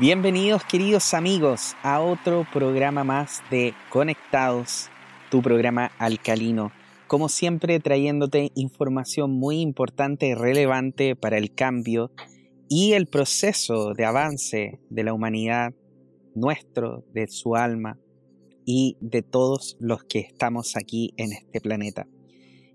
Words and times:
Bienvenidos 0.00 0.62
queridos 0.64 1.12
amigos 1.12 1.74
a 1.82 2.00
otro 2.00 2.46
programa 2.52 3.02
más 3.02 3.42
de 3.50 3.74
Conectados, 3.90 4.90
tu 5.28 5.42
programa 5.42 5.90
alcalino. 5.98 6.70
Como 7.08 7.28
siempre 7.28 7.80
trayéndote 7.80 8.52
información 8.54 9.32
muy 9.32 9.60
importante 9.60 10.28
y 10.28 10.34
relevante 10.34 11.16
para 11.16 11.36
el 11.36 11.52
cambio 11.52 12.12
y 12.68 12.92
el 12.92 13.08
proceso 13.08 13.92
de 13.92 14.04
avance 14.04 14.78
de 14.88 15.02
la 15.02 15.12
humanidad, 15.12 15.74
nuestro, 16.32 17.04
de 17.12 17.26
su 17.26 17.56
alma 17.56 17.98
y 18.64 18.96
de 19.00 19.22
todos 19.22 19.76
los 19.80 20.04
que 20.04 20.20
estamos 20.20 20.76
aquí 20.76 21.12
en 21.16 21.32
este 21.32 21.60
planeta. 21.60 22.06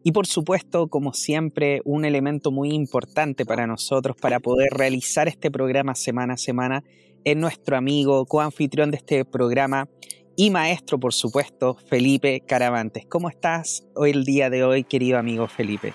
Y 0.04 0.12
por 0.12 0.28
supuesto, 0.28 0.90
como 0.90 1.14
siempre, 1.14 1.82
un 1.86 2.04
elemento 2.04 2.52
muy 2.52 2.72
importante 2.72 3.46
para 3.46 3.66
nosotros 3.66 4.18
para 4.20 4.42
poder 4.42 4.74
realizar 4.74 5.30
este 5.30 5.50
programa 5.50 5.96
semana 5.96 6.34
a 6.34 6.38
semana 6.38 6.84
es 7.24 7.38
nuestro 7.38 7.78
amigo, 7.78 8.26
coanfitrión 8.26 8.92
de 8.92 8.98
este 8.98 9.26
programa 9.26 9.88
y 10.36 10.50
maestro, 10.50 11.00
por 11.00 11.14
supuesto, 11.14 11.76
Felipe 11.88 12.42
Caravantes. 12.46 13.06
¿Cómo 13.08 13.30
estás 13.30 13.84
hoy 13.96 14.12
el 14.12 14.26
día 14.26 14.50
de 14.50 14.64
hoy, 14.64 14.84
querido 14.84 15.20
amigo 15.20 15.48
Felipe? 15.48 15.94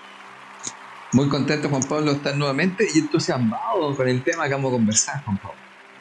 Muy 1.11 1.27
contento, 1.27 1.69
Juan 1.69 1.83
Pablo, 1.83 2.11
de 2.11 2.17
estar 2.17 2.37
nuevamente 2.37 2.85
y 2.93 2.99
entusiasmado 2.99 3.95
con 3.95 4.07
el 4.07 4.23
tema 4.23 4.47
que 4.47 4.53
vamos 4.53 4.69
a 4.69 4.75
conversar, 4.75 5.23
Juan 5.23 5.37
Pablo. 5.37 5.57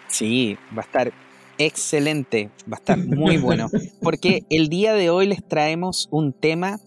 Sí, 0.08 0.56
va 0.76 0.82
a 0.82 0.84
estar 0.84 1.12
excelente, 1.58 2.50
va 2.70 2.76
a 2.76 2.80
estar 2.80 2.98
muy 2.98 3.36
bueno, 3.38 3.68
porque 4.02 4.44
el 4.50 4.68
día 4.68 4.94
de 4.94 5.10
hoy 5.10 5.26
les 5.26 5.46
traemos 5.46 6.08
un 6.10 6.32
tema 6.32 6.78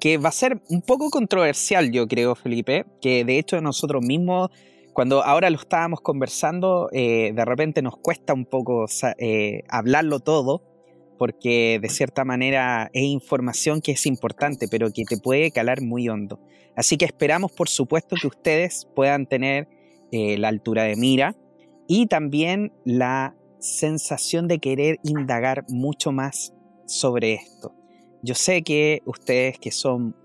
que 0.00 0.18
va 0.18 0.28
a 0.28 0.32
ser 0.32 0.60
un 0.68 0.82
poco 0.82 1.10
controversial, 1.10 1.90
yo 1.90 2.06
creo, 2.06 2.34
Felipe, 2.34 2.86
que 3.00 3.24
de 3.24 3.38
hecho 3.38 3.60
nosotros 3.60 4.04
mismos, 4.04 4.50
cuando 4.94 5.24
ahora 5.24 5.50
lo 5.50 5.58
estábamos 5.58 6.00
conversando, 6.00 6.88
eh, 6.92 7.32
de 7.34 7.44
repente 7.44 7.82
nos 7.82 7.96
cuesta 7.96 8.32
un 8.32 8.46
poco 8.46 8.86
eh, 9.18 9.64
hablarlo 9.68 10.20
todo, 10.20 10.62
porque 11.18 11.80
de 11.82 11.88
cierta 11.88 12.24
manera 12.24 12.90
es 12.92 13.02
información 13.02 13.80
que 13.80 13.92
es 13.92 14.06
importante, 14.06 14.68
pero 14.70 14.92
que 14.92 15.04
te 15.04 15.18
puede 15.18 15.50
calar 15.50 15.82
muy 15.82 16.08
hondo. 16.08 16.40
Así 16.76 16.96
que 16.96 17.06
esperamos, 17.06 17.50
por 17.50 17.68
supuesto, 17.68 18.14
que 18.20 18.28
ustedes 18.28 18.88
puedan 18.94 19.26
tener 19.26 19.68
eh, 20.12 20.38
la 20.38 20.48
altura 20.48 20.84
de 20.84 20.94
mira 20.94 21.36
y 21.88 22.06
también 22.06 22.72
la 22.84 23.34
sensación 23.58 24.46
de 24.46 24.60
querer 24.60 24.98
indagar 25.02 25.64
mucho 25.68 26.12
más 26.12 26.54
sobre 26.86 27.34
esto. 27.34 27.74
Yo 28.22 28.36
sé 28.36 28.62
que 28.62 29.02
ustedes 29.06 29.58
que 29.58 29.72
son 29.72 30.16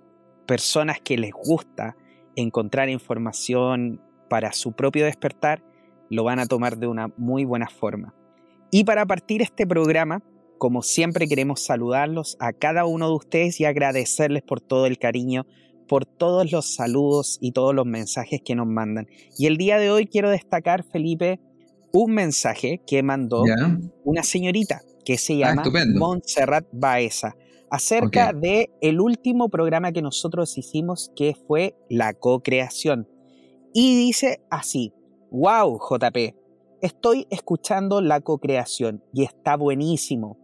personas 0.46 1.00
que 1.02 1.18
les 1.18 1.32
gusta 1.32 1.96
encontrar 2.36 2.88
información 2.90 4.02
para 4.30 4.54
su 4.54 4.72
propio 4.72 5.06
despertar, 5.06 5.64
lo 6.10 6.24
van 6.24 6.40
a 6.40 6.46
tomar 6.46 6.78
de 6.78 6.88
una 6.88 7.10
muy 7.18 7.46
buena 7.46 7.68
forma. 7.68 8.16
Y 8.72 8.84
para 8.84 9.06
partir 9.06 9.42
este 9.42 9.66
programa, 9.66 10.24
como 10.58 10.84
siempre 10.84 11.28
queremos 11.28 11.62
saludarlos 11.62 12.38
a 12.40 12.54
cada 12.54 12.86
uno 12.86 13.08
de 13.08 13.16
ustedes 13.16 13.60
y 13.60 13.66
agradecerles 13.66 14.44
por 14.44 14.62
todo 14.62 14.86
el 14.86 15.00
cariño, 15.00 15.46
por 15.88 16.06
todos 16.06 16.52
los 16.52 16.76
saludos 16.76 17.40
y 17.42 17.52
todos 17.52 17.74
los 17.74 17.86
mensajes 17.86 18.42
que 18.44 18.56
nos 18.56 18.68
mandan. 18.68 19.08
Y 19.38 19.48
el 19.48 19.58
día 19.58 19.80
de 19.80 19.90
hoy 19.90 20.06
quiero 20.06 20.30
destacar, 20.30 20.84
Felipe, 20.84 21.40
un 21.92 22.14
mensaje 22.14 22.82
que 22.86 23.02
mandó 23.02 23.44
una 24.04 24.24
señorita 24.24 24.82
que 25.04 25.18
se 25.18 25.44
ah, 25.44 25.56
llama 25.56 25.64
Montserrat 25.96 26.68
Baeza 26.72 27.36
acerca 27.72 28.34
de 28.34 28.70
el 28.82 29.00
último 29.00 29.50
programa 29.50 29.92
que 29.92 30.02
nosotros 30.02 30.58
hicimos 30.58 31.12
que 31.16 31.36
fue 31.48 31.76
la 31.90 32.14
co-creación. 32.14 33.08
Y 33.74 33.96
dice 33.96 34.42
así, 34.50 34.94
wow 35.32 35.78
JP, 35.78 36.36
estoy 36.82 37.28
escuchando 37.30 38.02
la 38.02 38.22
co-creación 38.22 39.04
y 39.14 39.24
está 39.24 39.56
buenísimo. 39.58 40.38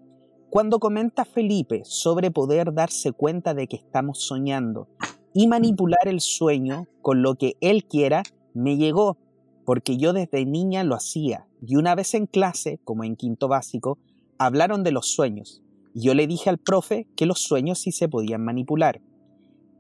Cuando 0.49 0.79
comenta 0.79 1.25
Felipe 1.25 1.81
sobre 1.85 2.31
poder 2.31 2.73
darse 2.73 3.11
cuenta 3.11 3.53
de 3.53 3.67
que 3.67 3.75
estamos 3.75 4.19
soñando 4.19 4.87
y 5.33 5.47
manipular 5.47 6.07
el 6.07 6.21
sueño 6.21 6.87
con 7.01 7.21
lo 7.21 7.35
que 7.35 7.57
él 7.61 7.85
quiera, 7.85 8.23
me 8.53 8.77
llegó, 8.77 9.17
porque 9.65 9.97
yo 9.97 10.13
desde 10.13 10.45
niña 10.45 10.83
lo 10.83 10.95
hacía. 10.95 11.47
Y 11.61 11.75
una 11.75 11.95
vez 11.95 12.13
en 12.13 12.25
clase, 12.25 12.79
como 12.83 13.03
en 13.03 13.15
quinto 13.15 13.47
básico, 13.47 13.97
hablaron 14.37 14.83
de 14.83 14.91
los 14.91 15.07
sueños 15.07 15.61
yo 15.97 16.13
le 16.13 16.27
dije 16.27 16.49
al 16.49 16.57
profe 16.57 17.07
que 17.15 17.25
los 17.25 17.39
sueños 17.39 17.79
sí 17.79 17.93
se 17.93 18.09
podían 18.09 18.43
manipular. 18.43 19.01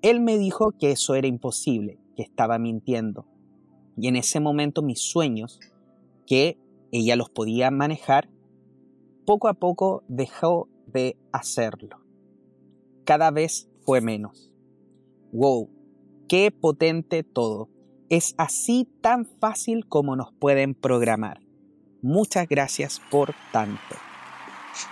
Él 0.01 0.21
me 0.21 0.37
dijo 0.37 0.71
que 0.71 0.91
eso 0.91 1.13
era 1.13 1.27
imposible, 1.27 1.99
que 2.15 2.23
estaba 2.23 2.57
mintiendo. 2.57 3.25
Y 3.97 4.07
en 4.07 4.15
ese 4.15 4.39
momento 4.39 4.81
mis 4.81 5.01
sueños, 5.01 5.59
que 6.25 6.57
ella 6.91 7.15
los 7.15 7.29
podía 7.29 7.71
manejar, 7.71 8.29
poco 9.25 9.47
a 9.47 9.53
poco 9.53 10.03
dejó 10.07 10.69
de 10.87 11.17
hacerlo. 11.31 11.99
Cada 13.03 13.31
vez 13.31 13.69
fue 13.85 14.01
menos. 14.01 14.51
¡Wow! 15.31 15.69
¡Qué 16.27 16.51
potente 16.51 17.23
todo! 17.23 17.69
Es 18.09 18.35
así 18.37 18.87
tan 19.01 19.25
fácil 19.25 19.87
como 19.87 20.15
nos 20.15 20.31
pueden 20.33 20.75
programar. 20.75 21.41
Muchas 22.01 22.47
gracias 22.47 23.01
por 23.09 23.33
tanto. 23.51 23.95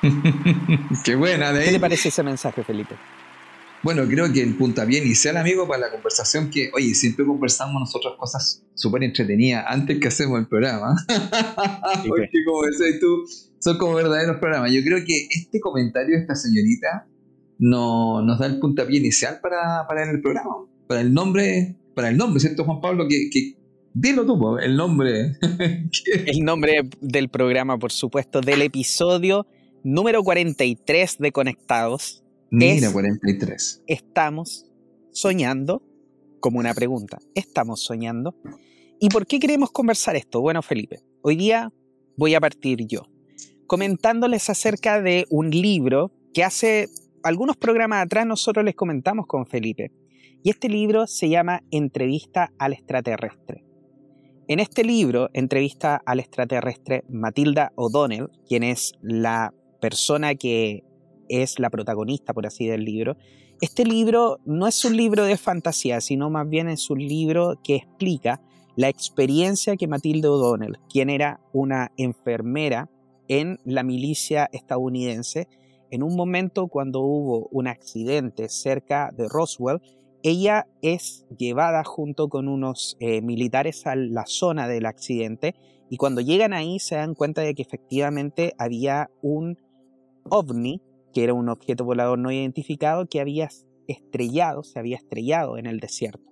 Qué 1.03 1.15
buena, 1.15 1.53
¿Qué 1.53 1.71
te 1.71 1.79
parece 1.79 2.09
ese 2.09 2.23
mensaje, 2.23 2.63
Felipe? 2.63 2.95
Bueno, 3.83 4.07
creo 4.07 4.31
que 4.31 4.41
el 4.41 4.55
puntapié 4.55 5.03
inicial, 5.03 5.35
amigo, 5.35 5.67
para 5.67 5.87
la 5.87 5.91
conversación 5.91 6.49
que, 6.49 6.71
oye, 6.73 6.95
siempre 6.95 7.25
conversamos 7.25 7.81
nosotros 7.81 8.15
cosas 8.17 8.63
súper 8.73 9.03
entretenidas 9.03 9.65
antes 9.67 9.99
que 9.99 10.07
hacemos 10.07 10.39
el 10.39 10.47
programa. 10.47 10.95
Porque 12.07 12.29
como 12.45 12.63
decís 12.63 13.01
tú, 13.01 13.25
son 13.59 13.77
como 13.77 13.95
verdaderos 13.95 14.37
programas. 14.37 14.71
Yo 14.71 14.81
creo 14.83 15.03
que 15.05 15.27
este 15.29 15.59
comentario 15.59 16.15
de 16.15 16.21
esta 16.21 16.33
señorita 16.33 17.09
no, 17.59 18.21
nos 18.21 18.39
da 18.39 18.45
el 18.45 18.59
puntapié 18.59 18.99
inicial 18.99 19.39
para, 19.41 19.85
para 19.85 20.09
el 20.09 20.21
programa, 20.21 20.65
para 20.87 21.01
el 21.01 21.13
nombre, 21.13 21.75
para 21.93 22.07
el 22.07 22.15
nombre, 22.15 22.39
¿cierto, 22.39 22.63
Juan 22.63 22.79
Pablo? 22.79 23.05
Que, 23.09 23.29
que 23.29 23.57
dilo 23.93 24.25
tú, 24.25 24.59
el 24.59 24.77
nombre. 24.77 25.33
el 26.25 26.39
nombre 26.39 26.89
del 27.01 27.27
programa, 27.27 27.77
por 27.77 27.91
supuesto, 27.91 28.39
del 28.39 28.61
episodio 28.61 29.45
número 29.83 30.23
43 30.23 31.17
de 31.19 31.31
Conectados. 31.33 32.22
Mira, 32.55 32.91
43. 32.91 33.81
Estamos 33.87 34.71
soñando, 35.11 35.81
como 36.39 36.59
una 36.59 36.75
pregunta, 36.75 37.17
¿estamos 37.33 37.83
soñando? 37.83 38.35
¿Y 38.99 39.09
por 39.09 39.25
qué 39.25 39.39
queremos 39.39 39.71
conversar 39.71 40.15
esto? 40.15 40.39
Bueno, 40.39 40.61
Felipe, 40.61 40.99
hoy 41.23 41.35
día 41.35 41.73
voy 42.15 42.35
a 42.35 42.39
partir 42.39 42.85
yo, 42.85 43.07
comentándoles 43.65 44.51
acerca 44.51 45.01
de 45.01 45.25
un 45.31 45.49
libro 45.49 46.11
que 46.31 46.43
hace 46.43 46.89
algunos 47.23 47.57
programas 47.57 48.05
atrás 48.05 48.27
nosotros 48.27 48.63
les 48.63 48.75
comentamos 48.75 49.25
con 49.25 49.47
Felipe. 49.47 49.91
Y 50.43 50.51
este 50.51 50.69
libro 50.69 51.07
se 51.07 51.29
llama 51.29 51.63
Entrevista 51.71 52.53
al 52.59 52.73
extraterrestre. 52.73 53.65
En 54.47 54.59
este 54.59 54.83
libro, 54.83 55.31
Entrevista 55.33 56.03
al 56.05 56.19
extraterrestre, 56.19 57.03
Matilda 57.09 57.71
O'Donnell, 57.77 58.29
quien 58.47 58.61
es 58.61 58.91
la 59.01 59.55
persona 59.81 60.35
que 60.35 60.83
es 61.29 61.59
la 61.59 61.69
protagonista, 61.69 62.33
por 62.33 62.45
así 62.45 62.67
del 62.67 62.85
libro, 62.85 63.17
este 63.61 63.85
libro 63.85 64.39
no 64.45 64.67
es 64.67 64.83
un 64.83 64.97
libro 64.97 65.23
de 65.25 65.37
fantasía, 65.37 66.01
sino 66.01 66.29
más 66.29 66.49
bien 66.49 66.67
es 66.67 66.89
un 66.89 66.99
libro 66.99 67.59
que 67.63 67.75
explica 67.75 68.41
la 68.75 68.89
experiencia 68.89 69.77
que 69.77 69.87
Matilde 69.87 70.27
O'Donnell, 70.27 70.79
quien 70.89 71.09
era 71.09 71.39
una 71.53 71.91
enfermera 71.95 72.89
en 73.27 73.59
la 73.63 73.83
milicia 73.83 74.49
estadounidense, 74.51 75.47
en 75.91 76.03
un 76.03 76.15
momento 76.15 76.67
cuando 76.67 77.01
hubo 77.01 77.47
un 77.51 77.67
accidente 77.67 78.49
cerca 78.49 79.11
de 79.15 79.29
Roswell, 79.29 79.79
ella 80.23 80.67
es 80.81 81.25
llevada 81.37 81.83
junto 81.83 82.29
con 82.29 82.47
unos 82.47 82.97
eh, 82.99 83.21
militares 83.21 83.85
a 83.85 83.95
la 83.95 84.25
zona 84.25 84.67
del 84.67 84.85
accidente 84.85 85.53
y 85.89 85.97
cuando 85.97 86.21
llegan 86.21 86.53
ahí 86.53 86.79
se 86.79 86.95
dan 86.95 87.13
cuenta 87.13 87.41
de 87.41 87.53
que 87.53 87.61
efectivamente 87.61 88.53
había 88.57 89.11
un 89.21 89.57
ovni, 90.29 90.81
que 91.13 91.23
era 91.23 91.33
un 91.33 91.49
objeto 91.49 91.85
volador 91.85 92.19
no 92.19 92.31
identificado 92.31 93.05
que 93.05 93.21
había 93.21 93.49
estrellado, 93.87 94.63
se 94.63 94.79
había 94.79 94.97
estrellado 94.97 95.57
en 95.57 95.65
el 95.65 95.79
desierto. 95.79 96.31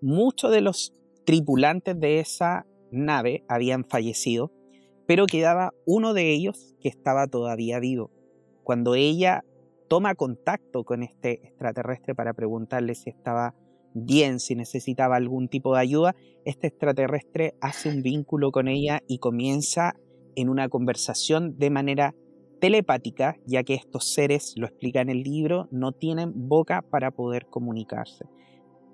Muchos 0.00 0.50
de 0.50 0.60
los 0.60 0.94
tripulantes 1.24 1.98
de 1.98 2.20
esa 2.20 2.66
nave 2.90 3.44
habían 3.48 3.84
fallecido, 3.84 4.52
pero 5.06 5.26
quedaba 5.26 5.72
uno 5.86 6.14
de 6.14 6.32
ellos 6.32 6.74
que 6.80 6.88
estaba 6.88 7.26
todavía 7.26 7.80
vivo. 7.80 8.10
Cuando 8.62 8.94
ella 8.94 9.44
toma 9.88 10.14
contacto 10.14 10.84
con 10.84 11.02
este 11.02 11.46
extraterrestre 11.46 12.14
para 12.14 12.34
preguntarle 12.34 12.94
si 12.94 13.10
estaba 13.10 13.54
bien, 13.94 14.40
si 14.40 14.54
necesitaba 14.54 15.16
algún 15.16 15.48
tipo 15.48 15.74
de 15.74 15.80
ayuda, 15.80 16.14
este 16.44 16.66
extraterrestre 16.66 17.54
hace 17.60 17.88
un 17.88 18.02
vínculo 18.02 18.52
con 18.52 18.68
ella 18.68 19.00
y 19.06 19.18
comienza 19.18 19.94
en 20.34 20.48
una 20.48 20.68
conversación 20.68 21.56
de 21.56 21.70
manera 21.70 22.14
telepática, 22.58 23.36
ya 23.46 23.62
que 23.62 23.74
estos 23.74 24.12
seres, 24.12 24.54
lo 24.56 24.66
explica 24.66 25.00
en 25.00 25.10
el 25.10 25.22
libro, 25.22 25.68
no 25.70 25.92
tienen 25.92 26.48
boca 26.48 26.82
para 26.82 27.10
poder 27.10 27.46
comunicarse. 27.46 28.26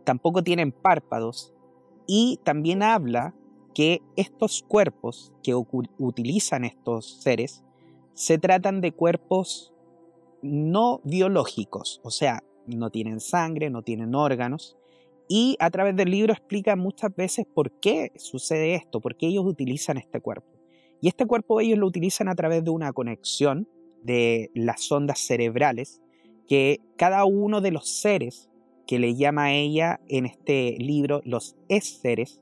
Tampoco 0.04 0.42
tienen 0.42 0.72
párpados 0.72 1.52
y 2.06 2.40
también 2.44 2.82
habla 2.82 3.34
que 3.74 4.02
estos 4.16 4.62
cuerpos 4.62 5.32
que 5.42 5.54
utilizan 5.54 6.64
estos 6.64 7.22
seres 7.22 7.64
se 8.14 8.38
tratan 8.38 8.80
de 8.80 8.92
cuerpos 8.92 9.72
no 10.42 11.00
biológicos, 11.04 12.00
o 12.02 12.10
sea, 12.10 12.42
no 12.66 12.90
tienen 12.90 13.20
sangre, 13.20 13.70
no 13.70 13.82
tienen 13.82 14.14
órganos, 14.14 14.76
y 15.28 15.56
a 15.60 15.70
través 15.70 15.96
del 15.96 16.10
libro 16.10 16.32
explica 16.32 16.76
muchas 16.76 17.14
veces 17.14 17.46
por 17.46 17.70
qué 17.80 18.12
sucede 18.16 18.74
esto, 18.74 19.00
por 19.00 19.16
qué 19.16 19.28
ellos 19.28 19.46
utilizan 19.46 19.96
este 19.96 20.20
cuerpo. 20.20 20.51
Y 21.02 21.08
este 21.08 21.26
cuerpo 21.26 21.60
ellos 21.60 21.78
lo 21.78 21.86
utilizan 21.88 22.28
a 22.28 22.34
través 22.36 22.64
de 22.64 22.70
una 22.70 22.92
conexión 22.92 23.68
de 24.04 24.50
las 24.54 24.90
ondas 24.90 25.18
cerebrales 25.18 26.00
que 26.46 26.80
cada 26.96 27.24
uno 27.24 27.60
de 27.60 27.72
los 27.72 27.88
seres 28.00 28.48
que 28.86 29.00
le 29.00 29.16
llama 29.16 29.44
a 29.46 29.52
ella 29.52 30.00
en 30.08 30.26
este 30.26 30.76
libro 30.78 31.20
los 31.24 31.56
es 31.68 32.00
seres, 32.00 32.40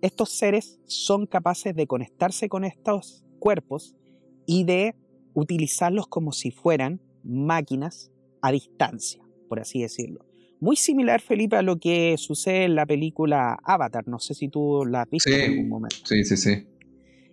estos 0.00 0.30
seres 0.30 0.80
son 0.86 1.26
capaces 1.26 1.76
de 1.76 1.86
conectarse 1.86 2.48
con 2.48 2.64
estos 2.64 3.22
cuerpos 3.38 3.94
y 4.46 4.64
de 4.64 4.94
utilizarlos 5.34 6.06
como 6.06 6.32
si 6.32 6.50
fueran 6.50 7.02
máquinas 7.22 8.10
a 8.40 8.50
distancia, 8.50 9.22
por 9.48 9.60
así 9.60 9.82
decirlo. 9.82 10.24
Muy 10.58 10.76
similar, 10.76 11.20
Felipe, 11.20 11.56
a 11.56 11.62
lo 11.62 11.78
que 11.78 12.16
sucede 12.16 12.64
en 12.64 12.76
la 12.76 12.86
película 12.86 13.58
Avatar. 13.64 14.06
No 14.08 14.20
sé 14.20 14.32
si 14.34 14.48
tú 14.48 14.86
la 14.86 15.02
has 15.02 15.10
visto 15.10 15.30
en 15.30 15.50
algún 15.50 15.68
momento. 15.68 15.96
Sí, 16.04 16.24
sí, 16.24 16.36
sí. 16.36 16.66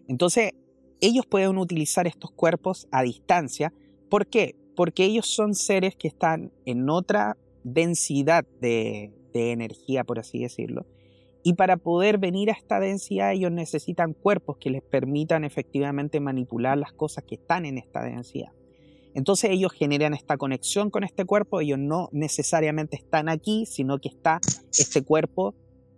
Entonces, 0.10 0.54
ellos 1.02 1.26
pueden 1.28 1.58
utilizar 1.60 2.08
estos 2.08 2.32
cuerpos 2.32 2.88
a 2.92 3.04
distancia. 3.04 3.72
¿Por 4.10 4.26
qué? 4.26 4.56
Porque 4.76 5.06
ellos 5.06 5.28
son 5.28 5.54
seres 5.54 5.96
que 5.96 6.08
están 6.08 6.52
en 6.66 6.90
otra 6.90 7.38
densidad 7.64 8.44
de, 8.60 9.14
energía, 9.34 10.04
por 10.04 10.20
así 10.20 10.40
decirlo. 10.40 10.88
Y 11.44 11.54
para 11.54 11.78
poder 11.78 12.18
venir 12.18 12.50
a 12.50 12.54
esta 12.54 12.80
densidad 12.80 13.32
ellos 13.32 13.52
necesitan 13.52 14.14
cuerpos 14.14 14.58
que 14.58 14.70
les 14.70 14.82
permitan 14.82 15.46
efectivamente 15.46 16.20
manipular 16.20 16.78
las 16.78 16.92
cosas 16.92 17.24
que 17.24 17.36
están 17.36 17.66
en 17.66 17.78
esta 17.78 18.04
densidad. 18.04 18.52
Entonces 19.14 19.52
ellos 19.52 19.72
generan 19.72 20.14
esta 20.14 20.38
conexión 20.38 20.90
con 20.90 21.04
este 21.04 21.24
cuerpo, 21.24 21.62
ellos 21.62 21.80
no 21.80 22.10
necesariamente 22.12 22.98
están 22.98 23.30
aquí, 23.30 23.66
sino 23.66 24.00
que 24.00 24.10
está 24.10 24.42
este 24.78 25.04
cuerpo 25.04 25.54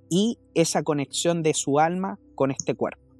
y 0.09 0.37
esa 0.53 0.83
conexión 0.83 1.41
de 1.41 1.53
su 1.55 1.79
alma 1.79 2.19
con 2.35 2.51
este 2.51 2.75
cuerpo. 2.75 3.10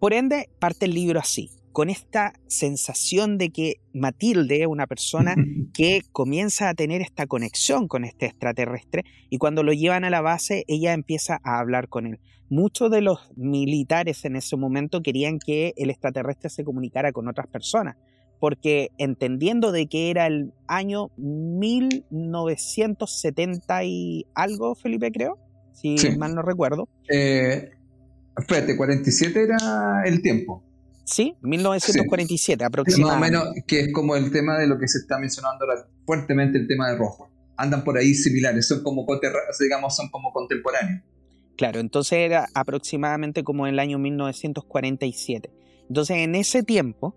Por 0.00 0.12
ende, 0.12 0.48
parte 0.58 0.86
el 0.86 0.94
libro 0.94 1.20
así 1.20 1.50
con 1.76 1.90
esta 1.90 2.32
sensación 2.46 3.36
de 3.36 3.50
que 3.50 3.82
Matilde 3.92 4.62
es 4.62 4.66
una 4.66 4.86
persona 4.86 5.34
que 5.74 6.00
comienza 6.10 6.70
a 6.70 6.74
tener 6.74 7.02
esta 7.02 7.26
conexión 7.26 7.86
con 7.86 8.06
este 8.06 8.24
extraterrestre 8.24 9.04
y 9.28 9.36
cuando 9.36 9.62
lo 9.62 9.74
llevan 9.74 10.04
a 10.04 10.08
la 10.08 10.22
base 10.22 10.64
ella 10.68 10.94
empieza 10.94 11.38
a 11.44 11.58
hablar 11.58 11.90
con 11.90 12.06
él. 12.06 12.18
Muchos 12.48 12.90
de 12.90 13.02
los 13.02 13.30
militares 13.36 14.24
en 14.24 14.36
ese 14.36 14.56
momento 14.56 15.02
querían 15.02 15.38
que 15.38 15.74
el 15.76 15.90
extraterrestre 15.90 16.48
se 16.48 16.64
comunicara 16.64 17.12
con 17.12 17.28
otras 17.28 17.46
personas, 17.46 17.98
porque 18.40 18.88
entendiendo 18.96 19.70
de 19.70 19.86
que 19.86 20.08
era 20.08 20.26
el 20.26 20.54
año 20.68 21.10
1970 21.18 23.84
y 23.84 24.24
algo, 24.34 24.74
Felipe 24.76 25.12
creo, 25.12 25.36
si 25.74 25.96
mal 26.16 26.34
no 26.34 26.40
recuerdo. 26.40 26.88
Eh, 27.10 27.75
espérate, 28.38 28.76
47 28.76 29.42
era 29.42 30.02
el 30.04 30.22
tiempo. 30.22 30.62
Sí, 31.04 31.36
1947 31.40 32.64
aproximadamente. 32.64 33.36
Más 33.36 33.46
o 33.46 33.50
menos, 33.50 33.64
que 33.66 33.80
es 33.80 33.92
como 33.92 34.16
el 34.16 34.32
tema 34.32 34.58
de 34.58 34.66
lo 34.66 34.78
que 34.78 34.88
se 34.88 34.98
está 34.98 35.18
mencionando 35.18 35.64
ahora, 35.64 35.86
fuertemente 36.04 36.58
el 36.58 36.66
tema 36.66 36.90
de 36.90 36.96
rojo. 36.96 37.30
Andan 37.56 37.84
por 37.84 37.96
ahí 37.96 38.14
similares, 38.14 38.66
son 38.66 38.82
como, 38.82 39.06
digamos, 39.60 39.96
son 39.96 40.08
como 40.10 40.32
contemporáneos. 40.32 41.02
Claro, 41.56 41.80
entonces 41.80 42.18
era 42.18 42.48
aproximadamente 42.54 43.44
como 43.44 43.66
el 43.66 43.78
año 43.78 43.98
1947. 43.98 45.50
Entonces 45.88 46.16
en 46.18 46.34
ese 46.34 46.62
tiempo, 46.62 47.14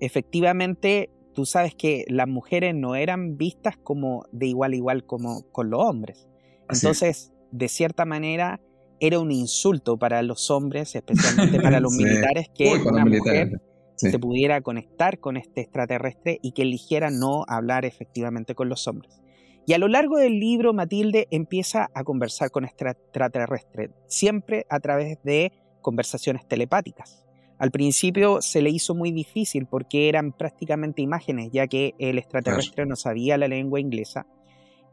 efectivamente, 0.00 1.10
tú 1.34 1.44
sabes 1.44 1.74
que 1.74 2.04
las 2.08 2.28
mujeres 2.28 2.74
no 2.74 2.94
eran 2.94 3.36
vistas 3.36 3.76
como 3.76 4.24
de 4.32 4.46
igual 4.46 4.72
a 4.72 4.76
igual 4.76 5.04
como 5.04 5.50
con 5.50 5.68
los 5.68 5.80
hombres. 5.80 6.28
Entonces, 6.70 7.32
de 7.50 7.68
cierta 7.68 8.04
manera, 8.04 8.60
era 9.02 9.18
un 9.18 9.32
insulto 9.32 9.96
para 9.96 10.22
los 10.22 10.48
hombres, 10.52 10.94
especialmente 10.94 11.60
para 11.60 11.80
los 11.80 11.92
militares, 11.98 12.48
que 12.54 12.72
una 12.86 13.04
mujer 13.04 13.60
se 13.96 14.16
pudiera 14.20 14.60
conectar 14.60 15.18
con 15.18 15.36
este 15.36 15.60
extraterrestre 15.60 16.38
y 16.40 16.52
que 16.52 16.62
eligiera 16.62 17.10
no 17.10 17.44
hablar 17.48 17.84
efectivamente 17.84 18.54
con 18.54 18.68
los 18.68 18.86
hombres. 18.86 19.20
Y 19.66 19.72
a 19.72 19.78
lo 19.78 19.88
largo 19.88 20.18
del 20.18 20.38
libro, 20.38 20.72
Matilde 20.72 21.26
empieza 21.32 21.90
a 21.94 22.04
conversar 22.04 22.52
con 22.52 22.64
este 22.64 22.88
extraterrestre, 22.88 23.90
siempre 24.06 24.66
a 24.70 24.78
través 24.78 25.20
de 25.24 25.52
conversaciones 25.80 26.46
telepáticas. 26.46 27.24
Al 27.58 27.72
principio 27.72 28.40
se 28.40 28.62
le 28.62 28.70
hizo 28.70 28.94
muy 28.94 29.10
difícil 29.10 29.66
porque 29.66 30.08
eran 30.08 30.30
prácticamente 30.32 31.02
imágenes, 31.02 31.50
ya 31.52 31.66
que 31.66 31.94
el 31.98 32.18
extraterrestre 32.18 32.86
no 32.86 32.94
sabía 32.94 33.36
la 33.36 33.48
lengua 33.48 33.80
inglesa. 33.80 34.26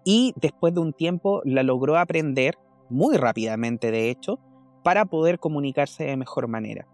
Y 0.04 0.34
después 0.36 0.74
de 0.74 0.80
un 0.80 0.94
tiempo 0.94 1.42
la 1.46 1.62
logró 1.62 1.98
aprender 1.98 2.56
muy 2.90 3.18
rápidamente 3.18 3.92
de 3.92 4.10
hecho, 4.10 4.40
para 4.84 5.06
poder 5.06 5.40
comunicarse 5.40 6.06
de 6.06 6.18
mejor 6.18 6.48
manera. 6.48 6.88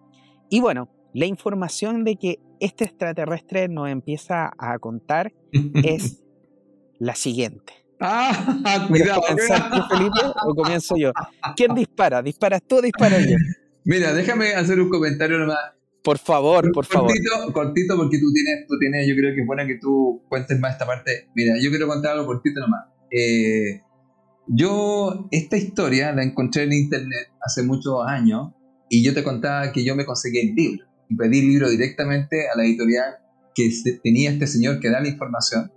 Y 0.49 0.59
bueno, 0.59 0.89
la 1.13 1.25
información 1.25 2.03
de 2.03 2.17
que 2.17 2.39
este 2.59 2.85
extraterrestre 2.85 3.67
nos 3.67 3.89
empieza 3.89 4.51
a 4.57 4.77
contar 4.79 5.33
es 5.83 6.23
la 6.99 7.15
siguiente. 7.15 7.73
Ah, 7.99 8.85
cuidado. 8.87 9.21
Felipe, 9.89 10.19
o 10.45 10.53
comienzo 10.53 10.95
yo? 10.97 11.11
¿Quién 11.55 11.73
dispara? 11.73 12.21
¿Disparas 12.21 12.61
tú 12.67 12.77
o 12.77 12.81
disparo 12.81 13.17
yo? 13.19 13.37
Mira, 13.85 14.13
déjame 14.13 14.53
hacer 14.53 14.79
un 14.81 14.89
comentario 14.89 15.37
nomás. 15.37 15.57
Por 16.03 16.19
favor, 16.19 16.71
por 16.71 16.87
cortito, 16.87 17.31
favor. 17.31 17.53
Cortito, 17.53 17.95
porque 17.97 18.19
tú 18.19 18.31
tienes, 18.31 18.67
tú 18.67 18.77
tienes, 18.79 19.07
yo 19.07 19.15
creo 19.15 19.33
que 19.33 19.41
es 19.41 19.47
buena 19.47 19.65
que 19.65 19.79
tú 19.79 20.23
cuentes 20.29 20.59
más 20.59 20.73
esta 20.73 20.85
parte. 20.85 21.29
Mira, 21.33 21.55
yo 21.59 21.69
quiero 21.69 21.87
contar 21.87 22.11
algo 22.13 22.27
cortito 22.27 22.59
nomás. 22.59 22.85
Eh, 23.09 23.81
yo 24.47 25.27
esta 25.31 25.57
historia 25.57 26.11
la 26.13 26.23
encontré 26.23 26.63
en 26.63 26.73
internet 26.73 27.29
hace 27.41 27.63
muchos 27.63 28.05
años 28.05 28.53
y 28.89 29.03
yo 29.03 29.13
te 29.13 29.23
contaba 29.23 29.71
que 29.71 29.83
yo 29.83 29.95
me 29.95 30.05
conseguí 30.05 30.39
el 30.39 30.55
libro 30.55 30.85
y 31.09 31.15
pedí 31.15 31.39
el 31.39 31.47
libro 31.47 31.69
directamente 31.69 32.47
a 32.49 32.57
la 32.57 32.63
editorial 32.63 33.15
que 33.55 33.69
tenía 34.03 34.31
este 34.31 34.47
señor 34.47 34.79
que 34.79 34.89
da 34.89 34.99
la 34.99 35.07
información. 35.07 35.71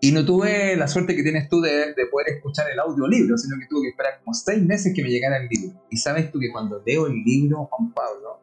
Y 0.00 0.12
no 0.12 0.24
tuve 0.24 0.76
la 0.76 0.86
suerte 0.86 1.16
que 1.16 1.22
tienes 1.22 1.48
tú 1.48 1.60
de, 1.60 1.94
poder 2.10 2.28
escuchar 2.36 2.70
el 2.70 2.78
audiolibro, 2.78 3.36
sino 3.36 3.56
que 3.58 3.66
tuve 3.66 3.82
que 3.82 3.88
esperar 3.90 4.20
como 4.24 4.32
seis 4.32 4.64
meses 4.64 4.92
que 4.94 5.02
me 5.02 5.10
llegara 5.10 5.38
el 5.38 5.48
libro. 5.48 5.82
Y 5.90 5.96
sabes 5.96 6.30
tú 6.30 6.38
que 6.38 6.50
cuando 6.52 6.80
leo 6.86 7.08
el 7.08 7.22
libro, 7.24 7.68
Juan 7.70 7.92
Pablo, 7.92 8.40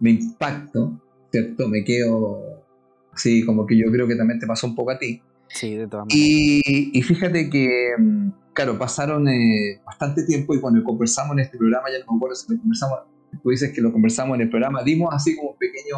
me 0.00 0.10
impacto, 0.10 1.00
¿cierto? 1.30 1.68
Me 1.68 1.84
quedo 1.84 2.64
así 3.12 3.44
como 3.44 3.66
que 3.66 3.76
yo 3.76 3.90
creo 3.92 4.08
que 4.08 4.16
también 4.16 4.40
te 4.40 4.46
pasó 4.46 4.66
un 4.66 4.74
poco 4.74 4.90
a 4.90 4.98
ti 4.98 5.22
Sí, 5.48 5.74
de 5.74 5.86
todas 5.86 6.06
maneras. 6.06 6.62
Y, 6.66 7.02
fíjate 7.02 7.50
que, 7.50 7.94
mm, 7.98 8.30
claro, 8.52 8.78
pasaron 8.78 9.28
eh, 9.28 9.80
bastante 9.84 10.24
tiempo 10.24 10.54
y 10.54 10.60
cuando 10.60 10.82
conversamos 10.82 11.32
en 11.34 11.40
este 11.40 11.58
programa, 11.58 11.88
ya 11.90 12.04
no 12.04 12.12
me 12.12 12.16
acuerdo 12.16 12.36
si 12.36 12.52
lo 12.52 12.60
conversamos, 12.60 12.98
tú 13.42 13.50
dices 13.50 13.72
que 13.72 13.80
lo 13.80 13.92
conversamos 13.92 14.34
en 14.36 14.42
el 14.42 14.50
programa, 14.50 14.82
dimos 14.82 15.14
así 15.14 15.36
como 15.36 15.50
un 15.50 15.58
pequeño... 15.58 15.96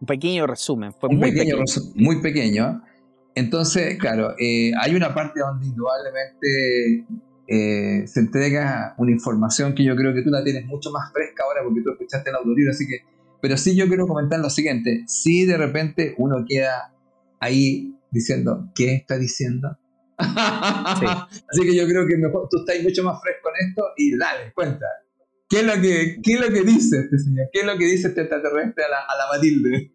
Un 0.00 0.06
pequeño 0.06 0.46
resumen, 0.46 0.92
fue 0.92 1.08
muy 1.08 1.32
pequeño. 1.32 1.56
muy 1.94 2.20
pequeño. 2.20 2.82
Entonces, 3.34 3.98
claro, 3.98 4.34
eh, 4.38 4.72
hay 4.80 4.94
una 4.94 5.14
parte 5.14 5.40
donde 5.40 5.66
indudablemente 5.66 7.06
eh, 7.48 8.06
se 8.06 8.20
entrega 8.20 8.94
una 8.98 9.10
información 9.10 9.74
que 9.74 9.84
yo 9.84 9.94
creo 9.96 10.12
que 10.14 10.22
tú 10.22 10.30
la 10.30 10.42
tienes 10.42 10.66
mucho 10.66 10.90
más 10.90 11.12
fresca 11.12 11.44
ahora 11.44 11.60
porque 11.64 11.80
tú 11.82 11.90
escuchaste 11.92 12.30
el 12.30 12.36
audiolibro, 12.36 12.72
así 12.72 12.86
que... 12.86 13.00
Pero 13.40 13.56
sí 13.58 13.76
yo 13.76 13.86
quiero 13.86 14.06
comentar 14.06 14.40
lo 14.40 14.50
siguiente, 14.50 15.04
si 15.06 15.44
de 15.44 15.56
repente 15.58 16.14
uno 16.18 16.44
queda 16.48 16.94
ahí 17.38 17.95
diciendo, 18.16 18.72
¿qué 18.74 18.94
está 18.94 19.18
diciendo? 19.18 19.78
Así 20.18 21.62
que 21.62 21.76
yo 21.76 21.86
creo 21.86 22.06
que 22.06 22.16
mejor 22.16 22.48
tú 22.50 22.58
estás 22.58 22.82
mucho 22.82 23.02
más 23.04 23.20
fresco 23.20 23.50
en 23.50 23.68
esto 23.68 23.84
y 23.96 24.16
dale, 24.16 24.52
cuenta. 24.54 24.86
¿Qué 25.48 25.60
es 25.60 25.66
lo 25.66 25.74
que, 25.74 26.18
qué 26.22 26.32
es 26.32 26.40
lo 26.40 26.48
que 26.48 26.62
dice 26.62 27.00
este 27.00 27.18
señor? 27.18 27.48
¿Qué 27.52 27.60
es 27.60 27.66
lo 27.66 27.78
que 27.78 27.84
dice 27.84 28.08
este 28.08 28.22
extraterrestre 28.22 28.84
a 28.84 28.88
la, 28.88 28.98
a 29.00 29.16
la 29.16 29.28
Matilde? 29.32 29.92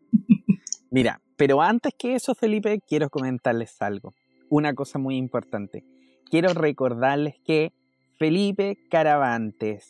Mira, 0.92 1.20
pero 1.36 1.62
antes 1.62 1.94
que 1.98 2.16
eso, 2.16 2.36
Felipe, 2.36 2.80
quiero 2.88 3.10
comentarles 3.10 3.82
algo. 3.82 4.14
Una 4.50 4.74
cosa 4.74 5.00
muy 5.00 5.18
importante. 5.18 5.84
Quiero 6.30 6.54
recordarles 6.54 7.36
que 7.46 7.74
Felipe 8.18 8.78
Caravantes 8.90 9.88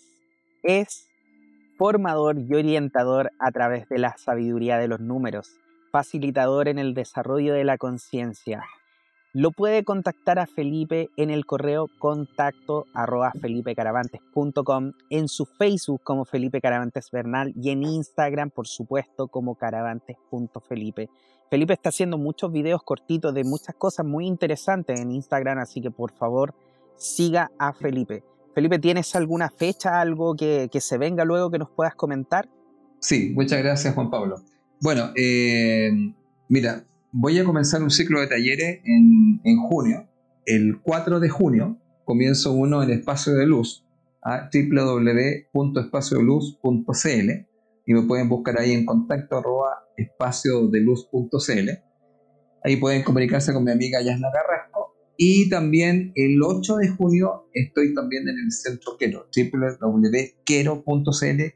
es 0.64 1.08
formador 1.78 2.40
y 2.40 2.54
orientador 2.56 3.32
a 3.40 3.52
través 3.52 3.90
de 3.90 4.00
la 4.00 4.16
sabiduría 4.18 4.78
de 4.78 4.88
los 4.88 5.00
números 5.00 5.52
facilitador 5.92 6.68
en 6.68 6.80
el 6.80 6.94
desarrollo 6.94 7.54
de 7.54 7.64
la 7.64 7.78
conciencia. 7.78 8.64
Lo 9.34 9.52
puede 9.52 9.86
contactar 9.86 10.40
a 10.40 10.46
Felipe 10.46 11.10
en 11.16 11.30
el 11.30 11.46
correo 11.46 11.88
contacto 12.00 12.86
arroba 12.94 13.32
en 15.10 15.28
su 15.30 15.46
Facebook 15.46 16.02
como 16.04 16.26
Felipe 16.26 16.60
Caravantes 16.60 17.12
Bernal 17.12 17.54
y 17.56 17.70
en 17.70 17.84
Instagram, 17.84 18.50
por 18.50 18.68
supuesto, 18.68 19.30
como 19.30 19.56
caravantes.felipe. 19.56 21.10
Felipe 21.50 21.74
está 21.74 21.90
haciendo 21.90 22.18
muchos 22.18 22.52
videos 22.52 22.84
cortitos 22.84 23.34
de 23.34 23.46
muchas 23.46 23.76
cosas 23.76 24.06
muy 24.06 24.28
interesantes 24.28 25.00
en 25.00 25.12
Instagram, 25.12 25.60
así 25.60 25.82
que 25.82 25.92
por 25.92 26.12
favor 26.12 26.54
siga 26.98 27.52
a 27.58 27.72
Felipe. 27.72 28.24
Felipe, 28.54 28.80
¿tienes 28.80 29.16
alguna 29.16 29.50
fecha, 29.50 30.02
algo 30.02 30.36
que, 30.36 30.70
se 30.80 30.98
venga 30.98 31.24
luego 31.24 31.50
que 31.50 31.58
nos 31.58 31.70
puedas 31.70 31.96
comentar? 31.96 32.50
Sí, 33.00 33.32
muchas 33.34 33.60
gracias 33.64 33.96
Juan 33.96 34.10
Pablo. 34.10 34.42
Bueno, 34.82 35.12
eh, 35.16 35.92
mira, 36.50 36.84
voy 37.12 37.38
a 37.38 37.46
comenzar 37.46 37.84
un 37.84 37.92
ciclo 37.92 38.20
de 38.20 38.26
talleres 38.26 38.80
en, 38.84 39.40
en 39.44 39.60
junio. 39.60 40.10
El 40.46 40.82
4 40.82 41.20
de 41.20 41.30
junio 41.30 41.78
comienzo 42.04 42.54
uno 42.54 42.82
en 42.82 42.90
Espacio 42.90 43.36
de 43.36 43.46
Luz, 43.46 43.86
a 44.24 44.50
www.espaciodeluz.cl 44.52 47.30
y 47.86 47.94
me 47.94 48.02
pueden 48.04 48.28
buscar 48.28 48.60
ahí 48.60 48.72
en 48.72 48.88
contacto 48.88 49.44
espaciodeluz.cl. 49.98 51.70
Ahí 52.64 52.78
pueden 52.78 53.04
comunicarse 53.04 53.54
con 53.54 53.64
mi 53.64 53.70
amiga 53.72 54.02
Yasna 54.02 54.32
Carrasco. 54.32 54.96
Y 55.16 55.48
también 55.50 56.12
el 56.16 56.42
8 56.42 56.78
de 56.78 56.90
junio 56.90 57.48
estoy 57.54 57.94
también 57.94 58.28
en 58.28 58.40
el 58.40 58.52
centro 58.52 58.98
Quero, 58.98 59.28
www.quero.cl, 59.36 60.82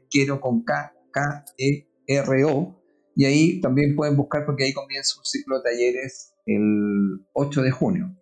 Quero 0.08 0.40
con 0.40 0.62
K, 0.62 0.94
K, 1.10 1.44
E, 1.58 1.88
R, 2.06 2.44
O. 2.44 2.85
Y 3.16 3.24
ahí 3.24 3.60
también 3.60 3.96
pueden 3.96 4.14
buscar 4.14 4.44
porque 4.44 4.64
ahí 4.64 4.72
comienza 4.74 5.18
un 5.18 5.24
ciclo 5.24 5.56
de 5.56 5.70
talleres 5.70 6.34
el 6.44 7.26
8 7.32 7.62
de 7.62 7.70
junio. 7.70 8.14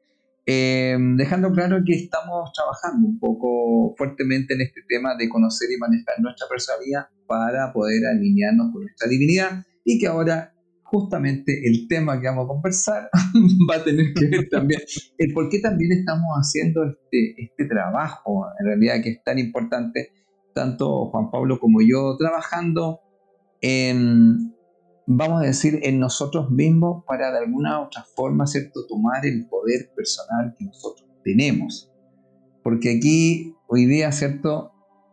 Eh, 0.46 0.96
dejando 1.16 1.50
claro 1.52 1.78
que 1.84 1.94
estamos 1.94 2.52
trabajando 2.52 3.08
un 3.08 3.18
poco 3.18 3.94
fuertemente 3.96 4.54
en 4.54 4.60
este 4.60 4.82
tema 4.88 5.16
de 5.16 5.28
conocer 5.28 5.68
y 5.70 5.78
manejar 5.78 6.20
nuestra 6.20 6.46
personalidad 6.48 7.06
para 7.26 7.72
poder 7.72 8.06
alinearnos 8.06 8.70
con 8.72 8.82
nuestra 8.82 9.08
divinidad 9.08 9.64
y 9.84 9.98
que 9.98 10.06
ahora 10.06 10.54
justamente 10.82 11.66
el 11.66 11.88
tema 11.88 12.20
que 12.20 12.28
vamos 12.28 12.44
a 12.44 12.48
conversar 12.48 13.10
va 13.70 13.76
a 13.76 13.84
tener 13.84 14.12
que 14.14 14.26
ver 14.26 14.48
también 14.48 14.80
el 15.18 15.32
por 15.32 15.48
qué 15.48 15.58
también 15.58 15.90
estamos 15.92 16.28
haciendo 16.36 16.84
este, 16.84 17.42
este 17.42 17.64
trabajo, 17.64 18.46
en 18.60 18.66
realidad 18.66 19.02
que 19.02 19.10
es 19.10 19.24
tan 19.24 19.38
importante, 19.38 20.12
tanto 20.54 21.06
Juan 21.06 21.30
Pablo 21.30 21.58
como 21.58 21.80
yo, 21.80 22.16
trabajando 22.16 23.00
en, 23.60 24.54
vamos 25.06 25.42
a 25.42 25.46
decir, 25.46 25.80
en 25.82 25.98
nosotros 25.98 26.50
mismos 26.50 27.04
para 27.06 27.32
de 27.32 27.38
alguna 27.38 27.80
u 27.80 27.84
otra 27.84 28.04
forma, 28.16 28.46
¿cierto?, 28.46 28.86
tomar 28.86 29.24
el 29.26 29.46
poder 29.46 29.92
personal 29.94 30.54
que 30.58 30.64
nosotros 30.64 31.08
tenemos. 31.22 31.90
Porque 32.62 32.96
aquí, 32.96 33.54
hoy 33.68 33.86
día, 33.86 34.10
¿cierto?, 34.12 34.72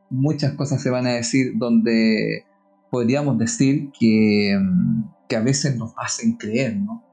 muchas 0.09 0.53
cosas 0.53 0.81
se 0.81 0.89
van 0.89 1.07
a 1.07 1.11
decir 1.11 1.53
donde 1.57 2.45
podríamos 2.89 3.37
decir 3.37 3.91
que, 3.97 4.57
mm, 4.61 5.27
que 5.27 5.35
a 5.35 5.41
veces 5.41 5.77
nos 5.77 5.93
hacen 5.97 6.37
creer, 6.37 6.77
¿no? 6.77 7.03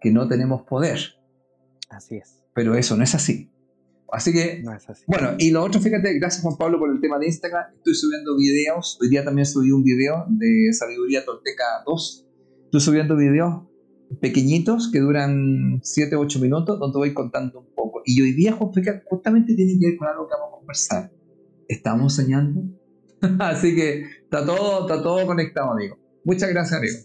Que 0.00 0.10
no 0.10 0.26
tenemos 0.26 0.62
poder. 0.62 0.98
Así 1.90 2.16
es. 2.16 2.42
Pero 2.54 2.74
eso 2.74 2.96
no 2.96 3.04
es 3.04 3.14
así. 3.14 3.50
Así 4.14 4.32
que, 4.32 4.62
bueno, 5.08 5.30
y 5.38 5.50
lo 5.50 5.64
otro, 5.64 5.80
fíjate, 5.80 6.14
gracias 6.14 6.42
Juan 6.42 6.56
Pablo 6.56 6.78
por 6.78 6.88
el 6.88 7.00
tema 7.00 7.18
de 7.18 7.26
Instagram. 7.26 7.64
Estoy 7.74 7.94
subiendo 7.94 8.36
videos. 8.36 8.96
Hoy 9.02 9.08
día 9.08 9.24
también 9.24 9.44
subí 9.44 9.72
un 9.72 9.82
video 9.82 10.24
de 10.28 10.72
Sabiduría 10.72 11.24
Tolteca 11.24 11.64
2. 11.84 12.24
Estoy 12.66 12.80
subiendo 12.80 13.16
videos 13.16 13.64
pequeñitos 14.20 14.92
que 14.92 15.00
duran 15.00 15.80
7 15.82 16.14
o 16.14 16.20
8 16.20 16.38
minutos 16.38 16.78
donde 16.78 16.96
voy 16.96 17.12
contando 17.12 17.58
un 17.58 17.74
poco. 17.74 18.02
Y 18.04 18.22
hoy 18.22 18.34
día 18.34 18.56
justamente 19.04 19.56
tiene 19.56 19.80
que 19.80 19.88
ver 19.88 19.96
con 19.96 20.06
algo 20.06 20.28
que 20.28 20.34
vamos 20.34 20.48
a 20.48 20.58
conversar. 20.58 21.12
¿Estamos 21.66 22.14
soñando? 22.14 22.62
Así 23.40 23.74
que 23.74 24.04
está 24.22 24.46
todo, 24.46 24.82
está 24.82 25.02
todo 25.02 25.26
conectado, 25.26 25.72
amigo. 25.72 25.98
Muchas 26.24 26.50
gracias, 26.50 26.78
amigo. 26.78 26.98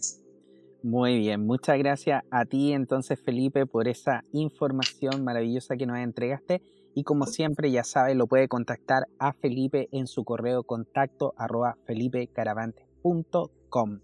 Muy 0.84 1.18
bien, 1.18 1.44
muchas 1.44 1.76
gracias 1.76 2.22
a 2.30 2.44
ti 2.46 2.72
entonces 2.72 3.20
Felipe 3.20 3.66
por 3.66 3.86
esa 3.86 4.24
información 4.32 5.24
maravillosa 5.24 5.76
que 5.76 5.84
nos 5.84 5.98
entregaste 5.98 6.62
y 6.94 7.04
como 7.04 7.26
siempre, 7.26 7.70
ya 7.70 7.84
sabe, 7.84 8.14
lo 8.14 8.26
puede 8.26 8.48
contactar 8.48 9.06
a 9.18 9.32
Felipe 9.32 9.88
en 9.92 10.06
su 10.06 10.24
correo 10.24 10.64
contacto 10.64 11.34
arroba 11.36 11.76
felipecaravantes.com. 11.86 14.00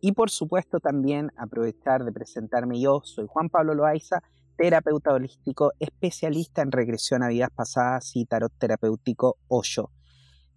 Y 0.00 0.12
por 0.12 0.30
supuesto 0.30 0.80
también 0.80 1.30
aprovechar 1.36 2.04
de 2.04 2.12
presentarme 2.12 2.80
yo, 2.80 3.00
soy 3.04 3.26
Juan 3.28 3.48
Pablo 3.48 3.74
Loaiza, 3.74 4.22
terapeuta 4.56 5.12
holístico, 5.12 5.72
especialista 5.78 6.62
en 6.62 6.72
regresión 6.72 7.22
a 7.22 7.28
vidas 7.28 7.50
pasadas 7.54 8.14
y 8.14 8.26
tarot 8.26 8.52
terapéutico 8.58 9.38
Osho. 9.48 9.90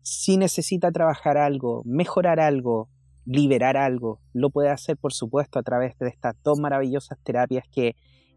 Si 0.01 0.37
necesita 0.37 0.91
trabajar 0.91 1.37
algo, 1.37 1.83
mejorar 1.85 2.39
algo, 2.39 2.89
liberar 3.25 3.77
algo, 3.77 4.21
lo 4.33 4.49
puede 4.49 4.69
hacer 4.69 4.97
por 4.97 5.13
supuesto 5.13 5.59
a 5.59 5.63
través 5.63 5.97
de 5.99 6.07
estas 6.07 6.35
dos 6.43 6.59
maravillosas 6.59 7.19
terapias 7.23 7.65
que 7.71 7.95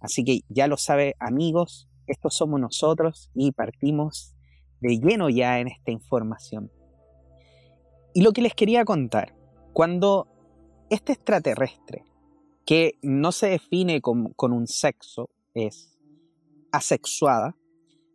Así 0.00 0.24
que 0.24 0.40
ya 0.48 0.66
lo 0.66 0.76
sabe 0.76 1.14
amigos, 1.18 1.88
estos 2.06 2.34
somos 2.34 2.60
nosotros 2.60 3.30
y 3.34 3.52
partimos 3.52 4.35
de 4.86 4.98
lleno 4.98 5.28
ya 5.28 5.58
en 5.58 5.68
esta 5.68 5.90
información. 5.90 6.70
Y 8.14 8.22
lo 8.22 8.32
que 8.32 8.42
les 8.42 8.54
quería 8.54 8.84
contar, 8.84 9.34
cuando 9.72 10.28
este 10.90 11.12
extraterrestre, 11.12 12.04
que 12.64 12.98
no 13.02 13.32
se 13.32 13.48
define 13.48 14.00
con, 14.00 14.32
un 14.40 14.66
sexo, 14.66 15.30
es 15.54 15.98
asexuada, 16.72 17.56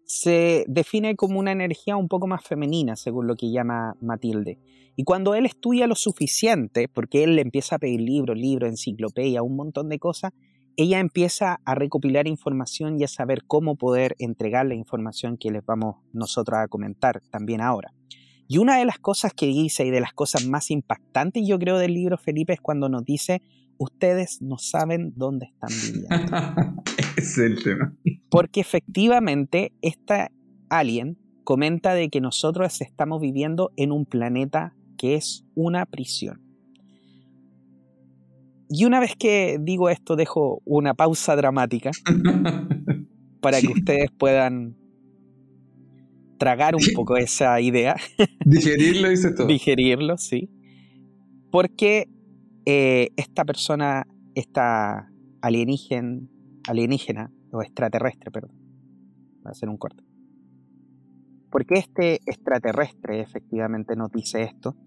se 0.05 0.65
define 0.67 1.15
como 1.15 1.39
una 1.39 1.51
energía 1.51 1.95
un 1.95 2.07
poco 2.07 2.27
más 2.27 2.43
femenina, 2.43 2.95
según 2.95 3.27
lo 3.27 3.35
que 3.35 3.51
llama 3.51 3.95
Matilde. 4.01 4.59
Y 4.95 5.03
cuando 5.03 5.35
él 5.35 5.45
estudia 5.45 5.87
lo 5.87 5.95
suficiente, 5.95 6.87
porque 6.87 7.23
él 7.23 7.35
le 7.35 7.41
empieza 7.41 7.75
a 7.75 7.79
pedir 7.79 8.01
libros, 8.01 8.37
libros, 8.37 8.69
enciclopedia, 8.69 9.41
un 9.41 9.55
montón 9.55 9.87
de 9.87 9.99
cosas, 9.99 10.33
ella 10.77 10.99
empieza 10.99 11.59
a 11.65 11.75
recopilar 11.75 12.27
información 12.27 12.99
y 12.99 13.03
a 13.03 13.07
saber 13.07 13.43
cómo 13.45 13.75
poder 13.75 14.15
entregar 14.19 14.65
la 14.65 14.75
información 14.75 15.37
que 15.37 15.51
les 15.51 15.65
vamos 15.65 15.97
nosotros 16.13 16.59
a 16.59 16.67
comentar 16.67 17.21
también 17.29 17.61
ahora. 17.61 17.93
Y 18.47 18.57
una 18.57 18.77
de 18.77 18.85
las 18.85 18.99
cosas 18.99 19.33
que 19.33 19.45
dice 19.45 19.85
y 19.85 19.91
de 19.91 20.01
las 20.01 20.13
cosas 20.13 20.45
más 20.45 20.71
impactantes 20.71 21.47
yo 21.47 21.57
creo 21.57 21.77
del 21.77 21.93
libro 21.93 22.17
Felipe 22.17 22.53
es 22.53 22.59
cuando 22.59 22.89
nos 22.89 23.05
dice, 23.05 23.41
ustedes 23.77 24.41
no 24.41 24.57
saben 24.57 25.13
dónde 25.15 25.45
están 25.45 25.69
viviendo. 25.69 26.83
es 27.15 27.37
el 27.37 27.63
tema. 27.63 27.95
Porque 28.29 28.59
efectivamente 28.59 29.73
esta 29.81 30.31
alien 30.69 31.17
comenta 31.43 31.93
de 31.93 32.09
que 32.09 32.21
nosotros 32.21 32.81
estamos 32.81 33.21
viviendo 33.21 33.71
en 33.75 33.91
un 33.91 34.05
planeta 34.05 34.75
que 34.97 35.15
es 35.15 35.45
una 35.55 35.85
prisión. 35.85 36.50
Y 38.73 38.85
una 38.85 39.01
vez 39.01 39.17
que 39.17 39.57
digo 39.59 39.89
esto, 39.89 40.15
dejo 40.15 40.61
una 40.63 40.93
pausa 40.93 41.35
dramática 41.35 41.91
para 43.41 43.59
que 43.59 43.67
ustedes 43.67 44.09
puedan 44.17 44.77
tragar 46.37 46.75
un 46.75 46.81
poco 46.95 47.17
esa 47.17 47.59
idea. 47.59 47.97
Digerirlo, 48.45 49.09
dice 49.09 49.33
todo. 49.33 49.45
Digerirlo, 49.45 50.17
sí. 50.17 50.49
Porque 51.51 52.07
eh, 52.65 53.09
esta 53.17 53.43
persona, 53.43 54.07
esta 54.35 55.11
alienígena, 55.41 56.21
alienígena 56.65 57.29
o 57.51 57.61
extraterrestre, 57.61 58.31
perdón, 58.31 58.55
va 59.45 59.49
a 59.49 59.51
hacer 59.51 59.67
un 59.67 59.75
corte. 59.75 60.01
Porque 61.49 61.75
este 61.75 62.21
extraterrestre 62.25 63.19
efectivamente 63.19 63.97
nos 63.97 64.13
dice 64.13 64.43
esto, 64.43 64.77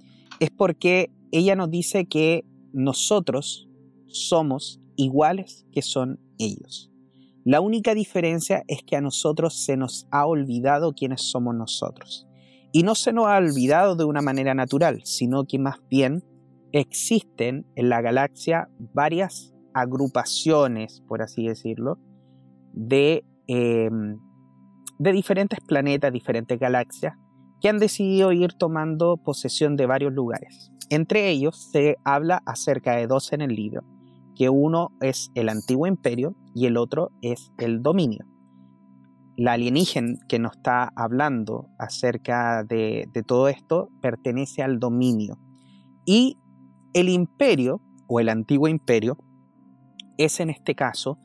es 0.41 0.50
porque 0.50 1.11
ella 1.33 1.55
nos 1.55 1.71
dice 1.71 2.07
que 2.07 2.47
nosotros 2.73 3.69
somos 4.14 4.80
iguales 4.97 5.66
que 5.73 5.83
son 5.83 6.21
ellos. 6.38 6.90
La 7.44 7.61
única 7.61 7.94
diferencia 7.94 8.62
es 8.68 8.83
que 8.83 8.97
a 8.97 9.02
nosotros 9.02 9.64
se 9.64 9.76
nos 9.76 10.06
ha 10.11 10.26
olvidado 10.26 10.94
quiénes 10.94 11.23
somos 11.30 11.54
nosotros. 11.54 12.26
Y 12.73 12.83
no 12.85 12.94
se 12.94 13.12
nos 13.12 13.26
ha 13.26 13.37
olvidado 13.37 13.97
de 13.97 14.04
una 14.04 14.23
manera 14.23 14.54
natural, 14.54 15.02
sino 15.04 15.44
que 15.44 15.59
más 15.59 15.76
bien 15.90 16.25
existen 16.73 17.66
en 17.76 17.88
la 17.88 18.00
galaxia 18.00 18.68
varias 18.94 19.54
agrupaciones, 19.75 21.02
por 21.06 21.23
así 21.23 21.47
decirlo, 21.47 21.99
de, 22.73 23.25
em, 23.47 24.18
de 24.99 25.12
diferentes 25.12 25.61
planetas, 25.61 26.12
diferentes 26.12 26.59
galaxias, 26.59 27.14
que 27.61 27.68
han 27.68 27.78
decidido 27.78 28.33
ir 28.33 28.54
tomando 28.54 29.18
posesión 29.18 29.76
de 29.76 29.87
varios 29.87 30.12
lugares. 30.12 30.73
Entre 30.90 31.30
ellos 31.30 31.71
se 31.73 31.97
habla 32.04 32.42
acerca 32.47 32.97
de 32.97 33.06
dos 33.06 33.33
en 33.33 33.40
el 33.40 33.54
libro, 33.54 33.85
que 34.35 34.49
uno 34.49 34.91
es 35.00 35.31
el 35.35 35.49
antiguo 35.49 35.87
imperio 35.87 36.35
y 36.55 36.67
el 36.67 36.76
otro 36.76 37.11
es 37.23 37.53
el 37.59 37.83
dominio. 37.83 38.25
La 39.37 39.53
alienígena 39.53 40.19
que 40.29 40.38
nos 40.38 40.57
está 40.57 40.93
hablando 40.95 41.69
acerca 41.79 42.62
de, 42.62 43.09
todo 43.26 43.49
esto 43.49 43.88
pertenece 44.00 44.62
al 44.62 44.79
dominio. 44.79 45.38
Y 46.07 46.38
el 46.93 47.09
imperio, 47.09 47.81
o 48.07 48.21
el 48.21 48.29
antiguo 48.29 48.69
imperio, 48.69 49.17
es 50.19 50.38
en 50.38 50.50
este 50.50 50.75
caso 50.75 51.19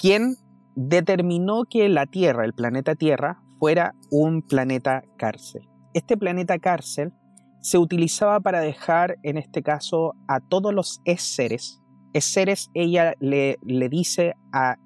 quien 0.00 0.36
determinó 0.74 1.64
que 1.64 1.88
la 1.88 2.06
Tierra, 2.06 2.44
el 2.44 2.52
planeta 2.52 2.94
Tierra, 2.94 3.42
fuera 3.58 3.94
un 4.10 4.42
planeta 4.42 5.02
cárcel. 5.16 5.68
Este 5.94 6.16
planeta 6.16 6.58
cárcel 6.58 7.12
se 7.60 7.78
utilizaba 7.78 8.40
para 8.40 8.60
dejar, 8.60 9.16
en 9.22 9.38
este 9.38 9.62
caso, 9.62 10.14
a 10.28 10.40
todos 10.40 10.72
los 10.72 11.00
seres. 11.16 11.82
Seres, 12.20 12.70
ella 12.74 13.14
le, 13.20 13.58
le 13.62 13.88
dice 13.88 14.34
a, 14.52 14.76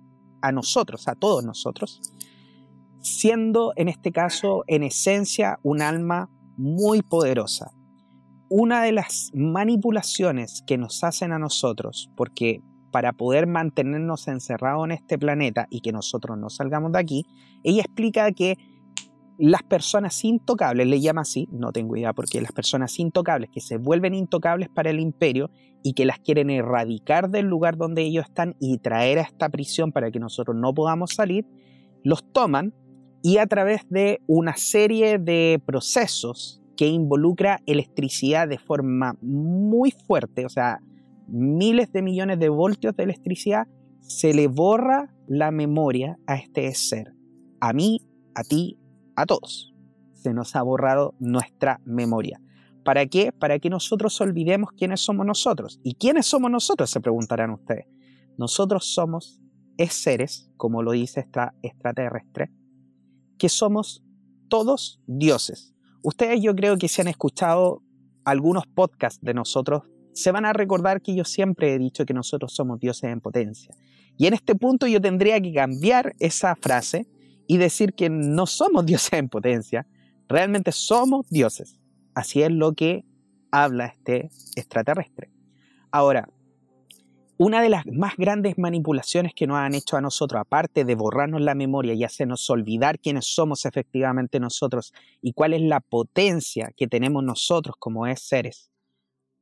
a 0.42 0.52
nosotros, 0.52 1.08
a 1.08 1.14
todos 1.14 1.44
nosotros, 1.44 2.00
siendo 3.00 3.72
en 3.76 3.88
este 3.88 4.12
caso, 4.12 4.64
en 4.66 4.82
esencia, 4.82 5.58
un 5.62 5.82
alma 5.82 6.28
muy 6.56 7.02
poderosa. 7.02 7.72
Una 8.48 8.82
de 8.82 8.92
las 8.92 9.30
manipulaciones 9.32 10.62
que 10.66 10.76
nos 10.76 11.04
hacen 11.04 11.32
a 11.32 11.38
nosotros, 11.38 12.10
porque 12.16 12.62
para 12.90 13.12
poder 13.12 13.46
mantenernos 13.46 14.28
encerrados 14.28 14.84
en 14.84 14.92
este 14.92 15.18
planeta 15.18 15.66
y 15.70 15.80
que 15.80 15.92
nosotros 15.92 16.36
no 16.36 16.50
salgamos 16.50 16.92
de 16.92 16.98
aquí, 16.98 17.26
ella 17.62 17.82
explica 17.82 18.32
que 18.32 18.58
las 19.40 19.62
personas 19.62 20.22
intocables, 20.22 20.86
le 20.86 21.00
llama 21.00 21.22
así, 21.22 21.48
no 21.50 21.72
tengo 21.72 21.96
idea 21.96 22.12
porque 22.12 22.40
las 22.40 22.52
personas 22.52 22.98
intocables 22.98 23.48
que 23.50 23.60
se 23.60 23.78
vuelven 23.78 24.14
intocables 24.14 24.68
para 24.68 24.90
el 24.90 25.00
imperio 25.00 25.50
y 25.82 25.94
que 25.94 26.04
las 26.04 26.18
quieren 26.18 26.50
erradicar 26.50 27.30
del 27.30 27.46
lugar 27.46 27.78
donde 27.78 28.02
ellos 28.02 28.26
están 28.26 28.54
y 28.60 28.76
traer 28.78 29.18
a 29.18 29.22
esta 29.22 29.48
prisión 29.48 29.92
para 29.92 30.10
que 30.10 30.18
nosotros 30.18 30.56
no 30.56 30.74
podamos 30.74 31.14
salir, 31.14 31.46
los 32.04 32.22
toman 32.32 32.74
y 33.22 33.38
a 33.38 33.46
través 33.46 33.88
de 33.88 34.20
una 34.26 34.56
serie 34.56 35.18
de 35.18 35.60
procesos 35.64 36.62
que 36.76 36.88
involucra 36.88 37.60
electricidad 37.66 38.46
de 38.46 38.58
forma 38.58 39.16
muy 39.22 39.90
fuerte, 40.06 40.44
o 40.44 40.50
sea, 40.50 40.80
miles 41.28 41.92
de 41.92 42.02
millones 42.02 42.38
de 42.38 42.48
voltios 42.50 42.94
de 42.96 43.04
electricidad, 43.04 43.66
se 44.00 44.34
le 44.34 44.48
borra 44.48 45.14
la 45.28 45.50
memoria 45.50 46.18
a 46.26 46.36
este 46.36 46.72
ser. 46.74 47.14
A 47.60 47.72
mí, 47.72 48.00
a 48.34 48.42
ti, 48.42 48.79
a 49.22 49.26
todos. 49.26 49.74
Se 50.14 50.34
nos 50.34 50.56
ha 50.56 50.62
borrado 50.62 51.14
nuestra 51.18 51.80
memoria. 51.84 52.40
¿Para 52.84 53.06
qué? 53.06 53.32
Para 53.32 53.58
que 53.58 53.70
nosotros 53.70 54.20
olvidemos 54.20 54.70
quiénes 54.76 55.00
somos 55.00 55.26
nosotros. 55.26 55.80
¿Y 55.82 55.94
quiénes 55.94 56.26
somos 56.26 56.50
nosotros? 56.50 56.90
Se 56.90 57.00
preguntarán 57.00 57.50
ustedes. 57.50 57.86
Nosotros 58.38 58.86
somos 58.86 59.40
es 59.76 59.94
seres, 59.94 60.50
como 60.58 60.82
lo 60.82 60.92
dice 60.92 61.20
esta 61.20 61.54
extraterrestre, 61.62 62.50
que 63.38 63.48
somos 63.48 64.04
todos 64.48 65.00
dioses. 65.06 65.74
Ustedes 66.02 66.42
yo 66.42 66.54
creo 66.54 66.76
que 66.76 66.88
si 66.88 67.00
han 67.00 67.08
escuchado 67.08 67.82
algunos 68.24 68.66
podcasts 68.66 69.20
de 69.22 69.32
nosotros, 69.32 69.84
se 70.12 70.32
van 70.32 70.44
a 70.44 70.52
recordar 70.52 71.00
que 71.00 71.14
yo 71.14 71.24
siempre 71.24 71.72
he 71.74 71.78
dicho 71.78 72.04
que 72.04 72.12
nosotros 72.12 72.52
somos 72.52 72.78
dioses 72.78 73.04
en 73.04 73.20
potencia. 73.22 73.74
Y 74.18 74.26
en 74.26 74.34
este 74.34 74.54
punto 74.54 74.86
yo 74.86 75.00
tendría 75.00 75.40
que 75.40 75.54
cambiar 75.54 76.14
esa 76.18 76.54
frase 76.56 77.06
y 77.50 77.56
decir 77.56 77.94
que 77.94 78.08
no 78.08 78.46
somos 78.46 78.86
dioses 78.86 79.14
en 79.14 79.28
potencia, 79.28 79.84
realmente 80.28 80.70
somos 80.70 81.28
dioses. 81.30 81.80
Así 82.14 82.42
es 82.42 82.52
lo 82.52 82.74
que 82.74 83.04
habla 83.50 83.86
este 83.86 84.30
extraterrestre. 84.54 85.32
Ahora, 85.90 86.28
una 87.38 87.60
de 87.60 87.68
las 87.68 87.86
más 87.86 88.16
grandes 88.16 88.56
manipulaciones 88.56 89.32
que 89.34 89.48
nos 89.48 89.56
han 89.56 89.74
hecho 89.74 89.96
a 89.96 90.00
nosotros, 90.00 90.40
aparte 90.40 90.84
de 90.84 90.94
borrarnos 90.94 91.40
la 91.40 91.56
memoria 91.56 91.92
y 91.92 92.04
hacernos 92.04 92.48
olvidar 92.50 93.00
quiénes 93.00 93.26
somos 93.26 93.66
efectivamente 93.66 94.38
nosotros 94.38 94.94
y 95.20 95.32
cuál 95.32 95.52
es 95.52 95.62
la 95.62 95.80
potencia 95.80 96.70
que 96.76 96.86
tenemos 96.86 97.24
nosotros 97.24 97.74
como 97.80 98.04
seres, 98.14 98.70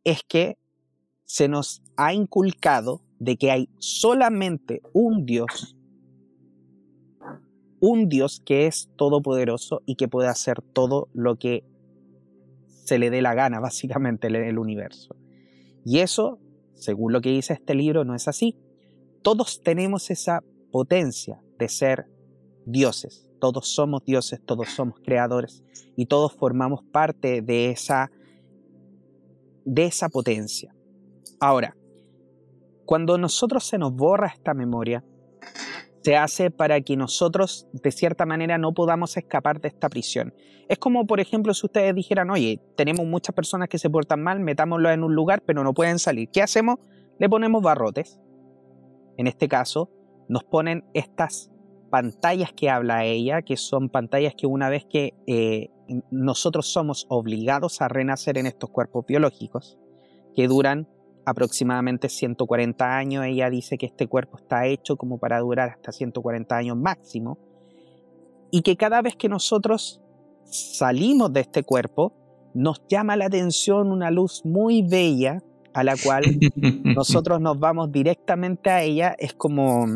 es 0.03 0.23
que 0.27 0.57
se 1.27 1.47
nos 1.47 1.83
ha 1.99 2.15
inculcado 2.15 3.03
de 3.19 3.37
que 3.37 3.51
hay 3.51 3.69
solamente 3.79 4.81
un 4.95 5.27
Dios 5.27 5.77
un 7.81 8.09
Dios 8.09 8.43
que 8.45 8.67
es 8.67 8.91
todopoderoso 8.97 9.83
y 9.87 9.97
que 9.97 10.09
puede 10.09 10.29
hacer 10.29 10.63
todo 10.63 11.09
lo 11.13 11.37
que 11.37 11.65
se 12.67 12.99
le 12.99 13.11
dé 13.11 13.23
la 13.23 13.35
gana, 13.35 13.61
básicamente, 13.61 14.29
en 14.29 14.37
el 14.37 14.59
universo. 14.59 15.17
Y 15.85 16.01
eso, 16.01 16.39
según 16.75 17.13
lo 17.13 17.21
que 17.21 17.31
dice 17.31 17.53
este 17.55 17.75
libro, 17.75 18.05
no 18.05 18.15
es 18.15 18.29
así. 18.29 18.57
Todos 19.23 19.63
tenemos 19.63 20.11
esa 20.11 20.43
potencia 20.71 21.41
de 21.59 21.69
ser 21.69 22.07
dioses. 22.67 23.29
Todos 23.41 23.69
somos 23.69 24.05
dioses, 24.05 24.41
todos 24.45 24.69
somos 24.71 24.99
creadores 25.01 25.63
y 25.97 26.07
todos 26.07 26.35
formamos 26.35 26.83
parte 26.83 27.41
de 27.41 27.71
esa, 27.71 28.11
de 29.65 29.85
esa 29.85 30.09
potencia. 30.09 30.75
Ahora, 31.41 31.77
cuando 32.85 33.17
nosotros 33.17 33.65
se 33.65 33.79
nos 33.79 33.95
borra 33.95 34.29
esta 34.29 34.55
memoria, 34.55 35.05
se 36.09 36.17
hace 36.17 36.51
para 36.51 36.81
que 36.81 36.97
nosotros 36.97 37.69
de 37.75 37.93
cierta 37.93 38.25
manera 38.25 38.57
no 38.57 38.73
podamos 38.73 39.19
escapar 39.19 39.61
de 39.61 39.69
esta 39.69 39.91
prisión. 39.91 40.33
Es 40.67 40.79
como, 40.79 41.07
por 41.07 41.21
ejemplo, 41.21 41.53
si 41.53 41.67
ustedes 41.67 41.95
dijeran, 41.95 42.31
oye, 42.31 42.63
tenemos 42.79 43.05
muchas 43.05 43.35
personas 43.35 43.69
que 43.69 43.77
se 43.77 43.91
portan 43.91 44.23
mal, 44.23 44.41
metámoslo 44.41 44.91
en 44.91 45.05
un 45.05 45.15
lugar, 45.15 45.43
pero 45.45 45.63
no 45.63 45.75
pueden 45.75 45.99
salir. 45.99 46.31
¿Qué 46.31 46.41
hacemos? 46.41 46.77
Le 47.19 47.29
ponemos 47.29 47.63
barrotes. 47.63 48.19
En 49.19 49.27
este 49.27 49.49
caso, 49.49 49.91
nos 50.31 50.45
ponen 50.45 50.87
estas 50.95 51.51
pantallas 51.91 52.55
que 52.55 52.71
habla 52.71 53.05
ella, 53.05 53.43
que 53.43 53.59
son 53.59 53.91
pantallas 53.91 54.33
que 54.35 54.47
una 54.47 54.71
vez 54.71 54.87
que 54.87 55.13
eh, 55.27 55.69
nosotros 56.11 56.69
somos 56.69 57.05
obligados 57.11 57.83
a 57.83 57.89
renacer 57.89 58.39
en 58.39 58.47
estos 58.47 58.71
cuerpos 58.71 59.05
biológicos, 59.07 59.77
que 60.35 60.49
duran 60.49 60.89
aproximadamente 61.29 62.09
140 62.09 62.97
años. 62.97 63.25
Ella 63.25 63.51
dice 63.51 63.77
que 63.79 63.87
este 63.87 64.07
cuerpo 64.07 64.39
está 64.39 64.67
hecho 64.67 64.97
como 64.97 65.19
para 65.19 65.41
durar 65.41 65.71
hasta 65.71 65.93
140 65.93 66.57
años 66.57 66.77
máximo. 66.77 67.39
Y 68.51 68.63
que 68.63 68.77
cada 68.77 69.03
vez 69.03 69.15
que 69.17 69.29
nosotros 69.29 70.01
salimos 70.45 71.33
de 71.33 71.41
este 71.41 71.63
cuerpo, 71.63 72.15
nos 72.55 72.83
llama 72.89 73.17
la 73.17 73.27
atención 73.27 73.93
una 73.93 74.11
luz 74.11 74.43
muy 74.45 74.83
bella 74.83 75.43
a 75.75 75.85
la 75.85 75.97
cual 76.03 76.25
nosotros 76.83 77.41
nos 77.41 77.59
vamos 77.59 77.93
directamente 77.93 78.71
a 78.71 78.83
ella. 78.83 79.15
Es 79.19 79.35
como, 79.35 79.87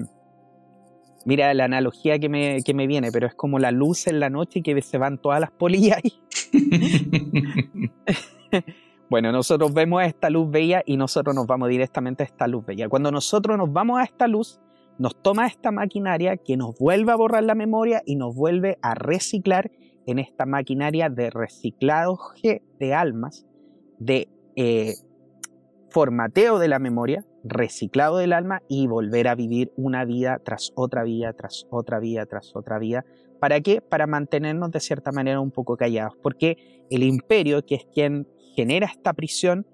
mira 1.24 1.54
la 1.54 1.64
analogía 1.64 2.18
que 2.18 2.28
me, 2.28 2.62
que 2.62 2.74
me 2.74 2.86
viene, 2.86 3.10
pero 3.10 3.26
es 3.26 3.34
como 3.34 3.58
la 3.58 3.70
luz 3.70 4.06
en 4.06 4.20
la 4.20 4.28
noche 4.28 4.58
y 4.58 4.62
que 4.62 4.80
se 4.82 4.98
van 4.98 5.16
todas 5.16 5.40
las 5.40 5.50
polillas 5.50 5.98
ahí. 6.02 6.12
Bueno, 9.12 9.30
nosotros 9.30 9.74
vemos 9.74 10.02
esta 10.04 10.30
luz 10.30 10.50
bella 10.50 10.82
y 10.86 10.96
nosotros 10.96 11.36
nos 11.36 11.46
vamos 11.46 11.68
directamente 11.68 12.22
a 12.22 12.26
esta 12.26 12.46
luz 12.46 12.64
bella. 12.64 12.88
Cuando 12.88 13.12
nosotros 13.12 13.58
nos 13.58 13.70
vamos 13.70 14.00
a 14.00 14.04
esta 14.04 14.26
luz, 14.26 14.58
nos 14.96 15.20
toma 15.20 15.46
esta 15.46 15.70
maquinaria 15.70 16.38
que 16.38 16.56
nos 16.56 16.78
vuelve 16.78 17.12
a 17.12 17.16
borrar 17.16 17.44
la 17.44 17.54
memoria 17.54 18.00
y 18.06 18.16
nos 18.16 18.34
vuelve 18.34 18.78
a 18.80 18.94
reciclar 18.94 19.70
en 20.06 20.18
esta 20.18 20.46
maquinaria 20.46 21.10
de 21.10 21.28
reciclaje 21.28 22.62
de 22.78 22.94
almas, 22.94 23.44
de 23.98 24.28
eh, 24.56 24.94
formateo 25.90 26.58
de 26.58 26.68
la 26.68 26.78
memoria, 26.78 27.22
reciclado 27.44 28.16
del 28.16 28.32
alma 28.32 28.62
y 28.66 28.86
volver 28.86 29.28
a 29.28 29.34
vivir 29.34 29.74
una 29.76 30.06
vida 30.06 30.40
tras 30.42 30.72
otra 30.74 31.02
vida, 31.02 31.34
tras 31.34 31.66
otra 31.68 31.98
vida, 31.98 32.24
tras 32.24 32.56
otra 32.56 32.78
vida. 32.78 33.04
¿Para 33.40 33.60
qué? 33.60 33.82
Para 33.82 34.06
mantenernos 34.06 34.70
de 34.70 34.80
cierta 34.80 35.12
manera 35.12 35.38
un 35.38 35.50
poco 35.50 35.76
callados. 35.76 36.14
Porque 36.22 36.86
el 36.88 37.02
imperio, 37.02 37.66
que 37.66 37.74
es 37.74 37.84
quien 37.92 38.26
genera 38.54 38.86
esta 38.86 39.12
prisión, 39.12 39.66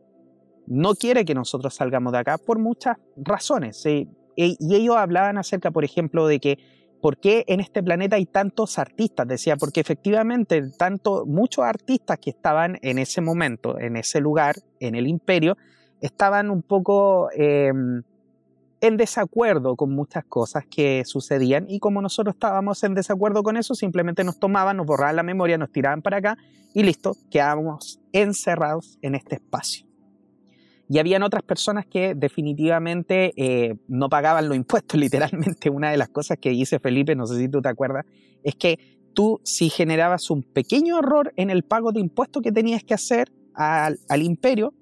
no 0.67 0.95
quiere 0.95 1.25
que 1.25 1.35
nosotros 1.35 1.75
salgamos 1.75 2.13
de 2.13 2.19
acá 2.19 2.39
por 2.39 2.59
muchas 2.59 2.97
razones. 3.17 3.85
Y 3.87 4.09
ellos 4.37 4.97
hablaban 4.97 5.39
acerca, 5.39 5.71
por 5.71 5.85
ejemplo, 5.85 6.27
de 6.27 6.41
que 6.41 6.59
por 7.01 7.19
qué 7.19 7.45
en 7.47 7.61
este 7.61 7.83
planeta 7.83 8.17
hay 8.17 8.27
tantos 8.27 8.79
artistas. 8.79 9.27
Decía, 9.27 9.57
porque 9.57 9.81
efectivamente 9.81 10.63
tanto, 10.77 11.25
muchos 11.27 11.65
artistas 11.65 12.19
que 12.19 12.31
estaban 12.31 12.79
en 12.83 12.99
ese 12.99 13.21
momento, 13.21 13.79
en 13.79 13.97
ese 13.97 14.21
lugar, 14.21 14.57
en 14.81 14.95
el 14.95 15.07
imperio, 15.07 15.57
estaban 16.01 16.51
un 16.51 16.63
poco 16.63 17.31
em, 17.33 18.03
en 18.81 18.97
desacuerdo 18.97 19.77
con 19.77 19.91
muchas 19.91 20.25
cosas 20.25 20.65
que 20.67 21.05
sucedían 21.05 21.67
y 21.69 21.81
como 21.81 22.01
nosotros 22.01 22.35
estábamos 22.35 22.83
en 22.85 22.95
desacuerdo 22.95 23.43
con 23.43 23.57
eso, 23.57 23.75
simplemente 23.75 24.25
nos 24.25 24.39
tomaban, 24.39 24.77
nos 24.77 24.87
borraban 24.87 25.17
la 25.17 25.23
memoria, 25.23 25.59
nos 25.59 25.73
tiraban 25.73 26.03
para 26.03 26.19
acá 26.19 26.39
y 26.75 26.83
listo, 26.83 27.17
quedábamos 27.31 28.01
encerrados 28.13 28.99
en 29.03 29.15
este 29.15 29.37
espacio. 29.37 29.87
Y 30.89 30.99
habían 30.99 31.23
otras 31.23 31.43
personas 31.43 31.87
que 31.87 32.15
definitivamente 32.15 33.33
eh, 33.37 33.75
no 33.89 34.09
pagaban 34.09 34.49
los 34.49 34.57
impuestos, 34.57 34.99
literalmente. 35.01 35.71
Una 35.71 35.91
de 35.91 35.99
las 35.99 36.09
cosas 36.09 36.39
que 36.39 36.51
dice 36.51 36.79
Felipe, 36.79 37.15
no 37.15 37.27
sé 37.27 37.37
si 37.39 37.49
tú 37.49 37.61
te 37.61 37.69
acuerdas, 37.69 38.07
es 38.43 38.55
que 38.55 38.79
tú 39.13 39.41
si 39.43 39.69
generabas 39.69 40.31
un 40.31 40.43
pequeño 40.43 40.99
error 40.99 41.33
en 41.37 41.51
el 41.51 41.63
pago 41.63 41.93
de 41.93 42.01
impuestos 42.01 42.43
que 42.43 42.53
tenías 42.53 42.85
que 42.85 42.95
hacer 42.95 43.31
al, 43.55 43.99
al 44.09 44.23
imperio, 44.23 44.73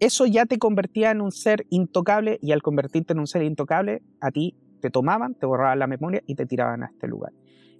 eso 0.00 0.26
ya 0.26 0.46
te 0.46 0.58
convertía 0.58 1.10
en 1.10 1.20
un 1.20 1.32
ser 1.32 1.66
intocable 1.70 2.38
y 2.42 2.52
al 2.52 2.62
convertirte 2.62 3.12
en 3.12 3.20
un 3.20 3.26
ser 3.26 3.42
intocable, 3.42 4.02
a 4.20 4.30
ti 4.30 4.54
te 4.80 4.90
tomaban, 4.90 5.34
te 5.34 5.46
borraban 5.46 5.78
la 5.78 5.86
memoria 5.86 6.22
y 6.26 6.34
te 6.34 6.46
tiraban 6.46 6.82
a 6.82 6.86
este 6.86 7.08
lugar. 7.08 7.32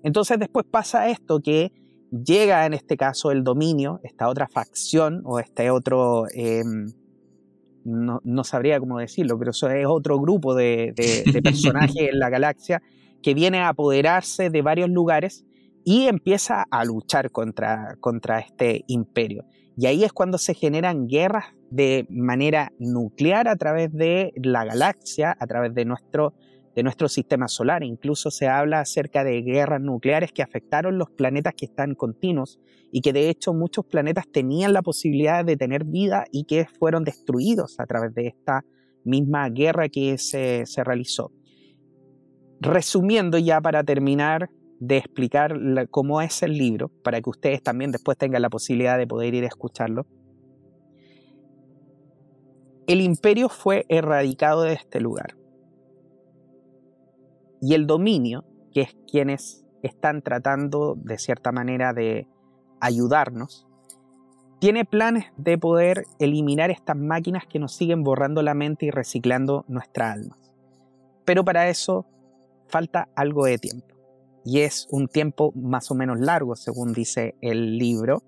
Entonces 0.02 0.38
después 0.38 0.66
pasa 0.70 1.08
esto 1.08 1.40
que 1.40 1.72
llega 2.10 2.66
en 2.66 2.74
este 2.74 2.96
caso 2.96 3.30
el 3.30 3.44
dominio, 3.44 4.00
esta 4.02 4.28
otra 4.28 4.48
facción 4.48 5.22
o 5.24 5.40
este 5.40 5.70
otro, 5.70 6.24
em, 6.32 6.92
no, 7.84 8.44
sabría 8.44 8.80
cómo 8.80 8.98
decirlo, 8.98 9.38
pero 9.38 9.50
eso 9.52 9.68
es 9.68 9.86
otro 9.86 10.18
grupo 10.20 10.54
de, 10.54 10.92
personajes 11.42 11.96
en 12.12 12.18
la 12.18 12.30
galaxia 12.30 12.82
que 13.22 13.34
viene 13.34 13.58
a 13.58 13.68
apoderarse 13.68 14.50
de 14.50 14.62
varios 14.62 14.90
lugares 14.90 15.44
y 15.84 16.06
empieza 16.06 16.64
a 16.70 16.84
luchar 16.84 17.30
contra, 17.30 17.96
contra 18.00 18.40
este 18.40 18.84
imperio. 18.88 19.44
Y 19.76 19.86
ahí 19.86 20.04
es 20.04 20.12
cuando 20.12 20.38
se 20.38 20.54
generan 20.54 21.06
guerras 21.06 21.46
de 21.70 22.06
manera 22.08 22.72
nuclear 22.78 23.48
a 23.48 23.56
través 23.56 23.92
de 23.92 24.32
la 24.36 24.64
galaxia, 24.64 25.36
a 25.38 25.46
través 25.46 25.74
de 25.74 25.84
nuestro 25.84 26.34
de 26.76 26.82
nuestro 26.82 27.08
sistema 27.08 27.48
solar. 27.48 27.82
Incluso 27.82 28.30
se 28.30 28.46
habla 28.46 28.80
acerca 28.80 29.24
de 29.24 29.40
guerras 29.40 29.80
nucleares 29.80 30.30
que 30.30 30.42
afectaron 30.42 30.98
los 30.98 31.10
planetas 31.10 31.54
que 31.54 31.64
están 31.64 31.94
continuos 31.94 32.60
y 32.92 33.00
que 33.00 33.14
de 33.14 33.30
hecho 33.30 33.54
muchos 33.54 33.86
planetas 33.86 34.26
tenían 34.30 34.74
la 34.74 34.82
posibilidad 34.82 35.44
de 35.44 35.56
tener 35.56 35.84
vida 35.84 36.26
y 36.30 36.44
que 36.44 36.66
fueron 36.78 37.02
destruidos 37.02 37.80
a 37.80 37.86
través 37.86 38.14
de 38.14 38.26
esta 38.28 38.62
misma 39.04 39.48
guerra 39.48 39.88
que 39.88 40.18
se, 40.18 40.64
realizó. 40.84 41.32
Resumiendo 42.60 43.38
ya 43.38 43.60
para 43.60 43.82
terminar 43.82 44.50
de 44.78 44.98
explicar 44.98 45.58
cómo 45.90 46.20
es 46.20 46.42
el 46.42 46.56
libro, 46.56 46.88
para 47.02 47.20
que 47.20 47.30
ustedes 47.30 47.62
también 47.62 47.92
después 47.92 48.18
tengan 48.18 48.42
la 48.42 48.50
posibilidad 48.50 48.98
de 48.98 49.06
poder 49.06 49.34
ir 49.34 49.44
a 49.44 49.48
escucharlo. 49.48 50.06
El 52.86 53.00
imperio 53.00 53.48
fue 53.48 53.84
erradicado 53.88 54.62
de 54.62 54.74
este 54.74 55.00
lugar 55.00 55.36
y 57.60 57.74
el 57.74 57.86
dominio, 57.86 58.44
que 58.72 58.82
es 58.82 58.96
quienes 59.10 59.64
están 59.82 60.22
tratando 60.22 60.94
de 60.96 61.18
cierta 61.18 61.52
manera 61.52 61.92
de 61.92 62.28
ayudarnos, 62.80 63.66
tiene 64.60 64.84
planes 64.84 65.26
de 65.36 65.58
poder 65.58 66.04
eliminar 66.18 66.70
estas 66.70 66.96
máquinas 66.96 67.44
que 67.46 67.58
nos 67.58 67.72
siguen 67.74 68.02
borrando 68.02 68.42
la 68.42 68.54
mente 68.54 68.86
y 68.86 68.90
reciclando 68.90 69.64
nuestra 69.68 70.12
alma. 70.12 70.38
Pero 71.24 71.44
para 71.44 71.68
eso 71.68 72.06
falta 72.68 73.08
algo 73.14 73.44
de 73.44 73.58
tiempo. 73.58 73.95
Y 74.46 74.60
es 74.60 74.86
un 74.92 75.08
tiempo 75.08 75.52
más 75.56 75.90
o 75.90 75.96
menos 75.96 76.20
largo, 76.20 76.54
según 76.54 76.92
dice 76.92 77.34
el 77.40 77.78
libro. 77.78 78.22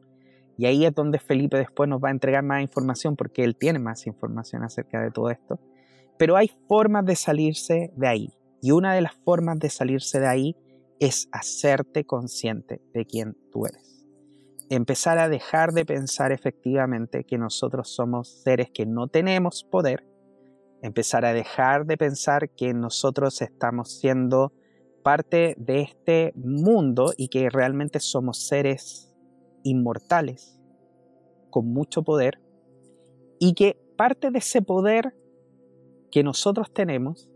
Y 0.57 0.67
ahí 0.67 0.85
es 0.85 0.93
donde 0.93 1.21
Felipe 1.21 1.57
después 1.57 1.89
nos 1.89 2.03
va 2.03 2.09
a 2.09 2.11
entregar 2.11 2.43
más 2.43 2.61
información 2.61 3.15
porque 3.15 3.45
él 3.45 3.55
tiene 3.55 3.79
más 3.79 4.05
información 4.09 4.65
acerca 4.65 5.01
de 5.01 5.13
todo 5.13 5.31
esto. 5.31 5.61
Pero 6.19 6.37
hay 6.37 6.51
formas 6.67 7.07
de 7.07 7.15
salirse 7.15 7.93
de 7.95 8.09
ahí. 8.09 8.33
Y 8.61 8.73
una 8.73 8.95
de 8.95 9.01
las 9.01 9.15
formas 9.15 9.61
de 9.61 9.71
salirse 9.71 10.19
de 10.19 10.27
ahí 10.27 10.57
es 10.99 11.29
hacerte 11.31 12.05
consciente 12.05 12.83
de 12.93 13.07
quién 13.07 13.37
tú 13.53 13.67
eres. 13.67 14.05
Empezar 14.71 15.21
a 15.21 15.29
dejar 15.29 15.73
de 15.73 15.85
pensar 15.85 16.33
efectivamente 16.33 17.23
que 17.23 17.39
nosotros 17.39 17.91
somos 17.95 18.43
seres 18.43 18.73
que 18.75 18.87
no 18.87 19.07
tenemos 19.07 19.63
poder. 19.63 20.05
Empezar 20.83 21.25
a 21.25 21.33
dejar 21.33 21.87
de 21.87 21.97
pensar 21.97 22.51
que 22.51 22.75
nosotros 22.75 23.41
estamos 23.41 24.01
siendo 24.01 24.53
parte 25.03 25.55
de 25.59 25.81
este 25.81 26.33
mundo 26.37 27.13
y 27.17 27.29
que 27.29 27.49
realmente 27.51 28.01
somos 28.01 28.47
seres 28.47 29.13
inmortales 29.63 30.61
con 31.51 31.73
mucho 31.73 32.03
poder 32.03 32.41
y 33.39 33.55
que 33.55 33.79
parte 33.97 34.31
de 34.31 34.39
ese 34.39 34.63
poder 34.63 35.15
que 36.11 36.23
nosotros 36.23 36.73
tenemos 36.73 37.29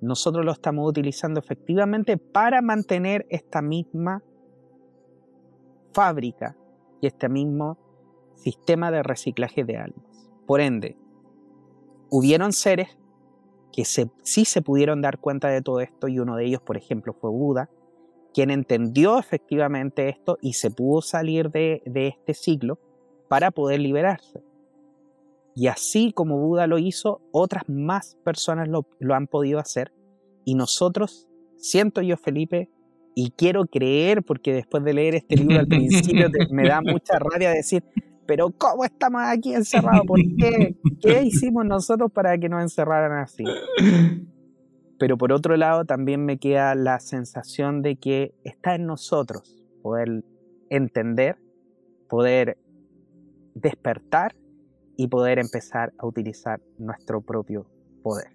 nosotros 0.00 0.44
lo 0.44 0.52
estamos 0.52 0.88
utilizando 0.88 1.40
efectivamente 1.40 2.18
para 2.18 2.60
mantener 2.60 3.26
esta 3.30 3.62
misma 3.62 4.22
fábrica 5.92 6.56
y 7.00 7.06
este 7.06 7.28
mismo 7.28 7.78
sistema 8.34 8.90
de 8.90 9.02
reciclaje 9.02 9.64
de 9.64 9.78
almas. 9.78 10.30
Por 10.46 10.60
ende, 10.60 10.96
hubieron 12.10 12.52
seres 12.52 12.98
que 13.76 13.84
sí 13.84 14.44
se 14.46 14.62
pudieron 14.62 15.02
dar 15.02 15.18
cuenta 15.18 15.48
de 15.48 15.60
todo 15.60 15.80
esto 15.80 16.08
y 16.08 16.18
uno 16.18 16.36
de 16.36 16.46
ellos, 16.46 16.62
por 16.62 16.78
ejemplo, 16.78 17.12
fue 17.12 17.28
Buda, 17.28 17.68
quien 18.32 18.50
entendió 18.50 19.18
efectivamente 19.18 20.08
esto 20.08 20.38
y 20.40 20.54
se 20.54 20.70
pudo 20.70 21.02
salir 21.02 21.50
de, 21.50 21.82
este 21.84 22.32
ciclo 22.32 22.78
para 23.28 23.50
poder 23.50 23.80
liberarse. 23.80 24.42
Y 25.54 25.66
así 25.66 26.10
como 26.12 26.38
Buda 26.38 26.66
lo 26.66 26.78
hizo, 26.78 27.20
otras 27.32 27.64
más 27.68 28.16
personas 28.24 28.66
lo, 28.66 29.14
han 29.14 29.26
podido 29.26 29.58
hacer. 29.58 29.92
Y 30.46 30.54
nosotros, 30.54 31.28
siento 31.58 32.00
yo, 32.00 32.16
Felipe, 32.16 32.70
y 33.14 33.30
quiero 33.32 33.66
creer, 33.66 34.22
porque 34.22 34.54
después 34.54 34.84
de 34.84 34.94
leer 34.94 35.16
este 35.16 35.36
libro 35.36 35.58
al 35.58 35.66
principio 35.66 36.28
me 36.50 36.66
da 36.66 36.80
mucha 36.82 37.18
rabia 37.18 37.50
decir, 37.50 37.84
pero 38.26 38.50
¿cómo 38.50 38.84
estamos 38.84 39.22
aquí 39.24 39.54
encerrados? 39.54 40.06
¿Por 40.06 40.20
qué? 40.38 40.76
¿Qué 41.00 41.22
hicimos 41.22 41.64
nosotros 41.64 42.10
para 42.12 42.36
que 42.38 42.48
nos 42.48 42.62
encerraran 42.62 43.18
así? 43.18 43.44
Pero 44.98 45.18
por 45.18 45.32
otro 45.32 45.56
lado 45.56 45.84
también 45.84 46.24
me 46.24 46.38
queda 46.38 46.74
la 46.74 47.00
sensación 47.00 47.82
de 47.82 47.96
que 47.96 48.34
está 48.44 48.74
en 48.74 48.86
nosotros 48.86 49.62
poder 49.82 50.24
entender, 50.70 51.36
poder 52.08 52.58
despertar 53.54 54.34
y 54.96 55.08
poder 55.08 55.38
empezar 55.38 55.92
a 55.98 56.06
utilizar 56.06 56.60
nuestro 56.78 57.20
propio 57.20 57.66
poder. 58.02 58.28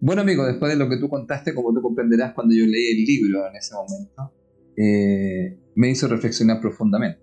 Bueno 0.00 0.22
amigo, 0.22 0.46
después 0.46 0.70
de 0.72 0.78
lo 0.78 0.88
que 0.88 0.98
tú 0.98 1.08
contaste, 1.08 1.54
como 1.54 1.72
tú 1.72 1.82
comprenderás 1.82 2.34
cuando 2.34 2.54
yo 2.54 2.64
leí 2.66 2.92
el 2.92 3.04
libro 3.04 3.46
en 3.48 3.56
ese 3.56 3.74
momento, 3.74 4.32
eh, 4.76 5.58
me 5.76 5.90
hizo 5.90 6.08
reflexionar 6.08 6.60
profundamente. 6.60 7.20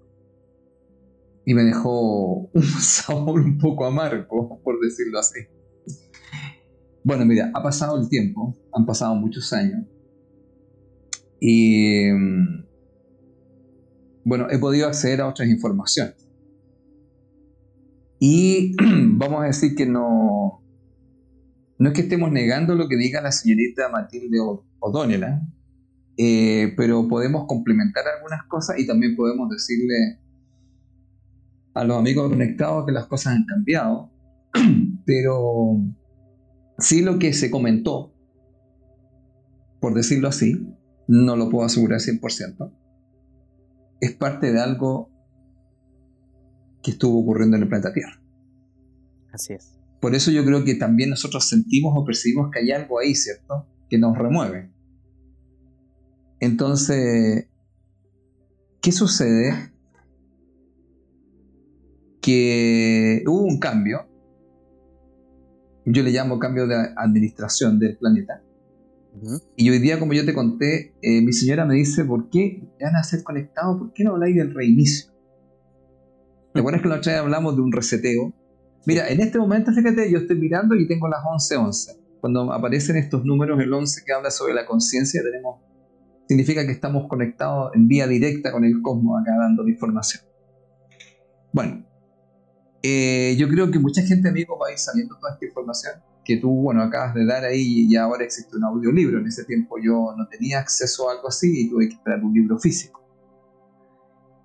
Y 1.45 1.53
me 1.53 1.63
dejó 1.63 2.49
un 2.53 2.63
sabor 2.79 3.41
un 3.41 3.57
poco 3.57 3.85
amargo, 3.85 4.61
por 4.63 4.79
decirlo 4.79 5.19
así. 5.19 5.39
Bueno, 7.03 7.25
mira, 7.25 7.51
ha 7.53 7.61
pasado 7.61 7.99
el 7.99 8.07
tiempo, 8.07 8.55
han 8.71 8.85
pasado 8.85 9.15
muchos 9.15 9.51
años. 9.51 9.85
Y 11.41 12.09
mm, 12.13 12.65
bueno, 14.23 14.47
he 14.49 14.57
podido 14.57 14.87
acceder 14.87 15.19
a 15.19 15.27
otras 15.27 15.49
informaciones. 15.49 16.15
Y 18.19 18.73
vamos 19.17 19.41
a 19.41 19.47
decir 19.47 19.75
que 19.75 19.85
no, 19.85 20.63
no 21.79 21.89
es 21.89 21.93
que 21.93 22.01
estemos 22.01 22.31
negando 22.31 22.75
lo 22.75 22.87
que 22.87 22.95
diga 22.95 23.19
la 23.19 23.31
señorita 23.31 23.89
Matilde 23.89 24.37
O'Donnell, 24.79 25.41
¿eh? 26.17 26.73
Pero 26.77 27.07
podemos 27.07 27.45
complementar 27.47 28.03
algunas 28.07 28.43
cosas 28.47 28.79
y 28.79 28.87
también 28.87 29.15
podemos 29.15 29.49
decirle 29.49 30.19
a 31.73 31.83
los 31.83 31.97
amigos 31.97 32.29
conectados 32.29 32.85
que 32.85 32.91
las 32.91 33.07
cosas 33.07 33.35
han 33.35 33.45
cambiado, 33.45 34.11
pero 35.05 35.77
sí 36.77 37.01
lo 37.01 37.19
que 37.19 37.33
se 37.33 37.49
comentó, 37.49 38.13
por 39.79 39.93
decirlo 39.93 40.27
así, 40.27 40.67
no 41.07 41.35
lo 41.35 41.49
puedo 41.49 41.65
asegurar 41.65 41.99
100%, 41.99 42.71
es 44.01 44.11
parte 44.13 44.51
de 44.51 44.59
algo 44.59 45.09
que 46.83 46.91
estuvo 46.91 47.21
ocurriendo 47.21 47.57
en 47.57 47.63
el 47.63 47.69
planeta 47.69 47.93
Tierra. 47.93 48.21
Así 49.31 49.53
es. 49.53 49.79
Por 49.99 50.15
eso 50.15 50.31
yo 50.31 50.43
creo 50.43 50.65
que 50.65 50.75
también 50.75 51.09
nosotros 51.09 51.47
sentimos 51.47 51.93
o 51.95 52.03
percibimos 52.03 52.51
que 52.51 52.59
hay 52.59 52.71
algo 52.71 52.99
ahí, 52.99 53.15
¿cierto? 53.15 53.65
Que 53.89 53.97
nos 53.97 54.17
remueve. 54.17 54.72
Entonces, 56.43 57.47
¿qué 58.81 58.91
sucede? 58.91 59.71
Que 62.21 63.23
hubo 63.25 63.43
un 63.43 63.59
cambio, 63.59 64.09
yo 65.85 66.03
le 66.03 66.11
llamo 66.11 66.39
cambio 66.39 66.67
de 66.67 66.75
administración 66.97 67.79
del 67.79 67.97
planeta, 67.97 68.43
y 69.55 69.69
hoy 69.69 69.79
día, 69.79 69.99
como 69.99 70.11
yo 70.11 70.25
te 70.25 70.33
conté, 70.33 70.93
eh, 71.01 71.21
mi 71.21 71.31
señora 71.31 71.63
me 71.63 71.75
dice, 71.75 72.03
¿por 72.03 72.29
qué 72.29 72.61
van 72.81 72.97
a 72.97 73.03
ser 73.03 73.23
conectados? 73.23 73.77
¿Por 73.77 73.93
qué 73.93 74.03
no 74.03 74.11
habláis 74.11 74.35
del 74.35 74.53
reinicio? 74.53 75.13
¿Te 76.53 76.59
acuerdas 76.59 76.81
que 76.81 76.89
la 76.89 76.95
otra 76.97 77.13
vez 77.13 77.21
hablamos 77.21 77.55
de 77.55 77.61
un 77.61 77.71
reseteo? 77.71 78.33
Mira, 78.85 79.07
en 79.07 79.21
este 79.21 79.39
momento, 79.39 79.71
fíjate, 79.71 80.11
yo 80.11 80.19
estoy 80.19 80.37
mirando 80.37 80.75
y 80.75 80.89
tengo 80.89 81.07
las 81.07 81.21
11:11. 81.23 82.01
Cuando 82.19 82.51
aparecen 82.51 82.97
estos 82.97 83.23
números, 83.23 83.61
el 83.61 83.71
11 83.71 84.01
que 84.05 84.11
habla 84.11 84.29
sobre 84.29 84.53
la 84.53 84.65
conciencia, 84.65 85.21
tenemos 85.23 85.72
significa 86.27 86.65
que 86.65 86.71
estamos 86.71 87.07
conectados 87.07 87.71
en 87.75 87.87
vía 87.87 88.07
directa 88.07 88.51
con 88.51 88.65
el 88.65 88.81
cosmos 88.81 89.21
acá 89.21 89.35
dando 89.37 89.67
información. 89.67 90.23
Bueno, 91.51 91.85
eh, 92.81 93.35
yo 93.37 93.47
creo 93.47 93.71
que 93.71 93.79
mucha 93.79 94.01
gente, 94.01 94.29
amigo, 94.29 94.57
va 94.57 94.67
a 94.67 94.71
ir 94.71 94.77
saliendo 94.77 95.15
toda 95.19 95.33
esta 95.33 95.45
información 95.45 95.93
que 96.25 96.37
tú, 96.37 96.49
bueno, 96.49 96.81
acabas 96.81 97.13
de 97.13 97.25
dar 97.25 97.43
ahí 97.43 97.87
y 97.89 97.95
ahora 97.95 98.23
existe 98.23 98.55
un 98.57 98.63
audiolibro. 98.63 99.19
En 99.19 99.27
ese 99.27 99.43
tiempo 99.45 99.77
yo 99.81 100.13
no 100.17 100.27
tenía 100.27 100.59
acceso 100.59 101.09
a 101.09 101.13
algo 101.13 101.27
así 101.27 101.65
y 101.65 101.69
tuve 101.69 101.89
que 101.89 101.95
esperar 101.95 102.23
un 102.23 102.33
libro 102.33 102.57
físico. 102.57 103.01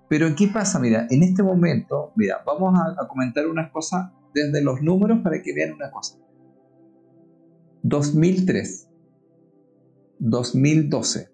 Pero 0.09 0.35
¿qué 0.35 0.47
pasa? 0.47 0.79
Mira, 0.79 1.07
en 1.09 1.23
este 1.23 1.43
momento, 1.43 2.11
mira, 2.15 2.41
vamos 2.45 2.77
a, 2.79 3.07
comentar 3.07 3.47
unas 3.47 3.71
cosas 3.71 4.11
desde 4.33 4.61
los 4.61 4.81
números 4.81 5.19
para 5.23 5.41
que 5.41 5.53
vean 5.53 5.73
una 5.73 5.91
cosa. 5.91 6.17
2003, 7.83 8.89
2012, 10.19 11.29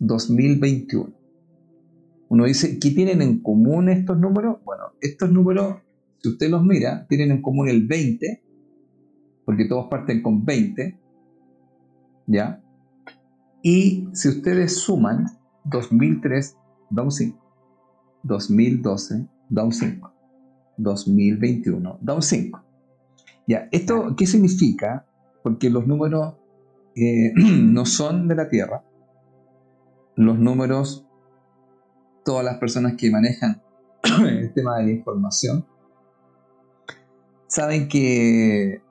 2021. 0.00 1.12
Uno 2.28 2.44
dice, 2.44 2.78
¿qué 2.78 2.90
tienen 2.90 3.22
en 3.22 3.40
común 3.40 3.88
estos 3.88 4.18
números? 4.18 4.58
Bueno, 4.64 4.84
estos 5.00 5.30
números, 5.30 5.76
si 6.18 6.30
usted 6.30 6.50
los 6.50 6.64
mira, 6.64 7.06
tienen 7.08 7.30
en 7.30 7.42
común 7.42 7.68
el 7.68 7.86
20, 7.86 8.42
porque 9.44 9.66
todos 9.66 9.86
parten 9.88 10.22
con 10.22 10.44
20, 10.44 10.98
¿ya? 12.26 12.62
Y 13.62 14.08
si 14.12 14.28
ustedes 14.28 14.76
suman 14.76 15.26
2003, 15.64 16.56
da 16.90 17.02
un 17.02 17.10
5. 17.10 17.38
2012, 18.22 19.26
da 19.48 19.64
un 19.64 19.72
5. 19.72 20.12
2021, 20.76 21.98
da 22.00 22.14
un 22.14 22.22
5. 22.22 22.64
Ya, 23.46 23.68
¿esto 23.72 24.14
qué 24.16 24.26
significa? 24.26 25.06
Porque 25.42 25.68
los 25.68 25.86
números 25.86 26.36
eh, 26.94 27.32
no 27.34 27.84
son 27.86 28.28
de 28.28 28.36
la 28.36 28.48
Tierra. 28.48 28.84
Los 30.20 30.38
números, 30.38 31.06
todas 32.26 32.44
las 32.44 32.58
personas 32.58 32.92
que 32.98 33.10
manejan 33.10 33.62
el 34.28 34.52
tema 34.52 34.76
de 34.76 34.84
la 34.84 34.90
información, 34.90 35.64
saben 37.46 37.88
que, 37.88 38.82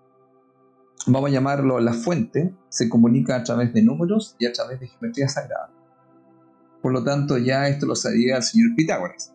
vamos 1.05 1.29
a 1.29 1.33
llamarlo 1.33 1.79
la 1.81 1.93
fuente, 1.93 2.55
se 2.69 2.89
comunica 2.89 3.35
a 3.35 3.43
través 3.43 3.71
de 3.75 3.83
números 3.83 4.37
y 4.39 4.47
a 4.47 4.53
través 4.53 4.79
de 4.79 4.87
geometría 4.87 5.29
sagrada. 5.29 5.71
Por 6.81 6.93
lo 6.93 7.03
tanto, 7.03 7.37
ya 7.37 7.67
esto 7.67 7.85
lo 7.85 7.95
sabía 7.95 8.37
el 8.37 8.41
señor 8.41 8.73
Pitágoras, 8.75 9.31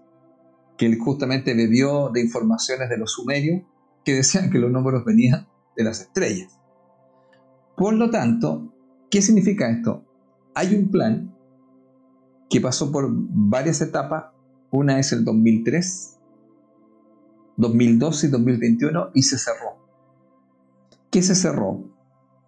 que 0.76 0.86
él 0.86 0.98
justamente 0.98 1.54
bebió 1.54 2.08
de 2.08 2.22
informaciones 2.22 2.88
de 2.88 2.98
los 2.98 3.12
sumerios 3.12 3.62
que 4.04 4.14
decían 4.14 4.50
que 4.50 4.58
los 4.58 4.72
números 4.72 5.04
venían 5.04 5.46
de 5.76 5.84
las 5.84 6.00
estrellas. 6.00 6.58
Por 7.76 7.94
lo 7.94 8.10
tanto, 8.10 8.74
¿qué 9.12 9.22
significa 9.22 9.70
esto? 9.70 10.04
Hay 10.56 10.74
un 10.74 10.90
plan 10.90 11.33
que 12.48 12.60
pasó 12.60 12.90
por 12.92 13.08
varias 13.10 13.80
etapas. 13.80 14.26
Una 14.70 14.98
es 14.98 15.12
el 15.12 15.24
2003, 15.24 16.18
2012 17.56 18.26
y 18.26 18.30
2021 18.30 19.10
y 19.14 19.22
se 19.22 19.38
cerró. 19.38 19.76
¿Qué 21.10 21.22
se 21.22 21.34
cerró? 21.34 21.84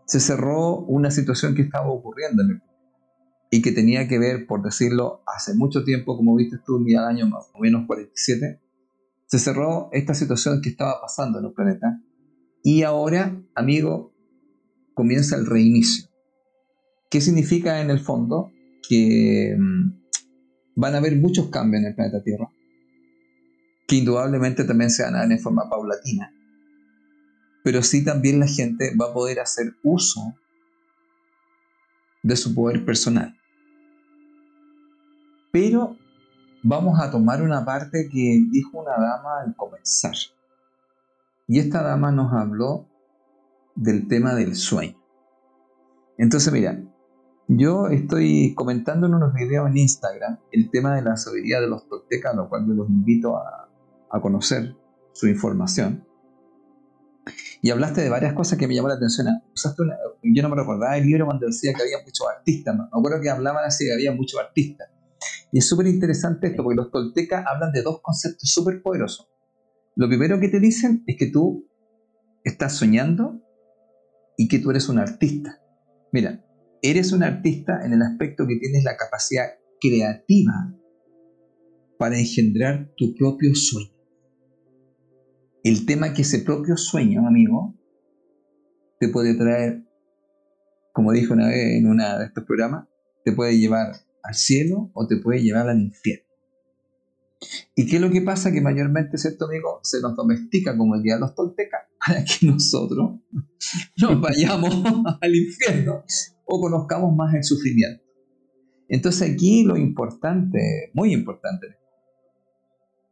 Se 0.06 0.20
cerró 0.20 0.78
una 0.78 1.10
situación 1.10 1.54
que 1.54 1.62
estaba 1.62 1.88
ocurriendo 1.88 2.42
en 2.42 2.50
el 2.50 2.62
y 3.50 3.62
que 3.62 3.72
tenía 3.72 4.08
que 4.08 4.18
ver, 4.18 4.46
por 4.46 4.62
decirlo, 4.62 5.22
hace 5.26 5.54
mucho 5.54 5.84
tiempo, 5.84 6.16
como 6.16 6.34
viste 6.34 6.58
tú, 6.64 6.78
en 6.78 6.88
el 6.88 6.98
año 6.98 7.28
más 7.28 7.46
o 7.54 7.60
menos 7.60 7.86
47, 7.86 8.60
se 9.26 9.38
cerró 9.38 9.88
esta 9.92 10.14
situación 10.14 10.60
que 10.60 10.70
estaba 10.70 11.00
pasando 11.00 11.38
en 11.38 11.46
el 11.46 11.52
planeta 11.52 12.00
y 12.62 12.82
ahora, 12.82 13.40
amigo, 13.54 14.12
comienza 14.94 15.36
el 15.36 15.46
reinicio. 15.46 16.08
¿Qué 17.10 17.20
significa 17.20 17.80
en 17.80 17.90
el 17.90 18.00
fondo? 18.00 18.50
Que 18.88 19.56
mm, 19.58 20.06
van 20.76 20.94
a 20.94 20.98
haber 20.98 21.16
muchos 21.16 21.48
cambios 21.50 21.82
en 21.82 21.88
el 21.88 21.94
planeta 21.94 22.22
Tierra, 22.22 22.50
que 23.86 23.96
indudablemente 23.96 24.64
también 24.64 24.90
se 24.90 25.02
van 25.02 25.14
a 25.14 25.18
dar 25.18 25.32
en 25.32 25.40
forma 25.40 25.68
paulatina, 25.68 26.32
pero 27.64 27.82
sí 27.82 28.04
también 28.04 28.38
la 28.38 28.46
gente 28.46 28.94
va 29.00 29.06
a 29.06 29.12
poder 29.12 29.40
hacer 29.40 29.74
uso 29.82 30.34
de 32.22 32.36
su 32.36 32.54
poder 32.54 32.84
personal. 32.84 33.36
Pero 35.52 35.96
vamos 36.62 37.00
a 37.00 37.10
tomar 37.10 37.42
una 37.42 37.64
parte 37.64 38.08
que 38.10 38.40
dijo 38.50 38.80
una 38.80 38.92
dama 38.92 39.40
al 39.40 39.56
comenzar. 39.56 40.14
Y 41.48 41.60
esta 41.60 41.82
dama 41.82 42.10
nos 42.10 42.32
habló 42.32 42.86
del 43.76 44.08
tema 44.08 44.34
del 44.34 44.56
sueño. 44.56 45.00
Entonces, 46.18 46.52
mira, 46.52 46.80
yo 47.48 47.88
estoy 47.88 48.54
comentando 48.54 49.06
en 49.06 49.14
unos 49.14 49.32
videos 49.32 49.68
en 49.68 49.76
Instagram 49.76 50.38
el 50.50 50.70
tema 50.70 50.94
de 50.96 51.02
la 51.02 51.16
sabiduría 51.16 51.60
de 51.60 51.68
los 51.68 51.88
toltecas, 51.88 52.34
lo 52.34 52.48
cual 52.48 52.66
yo 52.66 52.74
los 52.74 52.88
invito 52.88 53.36
a, 53.36 53.68
a 54.10 54.20
conocer 54.20 54.76
su 55.12 55.28
información. 55.28 56.06
Y 57.62 57.70
hablaste 57.70 58.02
de 58.02 58.08
varias 58.08 58.34
cosas 58.34 58.58
que 58.58 58.68
me 58.68 58.74
llamó 58.74 58.88
la 58.88 58.94
atención. 58.94 59.26
yo 60.22 60.42
no 60.42 60.48
me 60.48 60.56
recordaba 60.56 60.96
el 60.96 61.06
libro 61.06 61.26
cuando 61.26 61.46
decía 61.46 61.72
que 61.72 61.82
había 61.82 61.98
muchos 62.04 62.26
artistas. 62.28 62.76
Me 62.76 62.84
acuerdo 62.84 63.20
que 63.20 63.30
hablaban 63.30 63.64
así 63.64 63.86
que 63.86 63.92
había 63.92 64.12
muchos 64.12 64.40
artistas. 64.40 64.88
Y 65.52 65.58
es 65.58 65.68
súper 65.68 65.86
interesante 65.86 66.48
esto, 66.48 66.62
porque 66.62 66.76
los 66.76 66.90
toltecas 66.90 67.44
hablan 67.46 67.72
de 67.72 67.82
dos 67.82 68.00
conceptos 68.02 68.50
súper 68.50 68.82
poderosos. 68.82 69.28
Lo 69.94 70.08
primero 70.08 70.38
que 70.38 70.48
te 70.48 70.60
dicen 70.60 71.02
es 71.06 71.16
que 71.16 71.26
tú 71.30 71.66
estás 72.44 72.74
soñando 72.74 73.40
y 74.36 74.48
que 74.48 74.58
tú 74.58 74.70
eres 74.70 74.88
un 74.88 74.98
artista. 74.98 75.60
Mira, 76.12 76.44
eres 76.90 77.12
un 77.12 77.22
artista 77.22 77.84
en 77.84 77.92
el 77.92 78.02
aspecto 78.02 78.46
que 78.46 78.56
tienes 78.56 78.84
la 78.84 78.96
capacidad 78.96 79.46
creativa 79.80 80.72
para 81.98 82.18
engendrar 82.18 82.92
tu 82.96 83.14
propio 83.14 83.54
sueño. 83.54 83.92
El 85.64 85.84
tema 85.86 86.14
que 86.14 86.22
ese 86.22 86.40
propio 86.40 86.76
sueño, 86.76 87.26
amigo, 87.26 87.74
te 89.00 89.08
puede 89.08 89.34
traer, 89.34 89.84
como 90.92 91.12
dijo 91.12 91.34
una 91.34 91.48
vez 91.48 91.78
en 91.78 91.88
uno 91.88 92.18
de 92.18 92.26
estos 92.26 92.44
programas, 92.44 92.86
te 93.24 93.32
puede 93.32 93.58
llevar 93.58 93.92
al 94.22 94.34
cielo 94.34 94.90
o 94.94 95.06
te 95.06 95.16
puede 95.16 95.42
llevar 95.42 95.68
al 95.68 95.80
infierno. 95.80 96.24
¿Y 97.74 97.86
qué 97.86 97.96
es 97.96 98.02
lo 98.02 98.10
que 98.10 98.22
pasa? 98.22 98.52
Que 98.52 98.60
mayormente, 98.60 99.18
¿cierto 99.18 99.46
amigo? 99.46 99.80
Se 99.82 100.00
nos 100.00 100.16
domestica 100.16 100.76
como 100.76 100.94
el 100.94 101.02
día 101.02 101.14
de 101.14 101.20
los 101.20 101.34
toltecas 101.34 101.82
para 102.06 102.24
que 102.24 102.46
nosotros 102.46 103.20
nos 104.00 104.20
vayamos 104.20 104.74
al 105.20 105.34
infierno 105.34 106.04
o 106.44 106.60
conozcamos 106.60 107.14
más 107.14 107.34
el 107.34 107.44
sufrimiento. 107.44 108.02
Entonces 108.88 109.32
aquí 109.32 109.64
lo 109.64 109.76
importante, 109.76 110.90
muy 110.94 111.12
importante, 111.12 111.66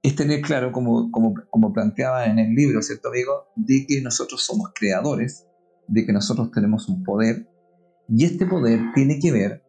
es 0.02 0.14
tener 0.14 0.42
claro, 0.42 0.70
como, 0.70 1.10
como, 1.10 1.34
como 1.50 1.72
planteaba 1.72 2.26
en 2.26 2.38
el 2.38 2.54
libro, 2.54 2.82
¿cierto 2.82 3.08
amigo? 3.08 3.48
De 3.56 3.86
que 3.88 4.00
nosotros 4.02 4.44
somos 4.44 4.70
creadores, 4.74 5.48
de 5.88 6.04
que 6.04 6.12
nosotros 6.12 6.50
tenemos 6.52 6.88
un 6.88 7.02
poder, 7.02 7.48
y 8.08 8.24
este 8.24 8.46
poder 8.46 8.80
tiene 8.94 9.18
que 9.18 9.32
ver 9.32 9.64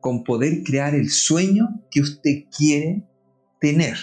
con 0.00 0.24
poder 0.24 0.62
crear 0.62 0.94
el 0.94 1.10
sueño 1.10 1.82
que 1.90 2.00
usted 2.00 2.44
quiere 2.56 3.08
tener, 3.60 3.96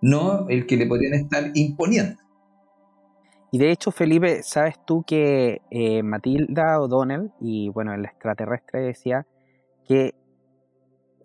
no 0.00 0.48
el 0.48 0.66
que 0.66 0.76
le 0.76 0.86
podrían 0.86 1.14
estar 1.14 1.50
imponiendo. 1.54 2.21
Y 3.54 3.58
de 3.58 3.70
hecho, 3.70 3.90
Felipe, 3.90 4.42
sabes 4.42 4.76
tú 4.86 5.04
que 5.06 5.60
eh, 5.70 6.02
Matilda 6.02 6.80
O'Donnell, 6.80 7.32
y 7.38 7.68
bueno, 7.68 7.92
el 7.92 8.06
extraterrestre 8.06 8.80
decía 8.80 9.26
que 9.86 10.14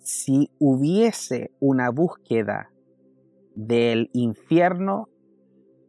si 0.02 0.52
hubiese 0.60 1.52
una 1.62 1.90
búsqueda 1.90 2.70
del 3.56 4.10
infierno 4.12 5.08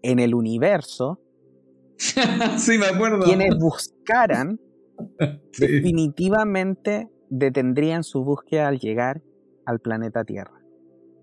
en 0.02 0.20
el 0.20 0.32
universo, 0.32 1.20
sí, 1.98 2.78
me 2.78 2.86
acuerdo. 2.86 3.24
quienes 3.24 3.58
buscaran, 3.58 4.60
definitivamente 5.58 7.08
detendrían 7.30 8.04
su 8.04 8.22
búsqueda 8.22 8.68
al 8.68 8.78
llegar 8.78 9.22
al 9.66 9.80
planeta 9.80 10.24
Tierra. 10.24 10.62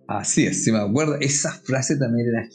Así 0.08 0.46
es, 0.46 0.66
si 0.66 0.74
me 0.74 0.80
acuerdo, 0.80 1.16
esa 1.22 1.54
frase 1.64 1.98
también 1.98 2.28
era 2.28 2.50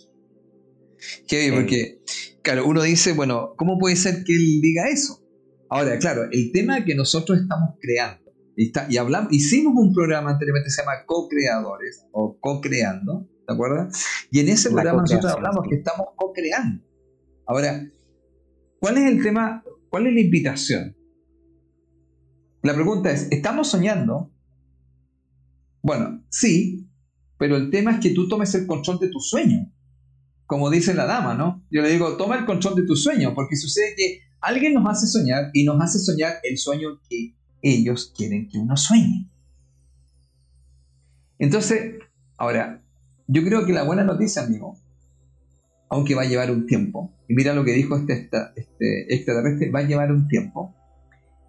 que 1.26 1.52
porque, 1.52 2.00
claro, 2.42 2.66
uno 2.66 2.82
dice, 2.82 3.12
bueno, 3.12 3.54
¿cómo 3.56 3.78
puede 3.78 3.96
ser 3.96 4.24
que 4.24 4.34
él 4.34 4.60
diga 4.60 4.88
eso? 4.88 5.22
Ahora, 5.68 5.98
claro, 5.98 6.24
el 6.30 6.52
tema 6.52 6.84
que 6.84 6.94
nosotros 6.94 7.40
estamos 7.40 7.76
creando, 7.80 8.32
y, 8.56 8.72
y 8.88 8.96
hablamos, 8.96 9.32
hicimos 9.32 9.74
un 9.76 9.92
programa 9.94 10.30
anteriormente 10.30 10.66
que 10.66 10.72
se 10.72 10.82
llama 10.82 11.04
Co-Creadores 11.06 12.06
o 12.12 12.38
Co-Creando, 12.40 13.28
¿te 13.50 13.54
acuerdas? 13.54 14.04
Y 14.30 14.38
en 14.38 14.48
ese 14.48 14.70
programa 14.70 15.02
nosotros 15.02 15.32
hablamos 15.32 15.66
que 15.68 15.74
estamos 15.74 16.06
co-creando. 16.14 16.84
Ahora, 17.46 17.84
¿cuál 18.78 18.98
es 18.98 19.10
el 19.10 19.22
tema? 19.24 19.64
¿Cuál 19.88 20.06
es 20.06 20.14
la 20.14 20.20
invitación? 20.20 20.96
La 22.62 22.74
pregunta 22.74 23.10
es, 23.10 23.26
¿estamos 23.32 23.68
soñando? 23.68 24.30
Bueno, 25.82 26.24
sí, 26.28 26.88
pero 27.38 27.56
el 27.56 27.70
tema 27.70 27.92
es 27.92 28.00
que 28.00 28.10
tú 28.10 28.28
tomes 28.28 28.54
el 28.54 28.68
control 28.68 29.00
de 29.00 29.08
tu 29.08 29.18
sueño. 29.18 29.68
Como 30.50 30.68
dice 30.68 30.94
la 30.94 31.06
dama, 31.06 31.34
¿no? 31.34 31.64
Yo 31.70 31.80
le 31.80 31.90
digo, 31.90 32.16
toma 32.16 32.34
el 32.34 32.44
control 32.44 32.74
de 32.74 32.82
tu 32.82 32.96
sueño, 32.96 33.34
porque 33.36 33.54
sucede 33.54 33.94
que 33.96 34.22
alguien 34.40 34.74
nos 34.74 34.84
hace 34.84 35.06
soñar 35.06 35.50
y 35.52 35.62
nos 35.62 35.80
hace 35.80 36.00
soñar 36.00 36.38
el 36.42 36.58
sueño 36.58 37.00
que 37.08 37.36
ellos 37.62 38.12
quieren 38.16 38.48
que 38.48 38.58
uno 38.58 38.76
sueñe. 38.76 39.30
Entonces, 41.38 42.00
ahora, 42.36 42.82
yo 43.28 43.44
creo 43.44 43.64
que 43.64 43.72
la 43.72 43.84
buena 43.84 44.02
noticia, 44.02 44.42
amigo, 44.42 44.76
aunque 45.88 46.16
va 46.16 46.22
a 46.22 46.28
llevar 46.28 46.50
un 46.50 46.66
tiempo, 46.66 47.14
y 47.28 47.34
mira 47.34 47.54
lo 47.54 47.62
que 47.62 47.72
dijo 47.72 47.96
este, 47.96 48.28
este 48.56 49.14
extraterrestre, 49.14 49.70
va 49.70 49.78
a 49.78 49.86
llevar 49.86 50.10
un 50.10 50.26
tiempo, 50.26 50.74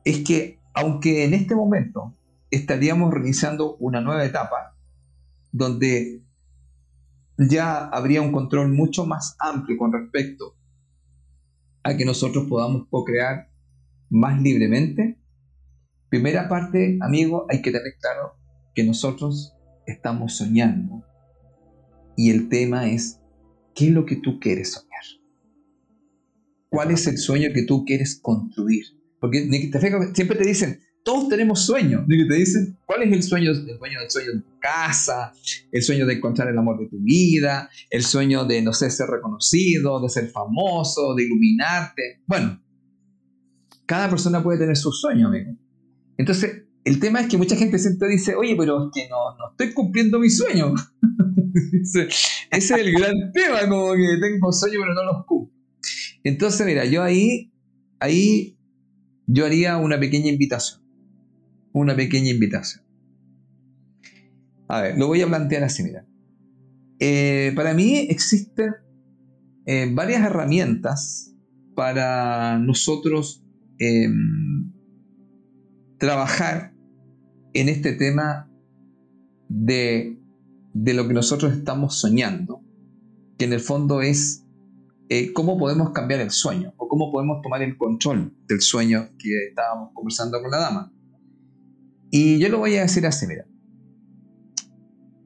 es 0.06 0.20
que 0.20 0.60
aunque 0.76 1.24
en 1.26 1.34
este 1.34 1.56
momento 1.56 2.16
estaríamos 2.52 3.12
realizando 3.12 3.78
una 3.78 4.00
nueva 4.00 4.24
etapa 4.24 4.76
donde 5.52 6.22
ya 7.50 7.88
habría 7.88 8.22
un 8.22 8.32
control 8.32 8.72
mucho 8.72 9.06
más 9.06 9.36
amplio 9.40 9.78
con 9.78 9.94
respecto 9.94 10.56
a 11.84 11.98
que 11.98 12.06
nosotros 12.06 12.48
podamos 12.48 12.88
co-crear 12.90 13.50
más 14.10 14.42
libremente, 14.42 15.22
Primera 16.12 16.50
parte, 16.50 16.98
amigo, 17.00 17.46
hay 17.50 17.62
que 17.62 17.72
tener 17.72 17.96
claro 17.98 18.36
que 18.76 18.84
nosotros 18.84 19.56
estamos 19.86 20.36
soñando. 20.36 21.06
Y 22.18 22.32
el 22.32 22.50
tema 22.50 22.90
es, 22.90 23.22
¿qué 23.74 23.88
es 23.88 23.92
lo 23.94 24.06
que 24.06 24.18
tú 24.18 24.38
quieres 24.38 24.74
soñar? 24.74 25.06
¿Cuál 26.68 26.92
es 26.92 27.08
el 27.08 27.18
sueño 27.18 27.48
que 27.54 27.64
tú 27.64 27.86
quieres 27.86 28.20
construir? 28.22 28.88
Porque 29.22 29.50
siempre 30.14 30.38
te 30.38 30.46
dicen, 30.46 30.82
todos 31.04 31.30
tenemos 31.30 31.66
sueños. 31.66 32.06
Te 32.08 32.36
dicen, 32.36 32.78
¿cuál 32.86 33.04
es 33.04 33.12
el 33.12 33.24
sueño? 33.24 33.52
El 33.52 33.78
sueño 33.78 34.00
del 34.00 34.12
sueño 34.12 34.32
de 34.34 34.42
tu 34.42 34.60
casa, 34.60 35.34
el 35.72 35.82
sueño 35.82 36.06
de 36.06 36.14
encontrar 36.14 36.48
el 36.50 36.58
amor 36.58 36.80
de 36.80 36.88
tu 36.88 37.00
vida, 37.00 37.70
el 37.90 38.04
sueño 38.04 38.46
de, 38.46 38.62
no 38.62 38.74
sé, 38.74 38.90
ser 38.92 39.08
reconocido, 39.08 40.02
de 40.02 40.10
ser 40.10 40.30
famoso, 40.30 41.16
de 41.16 41.24
iluminarte. 41.24 42.22
Bueno, 42.28 42.62
cada 43.86 44.10
persona 44.10 44.44
puede 44.44 44.60
tener 44.60 44.78
su 44.78 44.92
sueño, 44.92 45.28
amigo. 45.28 45.56
Entonces, 46.18 46.64
el 46.84 47.00
tema 47.00 47.22
es 47.22 47.28
que 47.28 47.38
mucha 47.38 47.56
gente 47.56 47.80
siempre 47.80 48.08
dice, 48.10 48.36
oye, 48.36 48.56
pero 48.58 48.86
es 48.86 48.92
que 48.94 49.10
no, 49.10 49.38
no 49.38 49.52
estoy 49.52 49.74
cumpliendo 49.74 50.20
mi 50.20 50.30
sueño. 50.30 50.74
ese, 51.82 52.08
es 52.52 52.72
el 52.72 52.92
gran 52.92 53.32
tema, 53.34 53.68
como 53.68 53.94
que 53.94 54.18
tengo 54.22 54.52
sueño 54.52 54.80
pero 54.82 54.94
no 54.94 55.04
los 55.04 55.26
cumplo. 55.26 55.56
Entonces, 56.24 56.66
mira, 56.66 56.86
yo 56.86 57.02
ahí, 57.02 57.52
ahí, 58.00 58.58
yo 59.26 59.46
haría 59.46 59.78
una 59.78 60.00
pequeña 60.00 60.30
invitación. 60.30 60.81
Una 61.74 61.96
pequeña 61.96 62.30
invitación. 62.30 62.84
A 64.68 64.82
ver, 64.82 64.98
lo 64.98 65.08
voy 65.08 65.22
a 65.22 65.28
plantear 65.28 65.64
así, 65.64 65.84
mira. 65.84 66.06
Eh, 67.00 67.52
para 67.56 67.74
mí 67.74 67.98
existen 68.10 68.76
eh, 69.66 69.90
varias 69.92 70.24
herramientas 70.24 71.34
para 71.76 72.60
nosotros 72.60 73.44
em, 73.80 74.72
trabajar 75.98 76.74
en 77.54 77.70
este 77.70 77.94
tema 77.94 78.50
de, 79.50 80.18
lo 80.74 81.08
que 81.08 81.14
nosotros 81.14 81.54
estamos 81.54 82.00
soñando, 82.00 82.62
que 83.38 83.46
en 83.46 83.54
el 83.54 83.60
fondo 83.60 84.02
es 84.02 84.46
eh, 85.10 85.34
cómo 85.34 85.58
podemos 85.58 85.92
cambiar 85.92 86.22
el 86.22 86.32
sueño 86.32 86.74
o 86.78 86.88
cómo 86.88 87.12
podemos 87.12 87.42
tomar 87.42 87.62
el 87.62 87.78
control 87.78 88.34
del 88.48 88.62
sueño 88.62 89.10
que 89.18 89.48
estábamos 89.50 89.90
conversando 89.94 90.42
con 90.42 90.52
la 90.52 90.58
dama. 90.58 90.94
Y 92.12 92.40
yo 92.40 92.50
lo 92.50 92.60
voy 92.60 92.76
a 92.76 92.82
decir 92.82 93.08
así, 93.08 93.26
mira. 93.26 93.46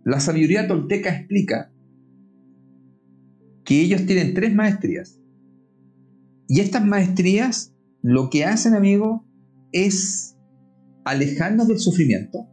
La 0.03 0.19
sabiduría 0.19 0.67
tolteca 0.67 1.09
explica 1.09 1.71
que 3.65 3.81
ellos 3.81 4.05
tienen 4.05 4.35
tres 4.35 4.53
maestrías. 4.53 5.19
Y 6.47 6.59
estas 6.59 6.85
maestrías 6.85 7.75
lo 8.03 8.29
que 8.29 8.45
hacen, 8.45 8.75
amigo, 8.75 9.25
es 9.71 10.37
alejarnos 11.05 11.67
del 11.67 11.79
sufrimiento 11.79 12.47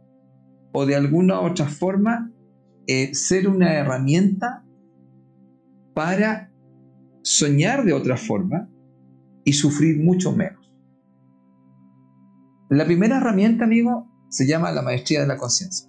o 0.73 0.87
de 0.87 0.95
alguna 0.95 1.39
otra 1.39 1.67
forma 1.67 2.33
eh, 2.87 3.13
ser 3.13 3.47
una 3.47 3.73
herramienta 3.73 4.65
para 5.93 6.51
soñar 7.21 7.85
de 7.85 7.93
otra 7.93 8.17
forma 8.17 8.67
y 9.45 9.53
sufrir 9.53 10.03
mucho 10.03 10.35
menos. 10.35 10.71
La 12.69 12.85
primera 12.85 13.17
herramienta, 13.17 13.65
amigo, 13.65 14.12
se 14.33 14.47
llama 14.47 14.71
la 14.71 14.81
maestría 14.81 15.21
de 15.21 15.27
la 15.27 15.37
conciencia. 15.37 15.87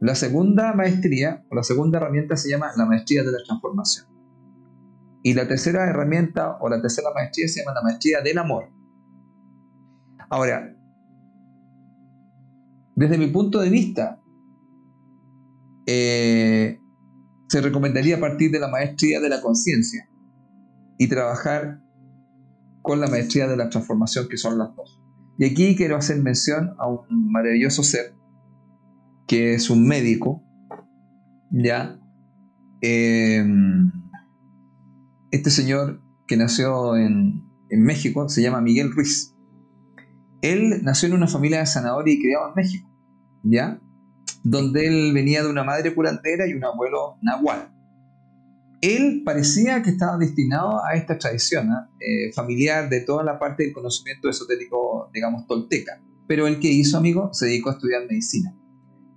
La 0.00 0.14
segunda 0.14 0.72
maestría 0.72 1.44
o 1.50 1.56
la 1.56 1.62
segunda 1.62 1.98
herramienta 1.98 2.38
se 2.38 2.48
llama 2.48 2.70
la 2.74 2.86
maestría 2.86 3.22
de 3.22 3.32
la 3.32 3.38
transformación. 3.46 4.06
Y 5.22 5.34
la 5.34 5.46
tercera 5.46 5.84
herramienta 5.90 6.56
o 6.58 6.70
la 6.70 6.80
tercera 6.80 7.10
maestría 7.14 7.46
se 7.48 7.60
llama 7.60 7.74
la 7.74 7.82
maestría 7.82 8.22
del 8.22 8.38
amor. 8.38 8.70
Ahora, 10.30 10.74
desde 12.96 13.18
mi 13.18 13.26
punto 13.26 13.60
de 13.60 13.68
vista, 13.68 14.22
eh, 15.86 16.80
se 17.48 17.60
recomendaría 17.60 18.18
partir 18.18 18.50
de 18.50 18.60
la 18.60 18.68
maestría 18.68 19.20
de 19.20 19.28
la 19.28 19.42
conciencia 19.42 20.08
y 20.96 21.08
trabajar 21.08 21.82
con 22.80 23.00
la 23.00 23.06
maestría 23.06 23.46
de 23.46 23.56
la 23.58 23.68
transformación, 23.68 24.28
que 24.28 24.38
son 24.38 24.56
las 24.56 24.74
dos. 24.74 24.97
Y 25.38 25.46
aquí 25.46 25.76
quiero 25.76 25.96
hacer 25.96 26.20
mención 26.20 26.74
a 26.78 26.88
un 26.88 27.32
maravilloso 27.32 27.82
ser, 27.82 28.14
que 29.26 29.54
es 29.54 29.70
un 29.70 29.86
médico, 29.86 30.42
ya. 31.50 31.98
Em, 32.80 33.90
este 35.30 35.50
señor 35.50 36.02
que 36.26 36.36
nació 36.36 36.96
en, 36.96 37.44
en 37.70 37.82
México 37.82 38.28
se 38.28 38.42
llama 38.42 38.60
Miguel 38.60 38.92
Ruiz. 38.92 39.34
Él 40.42 40.82
nació 40.82 41.08
en 41.08 41.14
una 41.14 41.26
familia 41.26 41.60
de 41.60 41.66
sanadores 41.66 42.14
y 42.14 42.20
criado 42.20 42.48
en 42.48 42.54
México. 42.54 42.88
¿ya? 43.42 43.80
Donde 44.42 44.86
él 44.86 45.12
venía 45.12 45.42
de 45.42 45.50
una 45.50 45.64
madre 45.64 45.94
curandera 45.94 46.46
y 46.46 46.54
un 46.54 46.64
abuelo 46.64 47.16
nahual. 47.22 47.70
Él 48.80 49.22
parecía 49.24 49.82
que 49.82 49.90
estaba 49.90 50.16
destinado 50.18 50.84
a 50.84 50.94
esta 50.94 51.18
tradición 51.18 51.70
¿ah? 51.70 51.90
eh, 52.00 52.32
familiar 52.32 52.88
de 52.88 53.00
toda 53.00 53.24
la 53.24 53.38
parte 53.38 53.64
del 53.64 53.72
conocimiento 53.72 54.28
esotérico, 54.28 55.10
digamos, 55.12 55.46
tolteca. 55.46 56.00
Pero 56.28 56.46
el 56.46 56.60
que 56.60 56.68
hizo, 56.68 56.96
amigo, 56.96 57.30
se 57.32 57.46
dedicó 57.46 57.70
a 57.70 57.72
estudiar 57.72 58.06
medicina. 58.08 58.54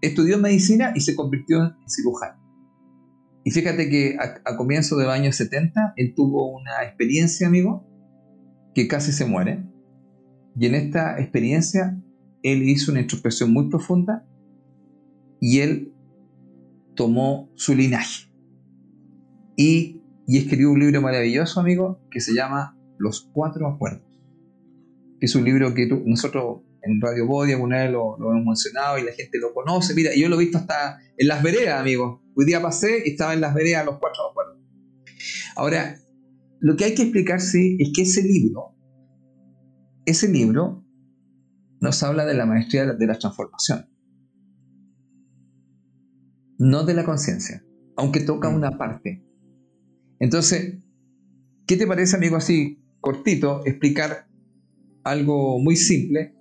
Estudió 0.02 0.40
medicina 0.40 0.94
y 0.96 1.02
se 1.02 1.16
convirtió 1.16 1.64
en 1.64 1.90
cirujano. 1.90 2.42
Y 3.44 3.52
fíjate 3.52 3.90
que 3.90 4.18
a, 4.20 4.56
comienzos 4.56 4.98
del 4.98 5.10
año 5.10 5.32
70 5.32 5.94
él 5.96 6.14
tuvo 6.16 6.52
una 6.52 6.84
experiencia, 6.84 7.48
amigo, 7.48 7.86
que 8.74 8.88
casi 8.88 9.12
se 9.12 9.26
muere. 9.26 9.64
Y 10.56 10.66
en 10.66 10.76
esta 10.76 11.20
experiencia 11.20 12.00
él 12.44 12.68
hizo 12.68 12.92
una 12.92 13.02
introspección 13.02 13.52
muy 13.54 13.70
profunda 13.70 14.26
y 15.40 15.60
él 15.60 15.94
tomó 16.96 17.50
su 17.56 17.76
linaje. 17.76 18.31
Y, 19.62 20.02
escribió 20.26 20.72
un 20.72 20.80
libro 20.80 21.02
maravilloso, 21.04 21.60
amigo, 21.60 22.02
que 22.10 22.20
se 22.20 22.34
llama 22.34 22.76
Los 22.98 23.30
Cuatro 23.32 23.68
Acuerdos. 23.68 24.20
Es 25.20 25.36
un 25.36 25.44
libro 25.44 25.76
que 25.76 25.88
nosotros 26.04 26.62
en 26.82 27.00
Radio 27.00 27.28
Body 27.28 27.52
alguna 27.52 27.84
vez 27.84 27.92
lo, 27.92 28.16
hemos 28.18 28.44
mencionado 28.44 28.98
y 28.98 29.04
la 29.04 29.12
gente 29.12 29.38
lo 29.38 29.54
conoce. 29.54 29.94
Mira, 29.94 30.16
yo 30.16 30.30
lo 30.30 30.38
he 30.38 30.46
visto 30.46 30.58
hasta 30.58 30.98
en 31.16 31.28
las 31.28 31.44
veredas, 31.44 31.80
amigo. 31.80 32.24
Hoy 32.36 32.46
día 32.46 32.60
pasé 32.60 33.04
y 33.06 33.12
estaba 33.12 33.36
en 33.36 33.42
las 33.42 33.54
veredas 33.54 33.86
Los 33.86 34.00
Cuatro 34.00 34.32
Acuerdos. 34.32 34.58
Ahora, 35.56 35.96
lo 36.60 36.76
que 36.76 36.86
hay 36.86 36.96
que 36.96 37.04
explicar, 37.04 37.40
sí, 37.40 37.78
es 37.80 37.92
que 37.96 38.02
ese 38.02 38.24
libro, 38.24 38.76
ese 40.08 40.28
libro 40.28 40.84
nos 41.82 42.02
habla 42.02 42.26
de 42.26 42.34
la 42.34 42.48
maestría 42.48 42.94
de 42.94 43.06
la 43.06 43.20
transformación, 43.20 43.88
no 46.58 46.84
de 46.84 46.96
la 46.96 47.06
conciencia, 47.06 47.64
aunque 47.96 48.22
toca 48.22 48.50
una 48.50 48.76
parte. 48.80 49.24
Entonces, 50.22 50.76
¿qué 51.66 51.78
te 51.78 51.88
parece, 51.88 52.16
amigo, 52.16 52.36
así 52.36 52.80
cortito, 53.00 53.66
explicar 53.66 54.28
algo 55.04 55.58
muy 55.58 55.76
simple 55.76 56.36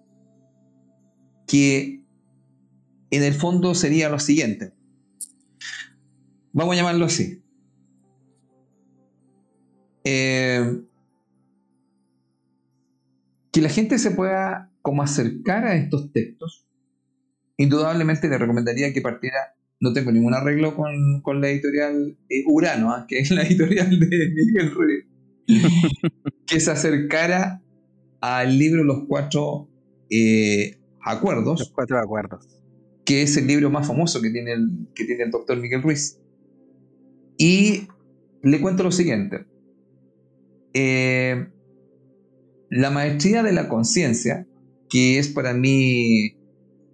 que 1.47 2.05
en 3.11 3.23
el 3.23 3.33
fondo 3.33 3.75
sería 3.75 4.11
lo 4.11 4.19
siguiente? 4.19 4.75
Vamos 6.53 6.75
a 6.75 6.77
llamarlo 6.77 7.07
así. 7.07 7.43
Eh, 10.05 10.83
que 13.51 13.63
la 13.63 13.71
gente 13.71 13.99
se 13.99 14.11
pueda 14.11 14.71
cómo 14.83 15.03
acercar 15.03 15.65
a 15.65 15.77
estos 15.77 16.13
textos, 16.13 16.69
indudablemente 17.57 18.29
le 18.29 18.37
recomendaría 18.37 18.93
que 18.93 19.01
partiera, 19.01 19.55
no 19.81 19.93
tengo 19.95 20.13
ningún 20.13 20.35
arreglo 20.35 20.77
con, 20.77 21.41
la 21.41 21.49
editorial 21.49 22.17
eh, 22.29 22.45
Urano, 22.47 22.93
¿ah? 22.93 23.07
que 23.09 23.19
es 23.19 23.31
la 23.31 23.43
editorial 23.47 23.99
de 23.99 24.31
Miguel 24.31 24.71
Ruiz, 24.73 25.05
que 26.47 26.61
se 26.61 26.71
acercara 26.71 27.63
al 28.21 28.59
libro 28.59 28.85
Los 28.85 29.05
Cuatro 29.09 29.69
eh, 30.11 30.79
Acuerdos. 31.03 31.61
Los 31.61 31.71
Cuatro 31.71 31.99
Acuerdos. 31.99 32.47
Que 33.05 33.23
es 33.23 33.37
el 33.37 33.47
libro 33.47 33.71
más 33.71 33.87
famoso 33.87 34.21
que 34.21 34.31
tiene 34.31 34.53
el, 34.53 34.89
que 34.95 35.05
tiene 35.05 35.25
el 35.25 35.31
doctor 35.31 35.57
Miguel 35.59 35.83
Ruiz. 35.83 36.21
Y 37.39 37.89
le 38.43 38.61
cuento 38.61 38.83
lo 38.83 38.93
siguiente. 38.93 39.47
Eh, 40.75 41.49
la 42.69 42.91
maestría 42.91 43.43
de 43.43 43.53
la 43.53 43.69
conciencia 43.69 44.47
que 44.91 45.19
es 45.19 45.29
para 45.29 45.55
mí 45.55 46.37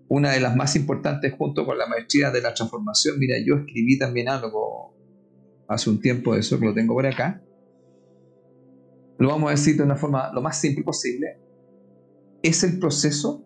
una 0.08 0.32
de 0.32 0.40
las 0.40 0.54
más 0.56 0.76
importantes 0.76 1.34
junto 1.36 1.66
con 1.66 1.78
la 1.78 1.86
maestría 1.86 2.30
de 2.30 2.40
la 2.40 2.54
transformación. 2.54 3.18
Mira, 3.18 3.36
yo 3.44 3.56
escribí 3.56 3.98
también 3.98 4.28
algo 4.28 4.94
hace 5.68 5.90
un 5.90 6.00
tiempo 6.00 6.34
de 6.34 6.40
eso, 6.40 6.58
lo 6.58 6.74
tengo 6.74 6.94
por 6.94 7.06
acá. 7.06 7.42
Lo 9.18 9.28
vamos 9.28 9.48
a 9.48 9.50
decir 9.52 9.76
de 9.76 9.82
una 9.82 9.96
forma 9.96 10.30
lo 10.32 10.42
más 10.42 10.60
simple 10.60 10.84
posible. 10.84 11.38
Es 12.42 12.62
el 12.62 12.78
proceso 12.78 13.44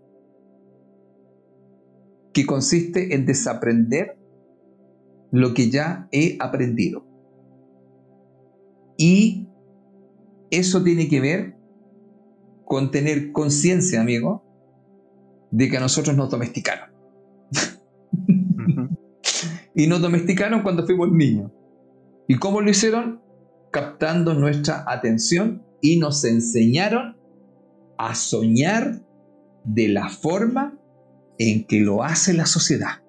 que 2.32 2.44
consiste 2.44 3.14
en 3.14 3.26
desaprender 3.26 4.18
lo 5.30 5.54
que 5.54 5.70
ya 5.70 6.08
he 6.12 6.36
aprendido. 6.40 7.06
Y 8.98 9.48
eso 10.50 10.82
tiene 10.82 11.08
que 11.08 11.20
ver 11.20 11.56
con 12.64 12.90
tener 12.90 13.32
conciencia, 13.32 14.00
amigo, 14.00 14.44
de 15.50 15.68
que 15.68 15.76
a 15.76 15.80
nosotros 15.80 16.16
nos 16.16 16.30
domesticaron. 16.30 16.90
y 19.74 19.86
nos 19.86 20.00
domesticaron 20.00 20.62
cuando 20.62 20.86
fuimos 20.86 21.10
niños. 21.12 21.50
¿Y 22.28 22.36
cómo 22.36 22.60
lo 22.60 22.70
hicieron? 22.70 23.20
Captando 23.72 24.34
nuestra 24.34 24.84
atención 24.86 25.64
y 25.80 25.98
nos 25.98 26.24
enseñaron 26.24 27.16
a 27.98 28.14
soñar 28.14 29.00
de 29.64 29.88
la 29.88 30.08
forma 30.08 30.78
en 31.38 31.66
que 31.66 31.80
lo 31.80 32.02
hace 32.02 32.34
la 32.34 32.46
sociedad. 32.46 33.02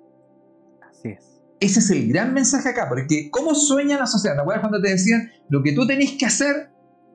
Así 0.81 1.09
es. 1.09 1.41
Ese 1.59 1.79
es 1.79 1.89
el 1.91 2.07
gran 2.07 2.33
mensaje 2.33 2.69
acá, 2.69 2.87
porque 2.89 3.29
¿cómo 3.29 3.53
sueña 3.55 3.97
la 3.97 4.07
sociedad? 4.07 4.35
¿Te 4.35 4.41
acuerdas 4.41 4.61
cuando 4.61 4.81
te 4.81 4.89
decían 4.89 5.29
lo 5.49 5.61
que 5.61 5.73
tú 5.73 5.85
tenés 5.85 6.13
que 6.13 6.25
hacer? 6.25 6.71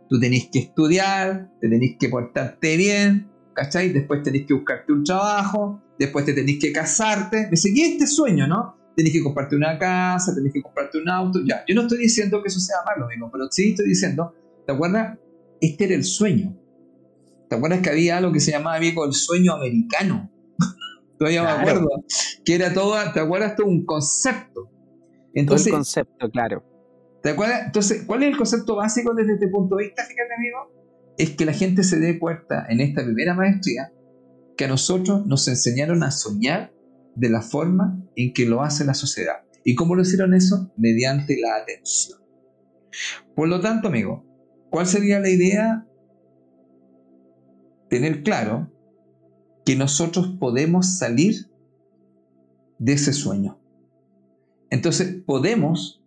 Tú 0.09 0.21
tenés 0.21 0.49
que 0.53 0.61
estudiar, 0.61 1.51
te 1.61 1.69
tenés 1.69 1.97
que 1.99 2.09
portarte 2.09 2.77
bien, 2.77 3.29
¿cachai? 3.57 3.89
Después 3.89 4.23
tenés 4.23 4.47
que 4.47 4.53
buscarte 4.53 4.93
un 4.93 5.03
trabajo, 5.03 5.81
después 5.99 6.27
te 6.27 6.35
tenés 6.35 6.59
que 6.61 6.73
casarte. 6.73 7.49
Me 7.51 7.57
seguí 7.57 7.83
este 7.83 8.07
sueño, 8.07 8.47
¿no? 8.47 8.77
Tenés 8.95 9.13
que 9.13 9.23
comprarte 9.23 9.57
una 9.57 9.79
casa, 9.79 10.35
tenés 10.35 10.53
que 10.53 10.63
comprarte 10.63 10.99
un 10.99 11.09
auto. 11.09 11.41
Ya, 11.45 11.65
yo 11.67 11.75
no 11.75 11.83
estoy 11.83 11.99
diciendo 11.99 12.43
que 12.43 12.49
eso 12.49 12.61
sea 12.61 12.77
malo, 12.85 13.07
amigo, 13.07 13.31
pero 13.33 13.49
sí 13.51 13.71
estoy 13.71 13.89
diciendo, 13.89 14.35
¿te 14.67 14.73
acuerdas? 14.73 15.19
Este 15.61 15.85
era 15.85 15.95
el 15.95 16.05
sueño. 16.05 16.55
¿Te 17.49 17.57
acuerdas 17.57 17.81
que 17.81 17.91
había 17.91 18.19
algo 18.19 18.31
que 18.31 18.41
se 18.41 18.51
llamaba, 18.51 18.77
amigo, 18.77 19.07
el 19.07 19.15
sueño 19.15 19.55
americano? 19.55 20.31
Todavía 21.19 21.43
me 21.43 21.51
acuerdo. 21.51 21.89
Que 22.45 22.55
era 22.55 22.75
todo, 22.75 22.95
¿te 23.13 23.21
acuerdas? 23.21 23.57
Todo 23.57 23.69
un 23.69 23.87
concepto. 23.87 24.71
Entonces, 25.33 25.69
todo 25.69 25.77
el 25.77 25.79
concepto, 25.79 26.31
claro. 26.31 26.63
¿Te 27.23 27.31
acuerdas? 27.31 27.63
Entonces, 27.67 28.05
¿cuál 28.07 28.23
es 28.23 28.31
el 28.31 28.37
concepto 28.37 28.77
básico 28.77 29.15
desde 29.15 29.35
este 29.35 29.49
punto 29.49 29.77
de 29.77 29.85
vista, 29.85 30.05
fíjate, 30.05 30.35
amigo? 30.35 30.86
Es 31.19 31.31
que 31.31 31.45
la 31.45 31.53
gente 31.53 31.83
se 31.83 31.99
dé 31.99 32.19
cuenta 32.19 32.67
en 32.69 32.81
esta 32.81 33.03
primera 33.05 33.35
maestría 33.35 33.93
que 34.57 34.65
a 34.65 34.69
nosotros 34.69 35.27
nos 35.27 35.49
enseñaron 35.49 36.03
a 36.03 36.11
soñar 36.11 36.73
de 37.15 37.31
la 37.31 37.43
forma 37.43 38.03
en 38.17 38.33
que 38.33 38.47
lo 38.47 38.63
hace 38.63 38.85
la 38.85 38.95
sociedad. 38.95 39.45
¿Y 39.65 39.75
cómo 39.75 39.95
lo 39.95 40.03
hicieron 40.03 40.35
eso? 40.35 40.73
Mediante 40.77 41.37
la 41.41 41.57
atención. 41.57 42.21
Por 43.35 43.49
lo 43.49 43.61
tanto, 43.61 43.89
amigo, 43.89 44.25
¿cuál 44.71 44.87
sería 44.87 45.21
la 45.21 45.29
idea? 45.29 45.87
Tener 47.89 48.23
claro 48.23 48.73
que 49.65 49.77
nosotros 49.77 50.37
podemos 50.39 50.99
salir 50.99 51.51
de 52.79 52.93
ese 52.93 53.13
sueño. 53.13 53.59
Entonces 54.71 55.23
podemos, 55.27 56.03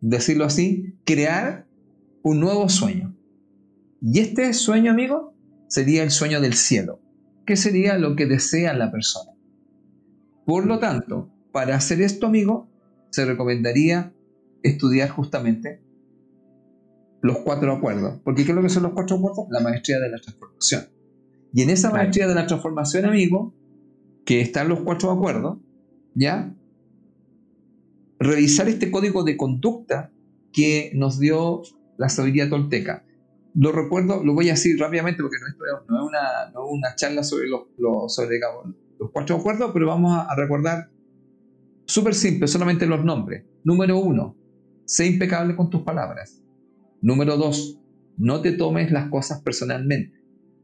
decirlo 0.00 0.44
así, 0.44 0.94
crear 1.04 1.66
un 2.22 2.40
nuevo 2.40 2.68
sueño. 2.68 3.17
Y 4.00 4.20
este 4.20 4.52
sueño, 4.54 4.90
amigo, 4.92 5.34
sería 5.68 6.02
el 6.02 6.10
sueño 6.10 6.40
del 6.40 6.54
cielo, 6.54 7.00
que 7.46 7.56
sería 7.56 7.98
lo 7.98 8.16
que 8.16 8.26
desea 8.26 8.74
la 8.74 8.90
persona. 8.90 9.32
Por 10.46 10.66
lo 10.66 10.78
tanto, 10.78 11.30
para 11.52 11.76
hacer 11.76 12.00
esto, 12.00 12.26
amigo, 12.26 12.68
se 13.10 13.24
recomendaría 13.24 14.14
estudiar 14.62 15.08
justamente 15.10 15.82
los 17.20 17.38
cuatro 17.38 17.72
acuerdos. 17.72 18.20
Porque 18.24 18.44
¿qué 18.44 18.52
es 18.52 18.56
lo 18.56 18.62
que 18.62 18.68
son 18.68 18.84
los 18.84 18.92
cuatro 18.92 19.16
acuerdos? 19.16 19.46
La 19.50 19.60
maestría 19.60 19.98
de 19.98 20.10
la 20.10 20.18
transformación. 20.18 20.86
Y 21.52 21.62
en 21.62 21.70
esa 21.70 21.90
maestría 21.90 22.28
de 22.28 22.34
la 22.34 22.46
transformación, 22.46 23.06
amigo, 23.06 23.54
que 24.24 24.40
están 24.40 24.68
los 24.68 24.80
cuatro 24.80 25.10
acuerdos, 25.10 25.58
¿ya? 26.14 26.54
Revisar 28.18 28.68
este 28.68 28.90
código 28.90 29.24
de 29.24 29.36
conducta 29.36 30.12
que 30.52 30.92
nos 30.94 31.18
dio 31.18 31.62
la 31.96 32.08
sabiduría 32.08 32.50
tolteca. 32.50 33.04
Lo 33.54 33.72
recuerdo, 33.72 34.22
lo 34.22 34.34
voy 34.34 34.48
a 34.48 34.52
decir 34.52 34.78
rápidamente 34.78 35.22
porque 35.22 35.36
no, 35.40 35.46
es, 35.48 36.02
una, 36.02 36.50
no 36.52 36.66
es 36.66 36.72
una, 36.72 36.94
charla 36.94 37.22
sobre, 37.22 37.48
los, 37.48 38.14
sobre 38.14 38.38
los 38.98 39.10
cuatro 39.10 39.36
acuerdos, 39.36 39.70
pero 39.72 39.86
vamos 39.86 40.16
a, 40.16 40.34
recordar 40.36 40.90
súper 41.86 42.14
simple, 42.14 42.46
solamente 42.46 42.86
los 42.86 43.04
nombres. 43.04 43.44
Número 43.64 43.98
uno, 43.98 44.36
sé 44.84 45.06
impecable 45.06 45.56
con 45.56 45.70
tus 45.70 45.82
palabras. 45.82 46.42
Número 47.00 47.36
dos, 47.36 47.80
no 48.18 48.40
te 48.40 48.52
tomes 48.52 48.90
las 48.90 49.08
cosas 49.10 49.40
personalmente. 49.42 50.18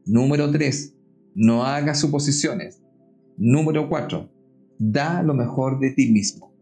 Número 0.05 0.51
3. 0.51 0.93
No 1.35 1.63
hagas 1.63 1.99
suposiciones. 1.99 2.81
Número 3.37 3.89
4. 3.89 4.29
Da 4.77 5.23
lo 5.23 5.33
mejor 5.33 5.79
de 5.79 5.91
ti 5.91 6.11
mismo. 6.11 6.54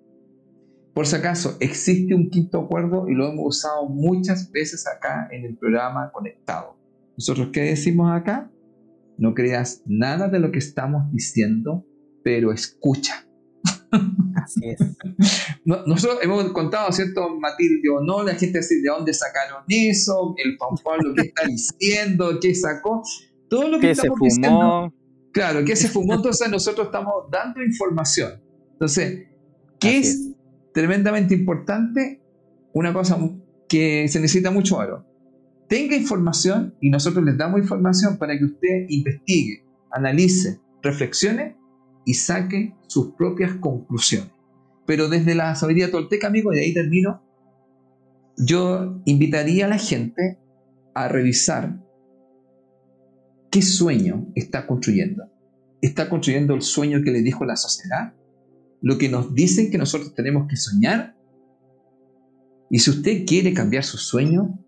Por 0.93 1.07
si 1.07 1.15
acaso, 1.15 1.57
existe 1.59 2.13
un 2.13 2.29
quinto 2.29 2.61
acuerdo 2.61 3.07
y 3.09 3.15
lo 3.15 3.27
hemos 3.27 3.55
usado 3.55 3.87
muchas 3.89 4.51
veces 4.51 4.85
acá 4.87 5.27
en 5.31 5.45
el 5.45 5.57
programa 5.57 6.11
Conectado. 6.11 6.77
Nosotros, 7.17 7.49
¿qué 7.51 7.61
decimos 7.61 8.11
acá? 8.11 8.51
No 9.17 9.33
creas 9.33 9.81
nada 9.85 10.27
de 10.27 10.39
lo 10.39 10.51
que 10.51 10.59
estamos 10.59 11.11
diciendo, 11.11 11.85
pero 12.23 12.51
escucha. 12.51 13.27
Así 14.35 14.61
es. 14.69 14.79
Nosotros 15.65 16.19
hemos 16.21 16.51
contado, 16.51 16.91
¿cierto, 16.91 17.39
Matilde? 17.39 17.89
O 17.89 18.03
no, 18.03 18.23
la 18.23 18.35
gente 18.35 18.59
dice 18.59 18.75
de 18.81 18.89
dónde 18.89 19.13
sacaron 19.13 19.63
eso, 19.67 20.35
el 20.37 20.57
Juan 20.57 21.15
que 21.15 21.21
está 21.21 21.45
diciendo, 21.45 22.39
qué 22.41 22.53
sacó 22.53 23.03
todo 23.49 23.69
lo 23.69 23.79
que, 23.79 23.91
estamos 23.91 24.17
se 24.33 24.41
fumó. 24.41 24.93
claro, 25.31 25.63
que 25.63 25.75
se 25.75 25.87
fumó, 25.87 26.15
entonces 26.15 26.49
nosotros 26.49 26.87
estamos 26.87 27.13
dando 27.31 27.63
información. 27.63 28.41
Entonces, 28.73 29.27
¿qué 29.79 29.99
es, 29.99 30.33
tremendamente 30.73 31.33
importante? 31.33 32.21
Una 32.73 32.93
cosa 32.93 33.17
que 33.67 34.07
se 34.07 34.19
necesita 34.19 34.51
mucho 34.51 34.77
oro. 34.77 35.05
Tenga 35.67 35.95
información 35.95 36.75
y 36.81 36.89
nosotros 36.89 37.23
les 37.23 37.37
damos 37.37 37.61
información 37.61 38.17
para 38.17 38.37
que 38.37 38.45
usted 38.45 38.85
investigue, 38.89 39.65
analice, 39.91 40.59
reflexione 40.81 41.57
y 42.05 42.15
saque 42.15 42.75
sus 42.87 43.13
propias 43.13 43.53
conclusiones. 43.55 44.31
Pero 44.85 45.07
desde 45.07 45.35
la 45.35 45.55
sabiduría 45.55 45.91
tolteca, 45.91 46.27
amigo, 46.27 46.53
y 46.53 46.59
ahí 46.59 46.73
termino, 46.73 47.23
yo 48.37 49.01
invitaría 49.05 49.65
a 49.65 49.69
la 49.69 49.77
gente 49.77 50.39
a 50.93 51.07
revisar 51.07 51.79
¿Qué 53.53 53.61
sueño 53.61 54.31
está 54.33 54.65
construyendo? 54.65 55.25
¿Está 55.79 56.09
construyendo 56.09 56.55
el 56.55 56.63
sueño 56.63 57.03
que 57.03 57.11
le 57.11 57.21
dijo 57.21 57.45
la 57.45 57.55
sociedad? 57.55 58.15
¿Lo 58.83 58.97
que 58.97 59.07
nos 59.07 59.33
dicen 59.33 59.71
que 59.71 59.77
nosotros 59.77 60.13
tenemos 60.13 60.45
que 60.49 60.57
soñar? 60.57 61.15
Y 62.69 62.79
si 62.79 62.89
usted 62.89 63.25
quiere 63.25 63.53
cambiar 63.53 63.85
su 63.85 63.97
sueño, 63.97 64.59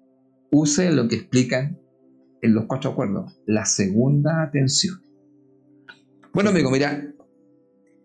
use 0.52 0.90
lo 0.92 1.10
que 1.10 1.18
explican 1.18 1.78
en 2.42 2.54
los 2.54 2.66
cuatro 2.66 2.92
acuerdos, 2.92 3.42
la 3.46 3.66
segunda 3.66 4.42
atención. 4.42 5.02
Bueno, 6.34 6.52
amigo, 6.52 6.72
mira, 6.72 7.14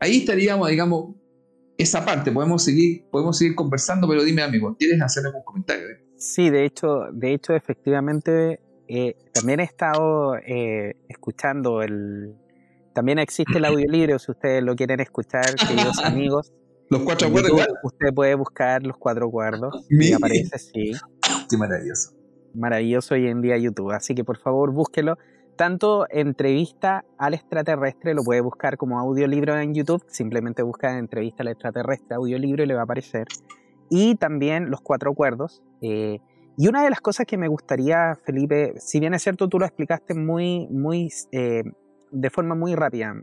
ahí 0.00 0.18
estaríamos, 0.18 0.68
digamos, 0.68 1.14
esa 1.78 2.04
parte, 2.04 2.32
podemos 2.32 2.64
seguir, 2.64 3.04
podemos 3.12 3.38
seguir 3.38 3.54
conversando, 3.54 4.08
pero 4.08 4.24
dime, 4.24 4.42
amigo, 4.42 4.76
¿quieres 4.76 5.00
hacer 5.00 5.24
algún 5.26 5.44
comentario? 5.44 5.86
Sí, 6.16 6.50
de 6.50 6.64
hecho, 6.64 7.04
de 7.12 7.34
hecho, 7.34 7.54
efectivamente, 7.54 8.58
eh, 8.88 9.14
también 9.32 9.61
he 9.61 9.64
estado 9.64 10.34
eh, 10.36 10.96
escuchando 11.08 11.82
el... 11.82 12.34
También 12.95 13.18
existe 13.18 13.59
el 13.59 13.64
audiolibro, 13.64 14.18
si 14.18 14.32
ustedes 14.32 14.62
lo 14.62 14.74
quieren 14.74 15.01
escuchar, 15.01 15.55
queridos 15.55 15.99
amigos. 16.05 16.53
Los 16.91 17.03
cuatro 17.03 17.28
acuerdos. 17.28 17.53
Usted 17.84 18.12
puede 18.12 18.34
buscar 18.34 18.84
los 18.84 18.97
cuatro 18.97 19.28
acuerdos. 19.28 19.86
Y 19.88 20.12
aparece, 20.12 20.59
sí. 20.59 20.93
Qué 21.49 21.57
maravilloso. 21.57 22.11
Maravilloso 22.53 23.14
hoy 23.14 23.28
en 23.28 23.41
día 23.41 23.57
YouTube. 23.57 23.93
Así 23.93 24.14
que 24.14 24.24
por 24.24 24.38
favor 24.38 24.72
búsquelo. 24.72 25.16
Tanto 25.57 26.07
entrevista 26.11 27.05
al 27.16 27.34
extraterrestre, 27.34 28.14
lo 28.14 28.24
puede 28.24 28.41
buscar 28.41 28.76
como 28.76 28.99
audiolibro 28.99 29.57
en 29.59 29.74
YouTube. 29.74 30.03
Simplemente 30.09 30.62
busca 30.62 30.99
entrevista 30.99 31.43
al 31.43 31.49
extraterrestre, 31.49 32.16
audiolibro 32.16 32.64
y 32.64 32.66
le 32.66 32.74
va 32.74 32.80
a 32.80 32.84
aparecer. 32.84 33.26
Y 33.88 34.16
también 34.16 34.70
los 34.70 34.80
cuatro 34.80 35.12
acuerdos. 35.12 35.62
Eh, 35.82 36.18
y 36.57 36.66
una 36.66 36.82
de 36.82 36.91
las 36.91 37.01
cosas 37.01 37.26
que 37.26 37.36
me 37.36 37.49
gustaría, 37.49 38.16
Felipe, 38.24 38.74
si 38.78 39.01
bien 39.01 39.14
es 39.14 39.22
cierto, 39.22 39.49
tú 39.49 39.59
lo 39.59 39.64
explicaste 39.64 40.14
muy, 40.14 40.66
muy, 40.70 41.09
eh, 41.32 41.62
de 42.11 42.30
forma 42.30 42.54
muy 42.54 42.74
rápida, 42.74 43.14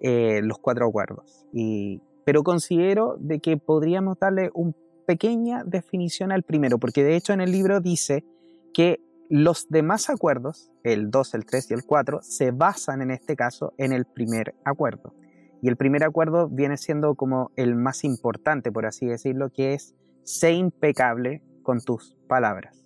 eh, 0.00 0.40
los 0.42 0.58
cuatro 0.58 0.86
acuerdos. 0.86 1.46
Y, 1.52 2.02
pero 2.24 2.42
considero 2.42 3.16
de 3.18 3.40
que 3.40 3.56
podríamos 3.56 4.18
darle 4.18 4.50
una 4.54 4.74
pequeña 5.06 5.64
definición 5.64 6.32
al 6.32 6.42
primero, 6.42 6.78
porque 6.78 7.02
de 7.02 7.16
hecho 7.16 7.32
en 7.32 7.40
el 7.40 7.52
libro 7.52 7.80
dice 7.80 8.24
que 8.72 9.00
los 9.28 9.68
demás 9.68 10.10
acuerdos, 10.10 10.70
el 10.84 11.10
2, 11.10 11.34
el 11.34 11.46
3 11.46 11.70
y 11.70 11.74
el 11.74 11.84
4, 11.84 12.20
se 12.22 12.50
basan 12.50 13.00
en 13.00 13.10
este 13.10 13.34
caso 13.34 13.72
en 13.78 13.92
el 13.92 14.04
primer 14.04 14.54
acuerdo. 14.64 15.14
Y 15.62 15.68
el 15.68 15.76
primer 15.76 16.04
acuerdo 16.04 16.48
viene 16.48 16.76
siendo 16.76 17.14
como 17.14 17.50
el 17.56 17.74
más 17.74 18.04
importante, 18.04 18.72
por 18.72 18.84
así 18.84 19.06
decirlo, 19.06 19.50
que 19.50 19.74
es 19.74 19.94
sé 20.24 20.52
impecable 20.52 21.42
con 21.62 21.80
tus 21.80 22.16
palabras. 22.28 22.84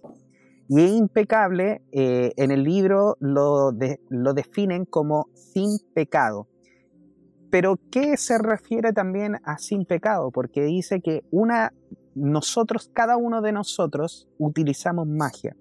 Y 0.69 0.81
es 0.81 0.91
impecable, 0.93 1.83
eh, 1.93 2.33
en 2.37 2.51
el 2.51 2.65
libro 2.65 3.17
lo, 3.21 3.73
lo 4.09 4.35
definen 4.35 4.85
como 4.85 5.29
sin 5.35 5.79
pecado. 5.95 6.49
Pero 7.51 7.79
¿qué 7.91 8.17
se 8.17 8.39
refiere 8.39 8.93
también 8.93 9.37
a 9.45 9.59
sin 9.59 9.85
pecado? 9.85 10.31
Porque 10.31 10.63
dice 10.63 11.01
que 11.01 11.23
una, 11.31 11.73
nosotros, 12.15 12.91
cada 12.93 13.17
uno 13.17 13.41
de 13.43 13.53
nosotros, 13.53 14.29
utilizamos 14.39 15.07
magia. 15.07 15.57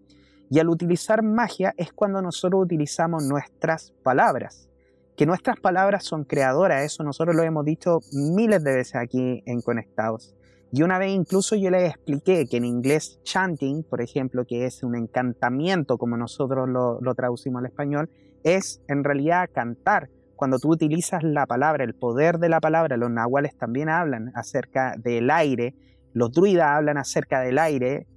Y 0.49 0.59
al 0.59 0.69
utilizar 0.69 1.23
magia 1.23 1.73
es 1.77 1.93
cuando 1.93 2.21
nosotros 2.21 2.63
utilizamos 2.63 3.23
nuestras 3.23 3.93
palabras. 4.03 4.69
que 5.15 5.25
nuestras 5.25 5.57
palabras 5.61 6.03
son 6.03 6.25
creadoras, 6.25 6.83
eso 6.83 7.01
nosotros 7.01 7.33
lo 7.37 7.43
hemos 7.43 7.63
dicho 7.63 7.99
miles 8.11 8.61
de 8.65 8.75
veces 8.75 8.95
aquí 8.95 9.41
en 9.45 9.61
Conectados. 9.61 10.34
Y 10.71 10.83
una 10.83 10.97
vez 10.97 11.11
incluso 11.11 11.55
yo 11.55 11.69
les 11.69 11.89
expliqué 11.89 12.45
que 12.47 12.57
en 12.57 12.65
inglés 12.65 13.19
chanting, 13.23 13.83
por 13.83 14.01
ejemplo, 14.01 14.45
que 14.45 14.65
es 14.65 14.83
un 14.83 14.95
encantamiento 14.95 15.97
como 15.97 16.17
nosotros 16.17 16.67
lo, 16.67 16.99
lo 17.01 17.15
traducimos 17.15 17.59
al 17.59 17.67
español, 17.67 18.09
es 18.43 18.81
en 18.87 19.03
realidad 19.03 19.49
cantar. 19.53 20.09
Cuando 20.35 20.59
tú 20.59 20.71
utilizas 20.71 21.23
la 21.23 21.45
palabra, 21.45 21.83
el 21.83 21.95
poder 21.95 22.39
de 22.39 22.49
la 22.49 22.59
palabra, 22.59 22.97
los 22.97 23.09
nahuales 23.09 23.55
también 23.57 23.89
hablan 23.89 24.31
acerca 24.35 24.95
del 24.97 25.29
aire, 25.29 25.75
los 26.13 26.31
druidas 26.31 26.67
hablan 26.67 26.97
acerca 26.97 27.39
del 27.39 27.57
aire 27.57 28.07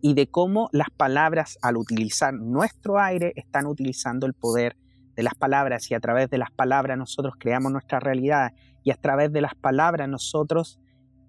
y 0.00 0.14
de 0.14 0.26
cómo 0.26 0.68
las 0.72 0.90
palabras 0.90 1.58
al 1.62 1.76
utilizar 1.78 2.34
nuestro 2.34 3.00
aire 3.00 3.32
están 3.36 3.66
utilizando 3.66 4.26
el 4.26 4.34
poder 4.34 4.76
de 5.16 5.22
las 5.22 5.34
palabras 5.34 5.90
y 5.90 5.94
a 5.94 6.00
través 6.00 6.28
de 6.28 6.38
las 6.38 6.50
palabras 6.50 6.98
nosotros 6.98 7.34
creamos 7.38 7.72
nuestra 7.72 8.00
realidad 8.00 8.52
y 8.82 8.90
a 8.90 8.96
través 8.96 9.32
de 9.32 9.40
las 9.40 9.54
palabras 9.54 10.08
nosotros, 10.08 10.78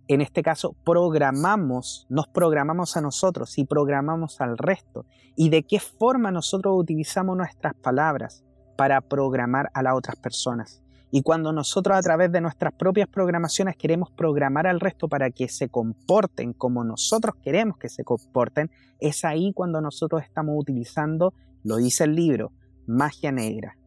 en 0.08 0.22
este 0.22 0.44
caso, 0.44 0.76
programamos, 0.84 2.06
nos 2.10 2.28
programamos 2.28 2.96
a 2.96 3.02
nosotros 3.02 3.58
y 3.58 3.66
programamos 3.66 4.40
al 4.40 4.58
resto. 4.58 5.06
¿Y 5.36 5.50
de 5.50 5.64
qué 5.64 5.80
forma 5.80 6.32
nosotros 6.32 6.76
utilizamos 6.78 7.36
nuestras 7.36 7.74
palabras 7.74 8.44
para 8.78 9.02
programar 9.02 9.70
a 9.74 9.82
las 9.82 9.96
otras 9.96 10.16
personas? 10.18 10.84
Y 11.12 11.22
cuando 11.22 11.54
nosotros 11.54 11.98
a 11.98 12.02
través 12.02 12.32
de 12.32 12.42
nuestras 12.42 12.74
propias 12.74 13.08
programaciones 13.08 13.78
queremos 13.78 14.12
programar 14.12 14.68
al 14.68 14.80
resto 14.80 15.08
para 15.08 15.32
que 15.32 15.48
se 15.48 15.70
comporten 15.70 16.54
como 16.54 16.84
nosotros 16.84 17.36
queremos 17.42 17.78
que 17.78 17.90
se 17.90 18.04
comporten, 18.04 18.70
es 19.00 19.24
ahí 19.24 19.54
cuando 19.54 19.82
nosotros 19.82 20.22
estamos 20.24 20.56
utilizando, 20.58 21.34
lo 21.64 21.78
dice 21.78 22.04
el 22.04 22.16
libro, 22.16 22.52
magia 22.86 23.32
negra, 23.32 23.78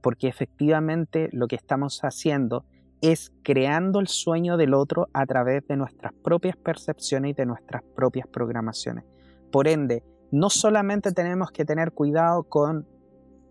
porque 0.00 0.28
efectivamente 0.28 1.28
lo 1.32 1.48
que 1.48 1.56
estamos 1.56 2.00
haciendo 2.04 2.64
es 3.00 3.32
creando 3.42 4.00
el 4.00 4.08
sueño 4.08 4.56
del 4.56 4.74
otro 4.74 5.08
a 5.12 5.26
través 5.26 5.66
de 5.66 5.76
nuestras 5.76 6.12
propias 6.12 6.56
percepciones 6.56 7.30
y 7.30 7.34
de 7.34 7.46
nuestras 7.46 7.82
propias 7.94 8.26
programaciones. 8.26 9.04
Por 9.50 9.68
ende, 9.68 10.04
no 10.30 10.50
solamente 10.50 11.12
tenemos 11.12 11.50
que 11.50 11.64
tener 11.64 11.92
cuidado 11.92 12.44
con 12.44 12.86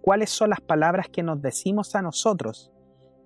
cuáles 0.02 0.30
son 0.30 0.52
las 0.52 0.62
palabras 0.62 1.08
que 1.10 1.24
nos 1.24 1.42
decimos 1.42 1.96
a 1.96 2.02
nosotros, 2.02 2.72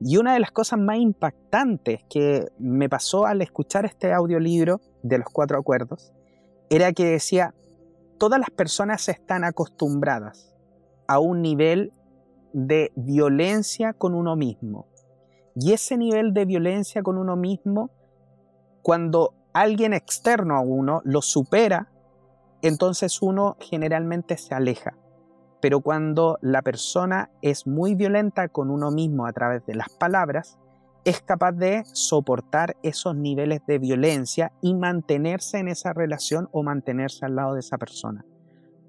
y 0.05 0.17
una 0.17 0.33
de 0.33 0.39
las 0.39 0.51
cosas 0.51 0.79
más 0.79 0.97
impactantes 0.97 2.03
que 2.09 2.47
me 2.59 2.89
pasó 2.89 3.25
al 3.25 3.41
escuchar 3.41 3.85
este 3.85 4.11
audiolibro 4.11 4.81
de 5.01 5.17
los 5.17 5.27
cuatro 5.31 5.57
acuerdos 5.57 6.11
era 6.69 6.91
que 6.91 7.05
decía, 7.05 7.53
todas 8.17 8.39
las 8.39 8.49
personas 8.49 9.07
están 9.07 9.43
acostumbradas 9.43 10.53
a 11.07 11.19
un 11.19 11.41
nivel 11.41 11.93
de 12.51 12.91
violencia 12.95 13.93
con 13.93 14.13
uno 14.13 14.35
mismo. 14.35 14.87
Y 15.55 15.73
ese 15.73 15.97
nivel 15.97 16.33
de 16.33 16.45
violencia 16.45 17.03
con 17.03 17.17
uno 17.17 17.35
mismo, 17.35 17.91
cuando 18.81 19.33
alguien 19.53 19.93
externo 19.93 20.55
a 20.55 20.61
uno 20.61 21.01
lo 21.05 21.21
supera, 21.21 21.91
entonces 22.61 23.21
uno 23.21 23.57
generalmente 23.59 24.37
se 24.37 24.55
aleja. 24.55 24.95
Pero 25.61 25.79
cuando 25.81 26.39
la 26.41 26.61
persona 26.61 27.29
es 27.41 27.67
muy 27.67 27.95
violenta 27.95 28.47
con 28.49 28.69
uno 28.69 28.91
mismo 28.91 29.27
a 29.27 29.33
través 29.33 29.65
de 29.65 29.75
las 29.75 29.89
palabras, 29.89 30.57
es 31.05 31.21
capaz 31.21 31.51
de 31.51 31.83
soportar 31.85 32.77
esos 32.81 33.15
niveles 33.15 33.61
de 33.67 33.77
violencia 33.77 34.53
y 34.61 34.73
mantenerse 34.73 35.59
en 35.59 35.67
esa 35.67 35.93
relación 35.93 36.49
o 36.51 36.63
mantenerse 36.63 37.25
al 37.25 37.35
lado 37.35 37.53
de 37.53 37.59
esa 37.59 37.77
persona. 37.77 38.25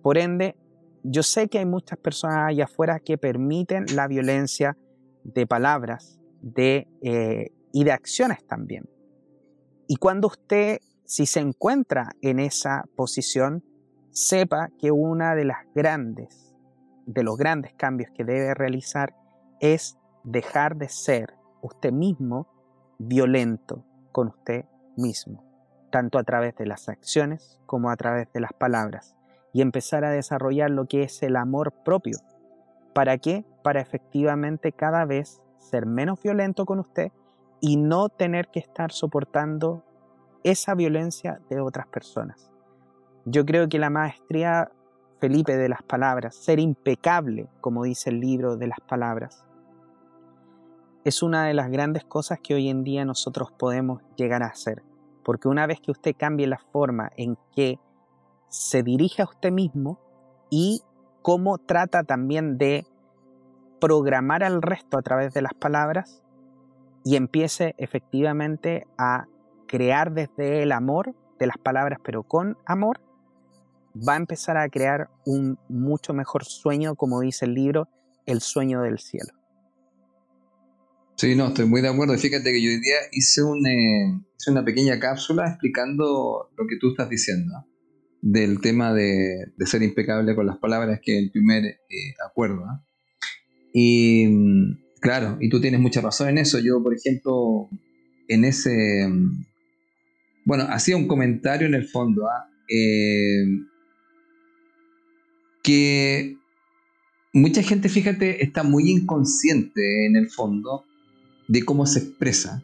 Por 0.02 0.18
ende, 0.18 0.56
yo 1.02 1.22
sé 1.22 1.48
que 1.48 1.58
hay 1.58 1.66
muchas 1.66 1.98
personas 1.98 2.48
allá 2.48 2.64
afuera 2.64 3.00
que 3.00 3.18
permiten 3.18 3.86
la 3.94 4.06
violencia 4.06 4.76
de 5.24 5.46
palabras 5.46 6.20
de, 6.44 6.86
eh, 7.02 7.52
y 7.72 7.84
de 7.84 7.92
acciones 7.92 8.46
también. 8.46 8.88
Y 9.88 9.96
cuando 9.96 10.28
usted, 10.28 10.78
si 11.04 11.26
se 11.26 11.40
encuentra 11.40 12.10
en 12.20 12.38
esa 12.38 12.84
posición, 12.96 13.64
sepa 14.10 14.68
que 14.78 14.90
una 14.90 15.34
de 15.34 15.44
las 15.44 15.64
grandes, 15.74 16.54
de 17.06 17.22
los 17.22 17.36
grandes 17.36 17.72
cambios 17.74 18.10
que 18.14 18.24
debe 18.24 18.54
realizar 18.54 19.14
es 19.60 19.96
dejar 20.22 20.76
de 20.76 20.88
ser 20.88 21.34
usted 21.62 21.92
mismo 21.92 22.46
violento 22.98 23.84
con 24.12 24.28
usted 24.28 24.66
mismo, 24.96 25.42
tanto 25.90 26.18
a 26.18 26.24
través 26.24 26.54
de 26.56 26.66
las 26.66 26.88
acciones 26.88 27.60
como 27.66 27.90
a 27.90 27.96
través 27.96 28.32
de 28.32 28.40
las 28.40 28.52
palabras 28.52 29.16
y 29.52 29.62
empezar 29.62 30.04
a 30.04 30.10
desarrollar 30.10 30.70
lo 30.70 30.86
que 30.86 31.02
es 31.04 31.22
el 31.22 31.36
amor 31.36 31.72
propio. 31.84 32.18
¿Para 32.94 33.18
qué? 33.18 33.44
Para 33.62 33.80
efectivamente 33.80 34.72
cada 34.72 35.04
vez 35.04 35.40
ser 35.64 35.86
menos 35.86 36.22
violento 36.22 36.64
con 36.64 36.78
usted 36.78 37.10
y 37.60 37.76
no 37.76 38.08
tener 38.08 38.48
que 38.48 38.60
estar 38.60 38.92
soportando 38.92 39.82
esa 40.42 40.74
violencia 40.74 41.40
de 41.48 41.60
otras 41.60 41.86
personas. 41.86 42.50
Yo 43.24 43.46
creo 43.46 43.68
que 43.68 43.78
la 43.78 43.90
maestría, 43.90 44.70
Felipe, 45.18 45.56
de 45.56 45.68
las 45.70 45.82
palabras, 45.82 46.34
ser 46.34 46.60
impecable, 46.60 47.48
como 47.60 47.84
dice 47.84 48.10
el 48.10 48.20
libro 48.20 48.56
de 48.56 48.66
las 48.66 48.80
palabras, 48.80 49.44
es 51.04 51.22
una 51.22 51.46
de 51.46 51.54
las 51.54 51.70
grandes 51.70 52.04
cosas 52.04 52.38
que 52.42 52.54
hoy 52.54 52.68
en 52.68 52.84
día 52.84 53.04
nosotros 53.04 53.50
podemos 53.52 54.02
llegar 54.16 54.42
a 54.42 54.48
hacer. 54.48 54.82
Porque 55.22 55.48
una 55.48 55.66
vez 55.66 55.80
que 55.80 55.90
usted 55.90 56.14
cambie 56.16 56.46
la 56.46 56.58
forma 56.58 57.10
en 57.16 57.38
que 57.54 57.78
se 58.48 58.82
dirige 58.82 59.22
a 59.22 59.26
usted 59.26 59.50
mismo 59.50 59.98
y 60.50 60.82
cómo 61.22 61.58
trata 61.58 62.04
también 62.04 62.58
de 62.58 62.86
programar 63.80 64.42
al 64.42 64.62
resto 64.62 64.98
a 64.98 65.02
través 65.02 65.32
de 65.34 65.42
las 65.42 65.54
palabras 65.54 66.22
y 67.04 67.16
empiece 67.16 67.74
efectivamente 67.78 68.86
a 68.98 69.26
crear 69.66 70.12
desde 70.12 70.62
el 70.62 70.72
amor 70.72 71.14
de 71.38 71.46
las 71.46 71.58
palabras, 71.58 71.98
pero 72.04 72.22
con 72.22 72.56
amor, 72.66 73.00
va 73.96 74.14
a 74.14 74.16
empezar 74.16 74.56
a 74.56 74.68
crear 74.68 75.08
un 75.26 75.58
mucho 75.68 76.12
mejor 76.14 76.44
sueño, 76.44 76.94
como 76.94 77.20
dice 77.20 77.44
el 77.44 77.54
libro, 77.54 77.88
el 78.26 78.40
sueño 78.40 78.82
del 78.82 78.98
cielo. 78.98 79.32
Sí, 81.16 81.36
no, 81.36 81.48
estoy 81.48 81.66
muy 81.66 81.80
de 81.80 81.88
acuerdo. 81.88 82.16
Fíjate 82.18 82.50
que 82.50 82.62
yo 82.62 82.70
hoy 82.70 82.80
día 82.80 82.96
hice, 83.12 83.42
eh, 83.42 84.20
hice 84.36 84.50
una 84.50 84.64
pequeña 84.64 84.98
cápsula 84.98 85.48
explicando 85.48 86.50
lo 86.56 86.66
que 86.66 86.76
tú 86.80 86.90
estás 86.90 87.08
diciendo 87.08 87.66
del 88.20 88.60
tema 88.60 88.92
de, 88.94 89.52
ser 89.66 89.82
impecable 89.82 90.34
con 90.34 90.46
las 90.46 90.56
palabras, 90.56 90.98
que 91.02 91.18
es 91.18 91.24
el 91.24 91.30
primer 91.30 91.64
eh, 91.64 92.14
acuerdo. 92.26 92.64
¿ah? 92.64 92.82
Y 93.74 94.26
mm, 94.28 94.78
claro, 95.00 95.36
y 95.40 95.50
tú 95.50 95.60
tienes 95.60 95.80
mucha 95.80 96.00
razón 96.00 96.28
en 96.28 96.38
eso. 96.38 96.58
Yo, 96.60 96.82
por 96.82 96.94
ejemplo, 96.94 97.68
en 98.28 98.44
ese... 98.44 99.06
Mm, 99.06 99.44
bueno, 100.46 100.64
hacía 100.70 100.96
un 100.96 101.08
comentario 101.08 101.66
en 101.66 101.74
el 101.74 101.86
fondo, 101.88 102.26
¿ah? 102.28 102.48
eh, 102.68 103.44
que 105.62 106.36
mucha 107.32 107.62
gente, 107.62 107.88
fíjate, 107.88 108.44
está 108.44 108.62
muy 108.62 108.90
inconsciente 108.90 110.06
en 110.06 110.16
el 110.16 110.30
fondo 110.30 110.84
de 111.48 111.64
cómo 111.64 111.86
se 111.86 112.00
expresa. 112.00 112.62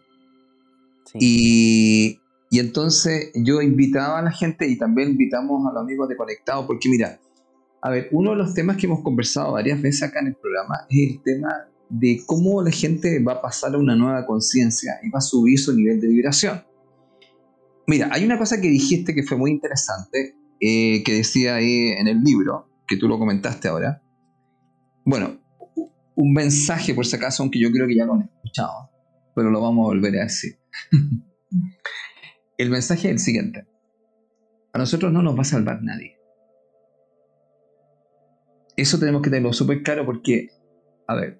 Y, 1.15 2.21
y 2.51 2.59
entonces 2.61 3.33
yo 3.35 3.63
invitaba 3.63 4.21
a 4.21 4.23
la 4.23 4.31
gente 4.31 4.69
y 4.69 4.77
también 4.77 5.11
invitamos 5.11 5.67
a 5.67 5.73
los 5.73 5.83
amigos 5.83 6.09
de 6.09 6.17
Conectado, 6.17 6.67
porque 6.67 6.89
mira, 6.89 7.19
a 7.83 7.91
ver, 7.91 8.09
uno 8.13 8.31
de 8.31 8.37
los 8.37 8.55
temas 8.55 8.77
que 8.77 8.87
hemos 8.87 9.03
conversado 9.03 9.53
varias 9.53 9.81
veces 9.81 10.03
acá 10.03 10.21
en 10.21 10.29
el 10.29 10.35
programa 10.37 10.87
es 10.89 11.13
el 11.13 11.23
tema 11.23 11.49
de 11.89 12.21
cómo 12.27 12.63
la 12.63 12.71
gente 12.71 13.23
va 13.23 13.35
a 13.35 13.43
pasar 13.43 13.75
a 13.75 13.79
una 13.79 13.97
nueva 13.97 14.27
conciencia 14.27 15.01
y 15.03 15.11
va 15.11 15.19
a 15.19 15.23
subir 15.23 15.59
su 15.59 15.75
nivel 15.75 16.01
de 16.01 16.09
vibración. 16.09 16.63
Mira, 17.87 18.09
hay 18.13 18.25
una 18.25 18.39
cosa 18.39 18.61
que 18.61 18.69
dijiste 18.69 19.15
que 19.15 19.23
fue 19.23 19.37
muy 19.37 19.51
interesante, 19.51 20.37
eh, 20.61 21.03
que 21.03 21.15
decía 21.15 21.57
ahí 21.57 21.89
en 21.89 22.07
el 22.07 22.23
libro, 22.23 22.69
que 22.87 22.97
tú 22.97 23.09
lo 23.09 23.19
comentaste 23.19 23.69
ahora. 23.69 24.03
Bueno, 25.05 25.41
un 26.15 26.33
mensaje 26.33 26.95
por 26.95 27.07
si 27.07 27.17
acaso, 27.17 27.43
aunque 27.43 27.59
yo 27.59 27.73
creo 27.73 27.89
que 27.89 27.97
ya 27.97 28.05
lo 28.05 28.15
han 28.15 28.23
escuchado, 28.23 28.91
pero 29.35 29.51
lo 29.51 29.61
vamos 29.61 29.85
a 29.85 29.89
volver 29.89 30.19
a 30.19 30.25
decir. 30.25 30.59
El 32.59 32.69
mensaje 32.69 33.09
es 33.09 33.13
el 33.13 33.19
siguiente. 33.21 33.67
A 34.75 34.79
nosotros 34.79 35.11
no 35.15 35.23
nos 35.23 35.35
va 35.35 35.41
a 35.41 35.45
salvar 35.45 35.83
nadie. 35.83 36.20
Eso 38.81 38.99
tenemos 38.99 39.21
que 39.21 39.29
tenerlo 39.29 39.53
súper 39.53 39.83
claro 39.83 40.07
porque, 40.07 40.49
a 41.07 41.15
ver, 41.15 41.39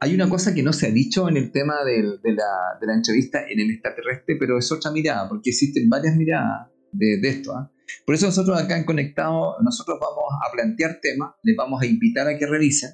hay 0.00 0.14
una 0.14 0.28
cosa 0.28 0.52
que 0.52 0.62
no 0.62 0.74
se 0.74 0.88
ha 0.88 0.90
dicho 0.90 1.26
en 1.26 1.38
el 1.38 1.50
tema 1.50 1.76
de, 1.82 2.02
la, 2.34 2.94
entrevista 2.94 3.42
en 3.48 3.58
el 3.58 3.70
extraterrestre, 3.70 4.36
pero 4.38 4.58
es 4.58 4.70
otra 4.70 4.90
mirada, 4.90 5.30
porque 5.30 5.48
existen 5.48 5.88
varias 5.88 6.14
miradas 6.14 6.68
de, 6.92 7.18
esto. 7.22 7.56
¿ah? 7.56 7.72
Por 8.04 8.14
eso 8.14 8.26
nosotros 8.26 8.60
acá 8.60 8.76
en 8.76 8.84
Conectado, 8.84 9.56
nosotros 9.62 9.98
vamos 9.98 10.24
a 10.46 10.52
plantear 10.52 10.98
temas, 11.00 11.30
les 11.42 11.56
vamos 11.56 11.80
a 11.80 11.86
invitar 11.86 12.28
a 12.28 12.36
que 12.36 12.46
revisen, 12.46 12.90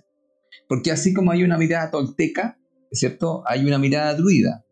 porque 0.69 0.93
así 0.93 1.13
como 1.13 1.33
hay 1.33 1.43
una 1.43 1.59
mirada 1.59 1.91
tolteca, 1.91 2.61
¿cierto? 2.93 3.43
Hay 3.45 3.67
una 3.67 3.79
mirada 3.79 4.15
druida, 4.15 4.65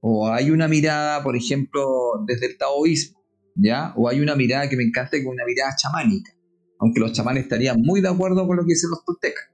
o 0.00 0.28
hay 0.28 0.50
una 0.50 0.66
mirada, 0.66 1.22
por 1.22 1.36
ejemplo, 1.36 1.84
desde 2.26 2.46
el 2.46 2.58
taoísmo, 2.58 3.22
¿ya? 3.54 3.92
O 3.94 4.08
hay 4.08 4.18
una 4.18 4.34
mirada 4.34 4.68
que 4.68 4.76
me 4.76 4.82
encanta, 4.82 5.12
que 5.12 5.18
es 5.18 5.26
una 5.26 5.44
mirada 5.44 5.76
chamánica, 5.76 6.32
aunque 6.78 7.00
los 7.00 7.12
chamanes 7.12 7.44
estarían 7.44 7.80
muy 7.80 8.00
de 8.00 8.08
acuerdo 8.08 8.46
con 8.46 8.56
lo 8.56 8.62
que 8.64 8.72
dicen 8.72 8.90
los 8.90 9.04
toltecas. 9.04 9.44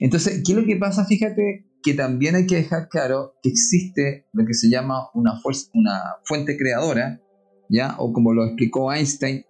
Entonces, 0.00 0.42
¿qué 0.44 0.52
es 0.52 0.58
lo 0.58 0.64
que 0.64 0.76
pasa? 0.76 1.04
Fíjate 1.04 1.66
que 1.82 1.94
también 1.94 2.34
hay 2.34 2.46
que 2.46 2.56
dejar 2.56 2.88
claro 2.88 3.34
que 3.42 3.50
existe 3.50 4.26
lo 4.32 4.44
que 4.44 4.54
se 4.54 4.68
llama 4.68 5.08
una, 5.14 5.38
fuerza, 5.40 5.68
una 5.74 6.00
fuente 6.24 6.56
creadora, 6.56 7.20
¿ya? 7.68 7.94
O 7.98 8.12
como 8.12 8.32
lo 8.32 8.44
explicó 8.44 8.92
Einstein, 8.92 9.44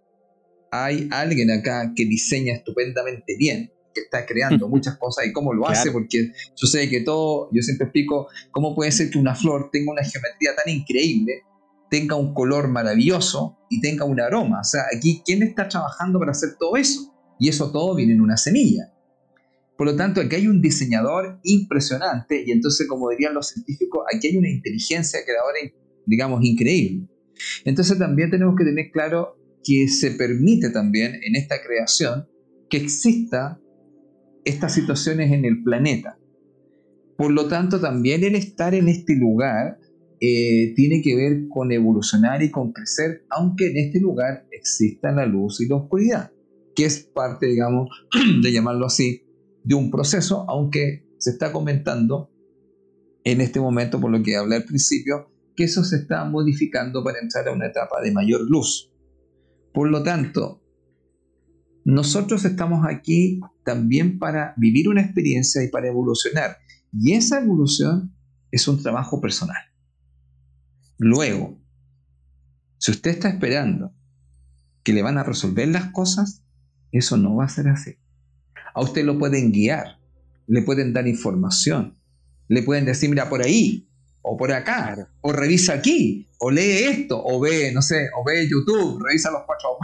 hay 0.70 1.08
alguien 1.10 1.50
acá 1.50 1.92
que 1.94 2.04
diseña 2.04 2.54
estupendamente 2.54 3.36
bien, 3.38 3.72
que 3.94 4.02
está 4.02 4.26
creando 4.26 4.68
muchas 4.68 4.98
cosas 4.98 5.26
y 5.26 5.32
cómo 5.32 5.54
lo 5.54 5.66
hace, 5.68 5.90
porque 5.90 6.32
yo 6.56 6.66
sé 6.66 6.88
que 6.90 7.00
todo, 7.00 7.48
yo 7.52 7.62
siempre 7.62 7.86
explico 7.86 8.28
cómo 8.50 8.74
puede 8.74 8.92
ser 8.92 9.10
que 9.10 9.18
una 9.18 9.34
flor 9.34 9.70
tenga 9.72 9.92
una 9.92 10.04
geometría 10.04 10.54
tan 10.54 10.72
increíble, 10.72 11.42
tenga 11.90 12.16
un 12.16 12.34
color 12.34 12.68
maravilloso 12.68 13.58
y 13.70 13.80
tenga 13.80 14.04
un 14.04 14.20
aroma. 14.20 14.60
O 14.60 14.64
sea, 14.64 14.82
aquí, 14.94 15.22
¿quién 15.24 15.42
está 15.42 15.68
trabajando 15.68 16.18
para 16.18 16.32
hacer 16.32 16.56
todo 16.58 16.76
eso? 16.76 17.14
Y 17.38 17.48
eso 17.48 17.70
todo 17.70 17.94
viene 17.94 18.14
en 18.14 18.20
una 18.20 18.36
semilla. 18.36 18.92
Por 19.76 19.86
lo 19.86 19.96
tanto, 19.96 20.20
aquí 20.20 20.36
hay 20.36 20.46
un 20.46 20.62
diseñador 20.62 21.38
impresionante 21.42 22.42
y 22.46 22.50
entonces, 22.50 22.88
como 22.88 23.10
dirían 23.10 23.34
los 23.34 23.48
científicos, 23.48 24.04
aquí 24.12 24.28
hay 24.28 24.36
una 24.38 24.48
inteligencia 24.48 25.20
creadora, 25.24 25.58
digamos, 26.06 26.42
increíble. 26.42 27.08
Entonces 27.64 27.98
también 27.98 28.30
tenemos 28.30 28.54
que 28.56 28.64
tener 28.64 28.90
claro 28.90 29.36
que 29.62 29.88
se 29.88 30.12
permite 30.12 30.70
también 30.70 31.20
en 31.22 31.36
esta 31.36 31.56
creación 31.62 32.26
que 32.70 32.78
exista 32.78 33.60
estas 34.44 34.72
situaciones 34.74 35.32
en 35.32 35.44
el 35.44 35.62
planeta. 35.62 36.18
Por 37.18 37.32
lo 37.32 37.48
tanto, 37.48 37.80
también 37.80 38.24
el 38.24 38.34
estar 38.34 38.74
en 38.74 38.88
este 38.88 39.14
lugar 39.14 39.78
eh, 40.20 40.72
tiene 40.74 41.02
que 41.02 41.14
ver 41.14 41.48
con 41.48 41.72
evolucionar 41.72 42.42
y 42.42 42.50
con 42.50 42.72
crecer, 42.72 43.24
aunque 43.30 43.66
en 43.66 43.76
este 43.78 44.00
lugar 44.00 44.46
exista 44.50 45.12
la 45.12 45.26
luz 45.26 45.60
y 45.60 45.68
la 45.68 45.76
oscuridad, 45.76 46.32
que 46.74 46.86
es 46.86 47.00
parte, 47.00 47.46
digamos, 47.46 47.88
de 48.42 48.52
llamarlo 48.52 48.86
así, 48.86 49.22
de 49.62 49.74
un 49.74 49.90
proceso, 49.90 50.44
aunque 50.48 51.06
se 51.18 51.30
está 51.30 51.52
comentando 51.52 52.30
en 53.24 53.40
este 53.40 53.60
momento, 53.60 54.00
por 54.00 54.10
lo 54.10 54.22
que 54.22 54.36
hablé 54.36 54.56
al 54.56 54.64
principio, 54.64 55.32
que 55.56 55.64
eso 55.64 55.82
se 55.84 55.96
está 55.96 56.24
modificando 56.24 57.02
para 57.02 57.18
entrar 57.18 57.48
a 57.48 57.52
una 57.52 57.66
etapa 57.66 58.00
de 58.00 58.12
mayor 58.12 58.42
luz. 58.48 58.92
Por 59.72 59.90
lo 59.90 60.02
tanto, 60.02 60.62
nosotros 61.84 62.44
estamos 62.44 62.86
aquí 62.88 63.40
también 63.64 64.18
para 64.18 64.54
vivir 64.56 64.88
una 64.88 65.02
experiencia 65.02 65.62
y 65.62 65.68
para 65.68 65.88
evolucionar. 65.88 66.56
Y 66.92 67.12
esa 67.12 67.40
evolución 67.42 68.14
es 68.50 68.68
un 68.68 68.82
trabajo 68.82 69.20
personal. 69.20 69.56
Luego, 70.98 71.58
si 72.78 72.90
usted 72.90 73.10
está 73.10 73.28
esperando 73.28 73.92
que 74.82 74.92
le 74.92 75.02
van 75.02 75.18
a 75.18 75.24
resolver 75.24 75.68
las 75.68 75.92
cosas, 75.92 76.42
eso 76.92 77.16
no 77.16 77.36
va 77.36 77.44
a 77.44 77.48
ser 77.48 77.68
así. 77.68 77.96
A 78.74 78.80
usted 78.80 79.04
lo 79.04 79.18
pueden 79.18 79.52
guiar, 79.52 79.98
le 80.46 80.62
pueden 80.62 80.92
dar 80.92 81.08
información, 81.08 81.98
le 82.48 82.62
pueden 82.62 82.84
decir, 82.84 83.10
mira, 83.10 83.28
por 83.28 83.42
ahí, 83.42 83.88
o 84.22 84.36
por 84.36 84.52
acá, 84.52 85.08
o 85.20 85.32
revisa 85.32 85.74
aquí, 85.74 86.28
o 86.38 86.50
lee 86.50 86.84
esto, 86.84 87.22
o 87.24 87.40
ve, 87.40 87.72
no 87.72 87.82
sé, 87.82 88.08
o 88.18 88.24
ve 88.24 88.48
YouTube, 88.48 89.02
revisa 89.04 89.30
los 89.30 89.42
cuatro. 89.46 89.78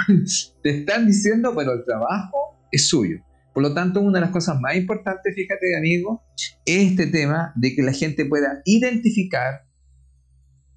Te 0.62 0.78
están 0.80 1.06
diciendo, 1.06 1.52
pero 1.56 1.72
el 1.72 1.84
trabajo 1.84 2.58
es 2.70 2.88
suyo. 2.88 3.18
Por 3.54 3.62
lo 3.62 3.74
tanto, 3.74 4.00
una 4.00 4.18
de 4.18 4.24
las 4.24 4.30
cosas 4.30 4.58
más 4.60 4.76
importantes, 4.76 5.34
fíjate, 5.34 5.76
amigo, 5.76 6.22
es 6.64 6.90
este 6.90 7.06
tema 7.06 7.52
de 7.54 7.74
que 7.74 7.82
la 7.82 7.92
gente 7.92 8.24
pueda 8.24 8.62
identificar 8.64 9.66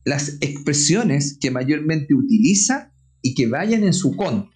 las 0.06 0.38
expresiones 0.39 1.38
que 1.41 1.51
mayormente 1.51 2.14
utiliza 2.14 2.93
y 3.22 3.34
que 3.34 3.47
vayan 3.47 3.84
en 3.84 3.93
su 3.93 4.16
contra. 4.16 4.51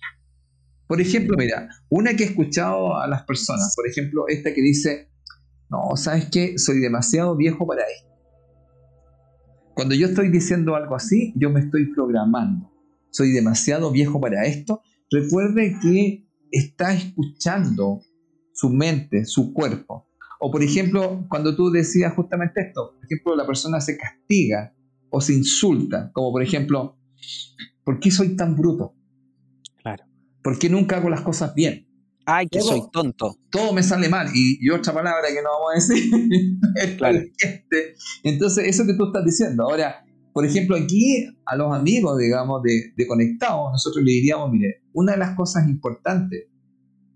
Por 0.88 1.02
ejemplo, 1.02 1.36
mira, 1.38 1.70
una 1.90 2.16
que 2.16 2.24
he 2.24 2.28
escuchado 2.28 2.98
a 2.98 3.08
las 3.08 3.24
personas, 3.24 3.74
por 3.76 3.88
ejemplo, 3.88 4.26
esta 4.28 4.54
que 4.54 4.62
dice, 4.62 5.12
no, 5.70 5.96
¿sabes 5.96 6.30
qué? 6.32 6.58
Soy 6.58 6.80
demasiado 6.80 7.36
viejo 7.36 7.66
para 7.68 7.82
esto. 7.82 8.10
Cuando 9.76 9.96
yo 9.96 10.08
estoy 10.08 10.30
diciendo 10.30 10.76
algo 10.76 10.96
así, 10.96 11.34
yo 11.36 11.50
me 11.50 11.62
estoy 11.62 11.94
programando. 11.94 12.72
Soy 13.12 13.32
demasiado 13.32 13.92
viejo 13.92 14.22
para 14.22 14.46
esto. 14.46 14.82
Recuerde 15.12 15.78
que 15.82 16.28
está 16.52 16.94
escuchando 16.94 18.02
su 18.54 18.70
mente, 18.70 19.26
su 19.26 19.54
cuerpo. 19.54 20.08
O 20.40 20.52
por 20.52 20.62
ejemplo, 20.64 21.26
cuando 21.30 21.56
tú 21.56 21.72
decías 21.72 22.14
justamente 22.14 22.62
esto, 22.62 22.94
por 22.96 23.06
ejemplo, 23.06 23.36
la 23.36 23.48
persona 23.48 23.82
se 23.82 23.98
castiga 23.98 24.76
o 25.10 25.22
se 25.22 25.34
insulta, 25.34 26.12
como 26.14 26.32
por 26.32 26.44
ejemplo, 26.44 26.98
¿por 27.84 28.00
qué 28.00 28.12
soy 28.12 28.36
tan 28.36 28.56
bruto? 28.56 28.96
¿Por 30.42 30.58
qué 30.58 30.70
nunca 30.70 30.98
hago 30.98 31.10
las 31.10 31.22
cosas 31.22 31.54
bien? 31.54 31.88
Ay, 32.26 32.48
que 32.48 32.62
soy 32.62 32.82
tonto. 32.92 33.38
Todo 33.50 33.74
me 33.74 33.84
sale 33.84 34.08
mal. 34.08 34.30
Y, 34.34 34.70
otra 34.70 34.94
palabra 34.94 35.28
que 35.30 35.42
no 35.42 35.50
vamos 35.50 35.72
a 35.72 35.76
decir. 35.76 36.98
claro. 36.98 37.20
Entonces, 38.24 38.68
eso 38.68 38.86
que 38.86 38.94
tú 38.94 39.08
estás 39.08 39.26
diciendo. 39.26 39.64
Ahora, 39.64 40.06
por 40.32 40.46
ejemplo, 40.46 40.78
aquí 40.78 41.28
a 41.46 41.56
los 41.56 41.76
amigos, 41.76 42.18
digamos, 42.18 42.62
de, 42.64 42.94
de 42.96 43.08
Conectados, 43.08 43.72
nosotros 43.72 44.04
le 44.04 44.12
diríamos, 44.12 44.50
mire, 44.52 44.84
una 44.94 45.14
de 45.14 45.18
las 45.18 45.36
cosas 45.36 45.68
importantes 45.68 46.46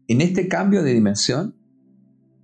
en 0.07 0.21
este 0.21 0.47
cambio 0.47 0.83
de 0.83 0.93
dimensión 0.93 1.55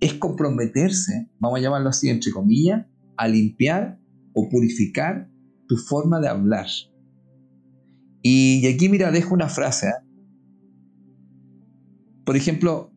es 0.00 0.14
comprometerse, 0.14 1.28
vamos 1.38 1.58
a 1.58 1.62
llamarlo 1.62 1.90
así, 1.90 2.08
entre 2.08 2.32
comillas, 2.32 2.86
a 3.16 3.28
limpiar 3.28 4.00
o 4.32 4.48
purificar 4.48 5.29
tu 5.70 5.76
forma 5.76 6.18
de 6.18 6.26
hablar. 6.26 6.66
Y, 8.22 8.66
aquí, 8.66 8.88
mira, 8.88 9.12
dejo 9.12 9.34
una 9.34 9.48
frase. 9.48 9.86
¿eh? 9.86 10.04
Por 12.24 12.36
ejemplo, 12.36 12.92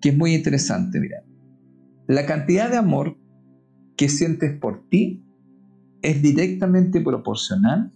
que 0.00 0.08
es 0.08 0.16
muy 0.16 0.34
interesante, 0.34 1.00
mira. 1.00 1.22
La 2.06 2.24
cantidad 2.24 2.70
de 2.70 2.78
amor 2.78 3.18
que 3.98 4.08
sientes 4.08 4.58
por 4.58 4.88
ti 4.88 5.22
es 6.00 6.22
directamente 6.22 7.02
proporcional 7.02 7.92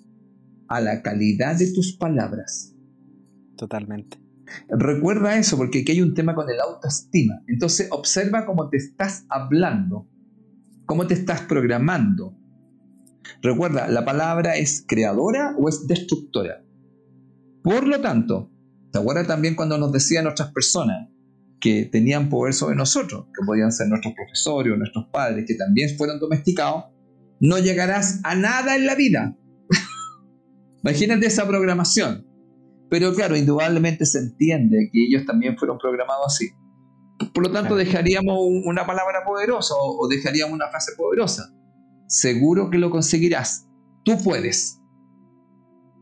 a 0.68 0.82
la 0.82 1.00
calidad 1.00 1.58
de 1.58 1.72
tus 1.72 1.96
palabras. 1.96 2.76
Totalmente. 3.56 4.18
Recuerda 4.68 5.38
eso, 5.38 5.56
porque 5.56 5.80
aquí 5.80 5.92
hay 5.92 6.02
un 6.02 6.12
tema 6.12 6.34
con 6.34 6.50
el 6.50 6.60
autoestima. 6.60 7.42
Entonces, 7.46 7.88
observa 7.90 8.44
cómo 8.44 8.68
te 8.68 8.76
estás 8.76 9.24
hablando, 9.30 10.06
cómo 10.84 11.06
te 11.06 11.14
estás 11.14 11.40
programando. 11.40 12.37
Recuerda, 13.42 13.88
la 13.88 14.04
palabra 14.04 14.56
es 14.56 14.84
creadora 14.86 15.54
o 15.58 15.68
es 15.68 15.86
destructora. 15.86 16.64
Por 17.62 17.86
lo 17.86 18.00
tanto, 18.00 18.50
¿Te 18.92 18.98
acuerdas 18.98 19.26
también 19.26 19.54
cuando 19.54 19.76
nos 19.78 19.92
decían 19.92 20.26
otras 20.26 20.52
personas 20.52 21.08
que 21.60 21.84
tenían 21.84 22.28
poder 22.28 22.54
sobre 22.54 22.76
nosotros, 22.76 23.26
que 23.26 23.44
podían 23.44 23.72
ser 23.72 23.88
nuestros 23.88 24.14
profesores 24.14 24.72
o 24.72 24.76
nuestros 24.76 25.06
padres, 25.12 25.44
que 25.46 25.54
también 25.54 25.96
fueron 25.96 26.18
domesticados? 26.18 26.84
No 27.40 27.58
llegarás 27.58 28.20
a 28.24 28.34
nada 28.34 28.76
en 28.76 28.86
la 28.86 28.94
vida. 28.94 29.36
Imagínate 30.82 31.26
esa 31.26 31.46
programación. 31.46 32.26
Pero 32.90 33.12
claro, 33.14 33.36
indudablemente 33.36 34.06
se 34.06 34.18
entiende 34.18 34.88
que 34.90 35.06
ellos 35.06 35.26
también 35.26 35.58
fueron 35.58 35.76
programados 35.78 36.26
así. 36.26 36.48
Por 37.34 37.44
lo 37.44 37.52
tanto, 37.52 37.76
dejaríamos 37.76 38.38
una 38.64 38.86
palabra 38.86 39.20
poderosa 39.26 39.74
o 39.76 40.08
dejaríamos 40.08 40.54
una 40.54 40.68
frase 40.70 40.92
poderosa. 40.96 41.52
Seguro 42.08 42.70
que 42.70 42.78
lo 42.78 42.90
conseguirás. 42.90 43.68
Tú 44.02 44.16
puedes. 44.24 44.80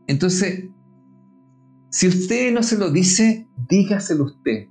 Entonces, 0.07 0.69
si 1.89 2.07
usted 2.07 2.53
no 2.53 2.63
se 2.63 2.77
lo 2.77 2.91
dice, 2.91 3.49
dígaselo 3.69 4.23
usted. 4.23 4.69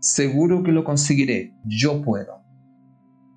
Seguro 0.00 0.64
que 0.64 0.72
lo 0.72 0.82
conseguiré. 0.82 1.54
Yo 1.64 2.02
puedo. 2.02 2.42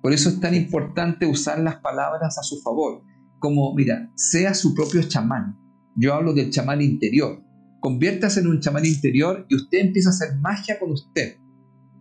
Por 0.02 0.12
eso 0.12 0.28
es 0.28 0.40
tan 0.40 0.54
importante 0.54 1.26
usar 1.26 1.60
las 1.60 1.76
palabras 1.76 2.36
a 2.36 2.42
su 2.42 2.60
favor. 2.62 3.02
Como, 3.38 3.74
mira, 3.74 4.10
sea 4.16 4.52
su 4.54 4.74
propio 4.74 5.02
chamán. 5.02 5.56
Yo 5.94 6.14
hablo 6.14 6.34
del 6.34 6.50
chamán 6.50 6.82
interior. 6.82 7.44
Conviértase 7.80 8.40
en 8.40 8.48
un 8.48 8.60
chamán 8.60 8.84
interior 8.84 9.46
y 9.48 9.54
usted 9.54 9.78
empieza 9.78 10.08
a 10.08 10.12
hacer 10.12 10.36
magia 10.40 10.80
con 10.80 10.90
usted. 10.90 11.38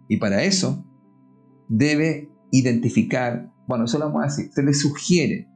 Y 0.07 0.17
para 0.17 0.43
eso 0.43 0.83
debe 1.67 2.31
identificar, 2.51 3.51
bueno, 3.67 3.85
eso 3.85 3.99
lo 3.99 4.05
vamos 4.05 4.23
a 4.23 4.27
decir, 4.27 4.51
se 4.53 4.63
le 4.63 4.73
sugiere 4.73 5.47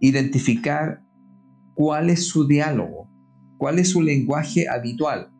identificar 0.00 1.02
cuál 1.74 2.10
es 2.10 2.26
su 2.26 2.46
diálogo, 2.46 3.08
cuál 3.56 3.78
es 3.78 3.90
su 3.90 4.02
lenguaje 4.02 4.68
habitual. 4.68 5.32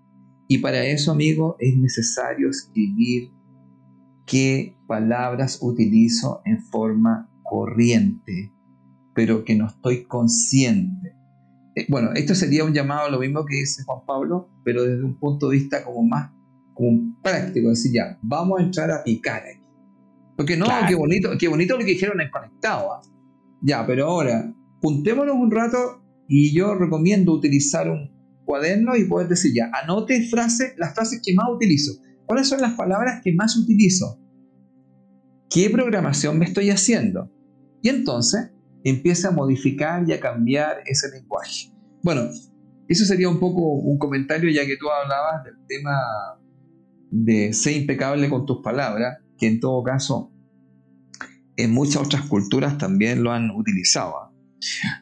Y 0.49 0.59
para 0.59 0.85
eso, 0.85 1.13
amigo, 1.13 1.57
es 1.59 1.77
necesario 1.77 2.49
escribir 2.49 3.31
qué 4.27 4.77
palabras 4.87 5.59
utilizo 5.61 6.41
en 6.45 6.63
forma 6.63 7.31
corriente, 7.43 8.53
pero 9.15 9.45
que 9.45 9.57
no 9.57 9.67
estoy 9.67 10.05
consciente. 10.05 11.15
Eh, 11.75 11.87
bueno, 11.89 12.13
esto 12.15 12.35
sería 12.35 12.65
un 12.65 12.73
llamado 12.73 13.07
a 13.07 13.11
lo 13.11 13.21
mismo 13.21 13.45
que 13.45 13.57
dice 13.57 13.85
Juan 13.85 14.01
Pablo, 14.07 14.49
pero 14.65 14.85
desde 14.85 15.05
un 15.05 15.19
punto 15.19 15.49
de 15.49 15.59
vista 15.59 15.85
como 15.85 16.03
más 16.03 16.33
como 16.75 17.21
práctico, 17.23 17.71
decir 17.71 17.93
ya, 17.93 18.19
vamos 18.23 18.61
a 18.61 18.63
entrar 18.63 18.91
a 18.93 19.03
picar 19.03 19.43
aquí. 19.43 19.68
Porque 20.39 20.57
no, 20.57 20.67
qué 20.89 20.95
bonito, 20.95 21.31
qué 21.39 21.49
bonito 21.49 21.75
lo 21.75 21.81
que 21.81 21.91
dijeron 21.91 22.19
en 22.23 22.31
conectado. 22.31 22.95
¿ah? 22.95 23.03
Ya, 23.61 23.87
pero 23.87 24.07
ahora, 24.07 24.51
juntémonos 24.81 25.37
un 25.37 25.51
rato 25.51 26.03
y 26.27 26.55
yo 26.55 26.75
recomiendo 26.75 27.35
utilizar 27.35 27.91
un 27.91 28.11
cuaderno 28.47 28.97
y 28.97 29.05
poder 29.05 29.29
decir 29.29 29.53
ya, 29.55 29.71
anote 29.83 30.27
frases, 30.31 30.73
las 30.79 30.95
frases 30.95 31.21
que 31.23 31.35
más 31.35 31.47
utilizo. 31.51 31.93
¿Cuáles 32.25 32.49
son 32.49 32.63
las 32.63 32.73
palabras 32.73 33.21
que 33.23 33.35
más 33.35 33.55
utilizo? 33.59 34.19
¿qué 35.51 35.71
programación 35.71 36.39
me 36.39 36.45
estoy 36.45 36.71
haciendo? 36.71 37.31
Y 37.83 37.89
entonces 37.89 38.51
empieza 38.85 39.29
a 39.29 39.33
modificar 39.33 40.09
y 40.09 40.13
a 40.13 40.21
cambiar 40.21 40.83
ese 40.87 41.11
lenguaje. 41.11 41.73
Bueno, 42.03 42.23
eso 42.89 43.05
sería 43.05 43.29
un 43.29 43.41
poco 43.41 43.63
un 43.63 43.99
comentario 43.99 44.51
ya 44.51 44.67
que 44.67 44.77
tú 44.77 44.87
hablabas 44.91 45.45
del 45.45 45.55
tema 45.67 45.99
de 47.11 47.53
ser 47.53 47.77
impecable 47.77 48.29
con 48.29 48.47
tus 48.47 48.63
palabras, 48.63 49.19
que 49.39 49.47
en 49.47 49.61
todo 49.61 49.83
caso 49.83 50.33
en 51.59 51.73
muchas 51.73 51.97
otras 51.97 52.23
culturas 52.23 52.79
también 52.79 53.23
lo 53.23 53.33
han 53.33 53.51
utilizado. 53.51 54.33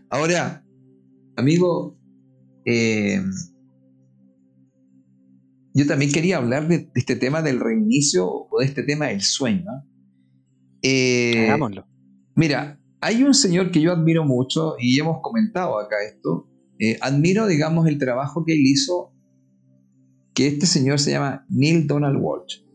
Ahora, 0.08 0.64
amigo, 1.36 1.98
eh, 2.64 3.20
yo 5.74 5.86
también 5.86 6.10
quería 6.10 6.38
hablar 6.38 6.66
de, 6.66 6.90
este 6.94 7.14
tema 7.16 7.42
del 7.42 7.60
reinicio 7.60 8.26
o 8.26 8.60
de 8.60 8.64
este 8.64 8.82
tema 8.82 9.06
del 9.08 9.20
sueño. 9.20 9.70
Eh, 10.82 11.54
Mira, 12.34 12.80
hay 13.02 13.22
un 13.22 13.34
señor 13.34 13.70
que 13.70 13.82
yo 13.82 13.92
admiro 13.92 14.24
mucho 14.24 14.76
y 14.78 14.98
hemos 14.98 15.18
comentado 15.20 15.78
acá 15.78 15.96
esto. 16.06 16.48
Eh, 16.78 16.96
admiro, 17.02 17.46
digamos, 17.46 17.86
el 17.86 17.98
trabajo 17.98 18.44
que 18.46 18.54
él 18.54 18.62
hizo, 18.62 19.12
que 20.34 20.46
este 20.46 20.64
señor 20.64 20.98
se 21.00 21.10
llama 21.10 21.44
Neil 21.50 21.86
Donald 21.86 22.18
Walsh. 22.18 22.65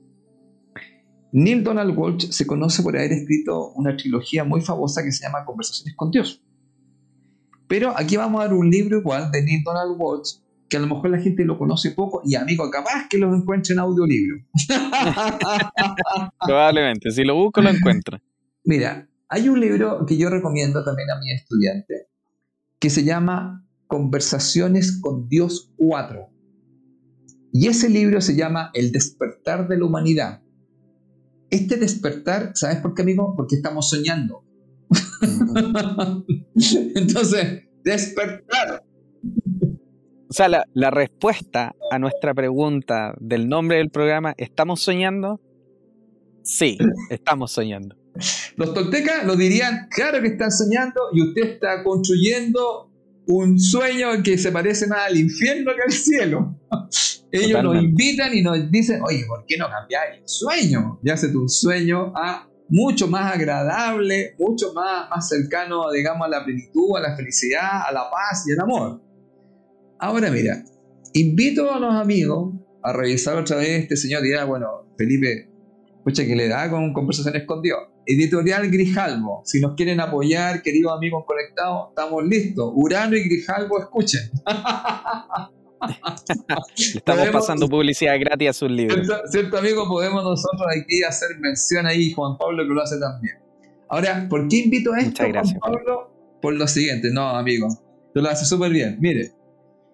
Neil 1.31 1.63
Donald 1.63 1.97
Walsh 1.97 2.29
se 2.29 2.45
conoce 2.45 2.83
por 2.83 2.97
haber 2.97 3.11
escrito 3.11 3.71
una 3.73 3.95
trilogía 3.95 4.43
muy 4.43 4.61
famosa 4.61 5.03
que 5.03 5.11
se 5.11 5.23
llama 5.23 5.45
Conversaciones 5.45 5.95
con 5.95 6.11
Dios. 6.11 6.43
Pero 7.67 7.93
aquí 7.97 8.17
vamos 8.17 8.41
a 8.41 8.45
dar 8.45 8.53
un 8.53 8.69
libro 8.69 8.99
igual 8.99 9.31
de 9.31 9.43
Neil 9.43 9.63
Donald 9.63 9.95
Walsh 9.97 10.35
que 10.71 10.77
a 10.77 10.79
lo 10.79 10.87
mejor 10.87 11.09
la 11.09 11.19
gente 11.19 11.43
lo 11.43 11.57
conoce 11.57 11.91
poco 11.91 12.21
y 12.23 12.35
amigo, 12.35 12.71
capaz 12.71 13.07
que 13.09 13.17
lo 13.17 13.35
encuentre 13.35 13.73
en 13.73 13.79
audiolibro. 13.79 14.37
Probablemente, 16.45 17.11
si 17.11 17.25
lo 17.25 17.35
busco 17.35 17.61
lo 17.61 17.69
encuentra. 17.69 18.21
Mira, 18.63 19.09
hay 19.27 19.49
un 19.49 19.59
libro 19.59 20.05
que 20.05 20.17
yo 20.17 20.29
recomiendo 20.29 20.81
también 20.85 21.09
a 21.11 21.19
mi 21.19 21.31
estudiante 21.33 22.07
que 22.79 22.89
se 22.89 23.03
llama 23.03 23.67
Conversaciones 23.87 24.97
con 25.01 25.27
Dios 25.27 25.73
4. 25.75 26.29
Y 27.51 27.67
ese 27.67 27.89
libro 27.89 28.21
se 28.21 28.37
llama 28.37 28.71
El 28.73 28.93
despertar 28.93 29.67
de 29.67 29.77
la 29.77 29.85
humanidad. 29.85 30.41
Este 31.51 31.75
despertar, 31.75 32.53
¿sabes 32.55 32.77
por 32.77 32.93
qué, 32.95 33.01
amigo? 33.01 33.33
Porque 33.35 33.55
estamos 33.55 33.89
soñando. 33.89 34.43
Entonces, 36.95 37.63
despertar. 37.83 38.83
O 40.29 40.33
sea, 40.33 40.47
la, 40.47 40.91
respuesta 40.91 41.75
a 41.91 41.99
nuestra 41.99 42.33
pregunta 42.33 43.13
del 43.19 43.49
nombre 43.49 43.77
del 43.77 43.89
programa, 43.89 44.33
¿estamos 44.37 44.81
soñando? 44.81 45.41
Sí, 46.41 46.77
estamos 47.09 47.51
soñando. 47.51 47.97
Los 48.55 48.73
toltecas 48.73 49.25
lo 49.25 49.35
dirían, 49.35 49.89
claro 49.89 50.21
que 50.21 50.29
están 50.29 50.51
soñando 50.51 51.01
y 51.11 51.21
usted 51.21 51.43
está 51.43 51.83
construyendo 51.83 52.90
un 53.33 53.59
sueño 53.59 54.23
que 54.23 54.37
se 54.37 54.51
parece 54.51 54.87
más 54.87 55.07
al 55.07 55.17
infierno 55.17 55.71
que 55.75 55.81
al 55.83 55.91
cielo. 55.91 56.59
Ellos 57.31 57.63
nos 57.63 57.81
invitan 57.81 58.35
y 58.35 58.41
nos 58.41 58.69
dicen, 58.69 59.01
oye, 59.03 59.23
¿por 59.25 59.45
qué 59.45 59.57
no 59.57 59.69
cambiar 59.69 60.15
el 60.15 60.23
sueño? 60.25 60.99
Y 61.01 61.09
hace 61.09 61.29
tu 61.29 61.47
sueño 61.47 62.11
a 62.15 62.49
mucho 62.67 63.07
más 63.07 63.33
agradable, 63.33 64.35
mucho 64.37 64.73
más, 64.73 65.09
más 65.09 65.29
cercano, 65.29 65.91
digamos, 65.91 66.25
a 66.25 66.29
la 66.29 66.43
plenitud, 66.43 66.97
a 66.97 67.01
la 67.01 67.15
felicidad, 67.15 67.87
a 67.87 67.91
la 67.91 68.09
paz 68.09 68.45
y 68.47 68.53
al 68.53 68.59
amor. 68.59 69.01
Ahora 69.99 70.31
mira, 70.31 70.63
invito 71.13 71.71
a 71.71 71.79
los 71.79 71.93
amigos 71.93 72.55
a 72.83 72.93
revisar 72.93 73.37
otra 73.37 73.57
vez 73.57 73.83
este 73.83 73.95
señor 73.95 74.23
dirá, 74.23 74.45
bueno, 74.45 74.87
Felipe, 74.97 75.50
escucha 76.01 76.25
que 76.25 76.35
le 76.35 76.47
da 76.47 76.69
con 76.69 76.93
conversaciones 76.93 77.43
con 77.45 77.61
Dios. 77.61 77.77
Editorial 78.07 78.69
Grijalvo, 78.71 79.43
si 79.45 79.61
nos 79.61 79.75
quieren 79.75 79.99
apoyar, 79.99 80.63
queridos 80.63 80.93
amigos 80.93 81.23
conectados, 81.27 81.89
estamos 81.89 82.23
listos. 82.25 82.71
Urano 82.75 83.15
y 83.15 83.23
Grijalvo, 83.23 83.79
escuchen. 83.79 84.31
estamos 86.75 87.29
pasando 87.29 87.69
publicidad 87.69 88.19
gratis 88.19 88.49
a 88.49 88.53
sus 88.53 88.71
libros. 88.71 89.07
¿Cierto, 89.29 89.57
amigo? 89.57 89.87
Podemos 89.87 90.23
nosotros 90.23 90.67
aquí 90.75 91.03
hacer 91.03 91.37
mención 91.39 91.85
ahí, 91.85 92.11
Juan 92.13 92.35
Pablo 92.37 92.63
que 92.63 92.73
lo 92.73 92.81
hace 92.81 92.99
también. 92.99 93.35
Ahora, 93.87 94.25
¿por 94.27 94.47
qué 94.47 94.57
invito 94.57 94.93
a 94.93 94.99
esto, 94.99 95.23
Juan 95.23 95.59
Pablo? 95.59 96.11
Por 96.41 96.55
lo 96.55 96.67
siguiente, 96.67 97.11
no, 97.11 97.29
amigo, 97.29 97.67
tú 98.11 98.21
lo 98.21 98.29
haces 98.29 98.49
súper 98.49 98.71
bien. 98.71 98.97
Mire, 98.99 99.33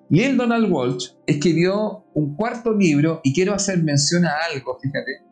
Neil 0.10 0.38
Donald 0.38 0.72
Walsh 0.72 1.10
escribió 1.26 2.05
un 2.14 2.38
cuarto 2.38 2.74
libro 2.74 3.20
y 3.26 3.34
quiero 3.34 3.53
hacer 3.53 3.84
mención 3.84 4.26
a 4.26 4.32
algo, 4.53 4.80
fíjate, 4.82 5.26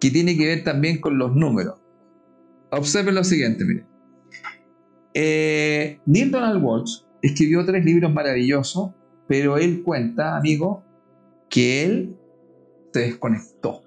que 0.00 0.10
tiene 0.10 0.36
que 0.36 0.46
ver 0.46 0.64
también 0.64 1.00
con 1.00 1.18
los 1.18 1.34
números. 1.34 1.80
Observen 2.70 3.14
lo 3.14 3.24
siguiente, 3.24 3.64
mire. 3.64 3.86
Eh, 5.14 6.00
Neil 6.06 6.30
Donald 6.30 6.62
Walsh 6.62 7.02
escribió 7.22 7.64
tres 7.64 7.84
libros 7.84 8.12
maravillosos, 8.12 8.92
pero 9.26 9.56
él 9.58 9.82
cuenta, 9.82 10.36
amigo, 10.36 10.84
que 11.48 11.84
él 11.84 12.16
se 12.92 13.00
desconectó. 13.00 13.82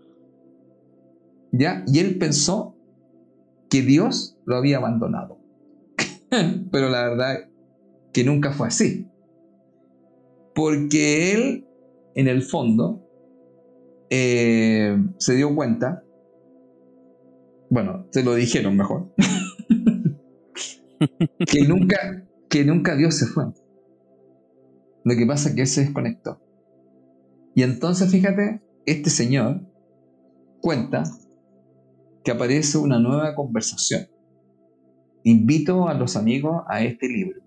¿Ya? 1.51 1.84
Y 1.88 1.99
él 1.99 2.18
pensó 2.18 2.76
que 3.70 3.82
Dios 3.82 4.38
lo 4.45 4.57
había 4.57 4.78
abandonado. 4.78 5.39
pero 6.72 6.89
la 6.89 7.09
verdad 7.09 7.49
que 8.14 8.24
nunca 8.24 8.51
fue 8.51 8.68
así. 8.68 9.07
Porque 10.53 11.34
él, 11.34 11.66
en 12.16 12.28
el 12.28 12.41
fondo, 12.41 13.07
eh, 14.14 14.97
se 15.20 15.36
dio 15.36 15.55
cuenta, 15.55 16.03
bueno, 17.70 18.07
se 18.12 18.24
lo 18.24 18.36
dijeron 18.36 18.76
mejor, 18.76 19.14
que, 21.47 21.62
nunca, 21.66 22.28
que 22.49 22.66
nunca 22.66 22.97
Dios 22.97 23.16
se 23.16 23.28
fue. 23.28 23.45
Lo 25.05 25.16
que 25.16 25.26
pasa 25.26 25.49
es 25.49 25.55
que 25.55 25.62
él 25.62 25.68
se 25.68 25.86
desconectó. 25.86 26.41
Y 27.55 27.64
entonces, 27.64 28.12
fíjate, 28.12 28.62
este 28.86 29.09
señor 29.09 29.62
cuenta 30.59 31.03
que 32.26 32.32
aparece 32.32 32.78
una 32.78 32.99
nueva 32.99 33.34
conversación. 33.34 34.07
Invito 35.24 35.88
a 35.88 35.93
los 35.93 36.18
amigos 36.18 36.64
a 36.68 36.84
este 36.84 37.07
libro. 37.07 37.39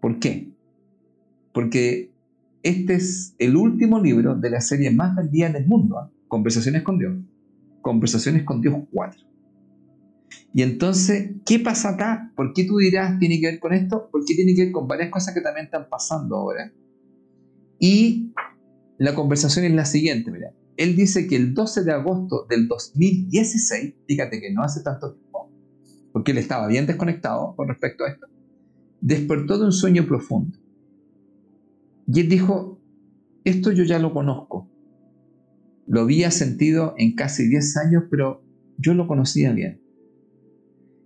¿Por 0.00 0.20
qué? 0.20 0.54
Porque 1.52 2.14
este 2.68 2.94
es 2.94 3.34
el 3.38 3.56
último 3.56 4.00
libro 4.00 4.34
de 4.34 4.50
la 4.50 4.60
serie 4.60 4.90
más 4.90 5.14
vendida 5.14 5.46
en 5.46 5.56
el 5.56 5.66
mundo, 5.66 5.98
¿ah? 5.98 6.10
Conversaciones 6.26 6.82
con 6.82 6.98
Dios. 6.98 7.14
Conversaciones 7.80 8.42
con 8.42 8.60
Dios 8.60 8.74
4. 8.90 9.22
Y 10.52 10.62
entonces, 10.62 11.30
¿qué 11.44 11.60
pasa 11.60 11.90
acá? 11.90 12.32
¿Por 12.34 12.52
qué 12.52 12.64
tú 12.64 12.78
dirás 12.78 13.20
tiene 13.20 13.38
que 13.38 13.46
ver 13.46 13.60
con 13.60 13.72
esto? 13.72 14.08
Porque 14.10 14.34
tiene 14.34 14.54
que 14.54 14.64
ver 14.64 14.72
con 14.72 14.88
varias 14.88 15.10
cosas 15.10 15.32
que 15.32 15.40
también 15.40 15.66
están 15.66 15.88
pasando 15.88 16.34
ahora. 16.34 16.72
Y 17.78 18.32
la 18.98 19.14
conversación 19.14 19.64
es 19.64 19.72
la 19.72 19.84
siguiente, 19.84 20.32
mira. 20.32 20.52
Él 20.76 20.96
dice 20.96 21.28
que 21.28 21.36
el 21.36 21.54
12 21.54 21.84
de 21.84 21.92
agosto 21.92 22.46
del 22.50 22.66
2016, 22.66 23.94
fíjate 24.08 24.40
que 24.40 24.52
no 24.52 24.62
hace 24.62 24.82
tanto 24.82 25.12
tiempo, 25.12 25.52
porque 26.12 26.32
él 26.32 26.38
estaba 26.38 26.66
bien 26.66 26.86
desconectado 26.86 27.54
con 27.54 27.68
respecto 27.68 28.04
a 28.04 28.08
esto, 28.08 28.26
despertó 29.00 29.56
de 29.58 29.66
un 29.66 29.72
sueño 29.72 30.04
profundo. 30.06 30.58
Y 32.06 32.20
él 32.20 32.28
dijo, 32.28 32.80
esto 33.44 33.72
yo 33.72 33.84
ya 33.84 33.98
lo 33.98 34.12
conozco. 34.12 34.70
Lo 35.86 36.00
había 36.00 36.30
sentido 36.30 36.94
en 36.98 37.14
casi 37.14 37.48
10 37.48 37.76
años, 37.76 38.04
pero 38.10 38.42
yo 38.78 38.94
lo 38.94 39.06
conocía 39.06 39.52
bien. 39.52 39.80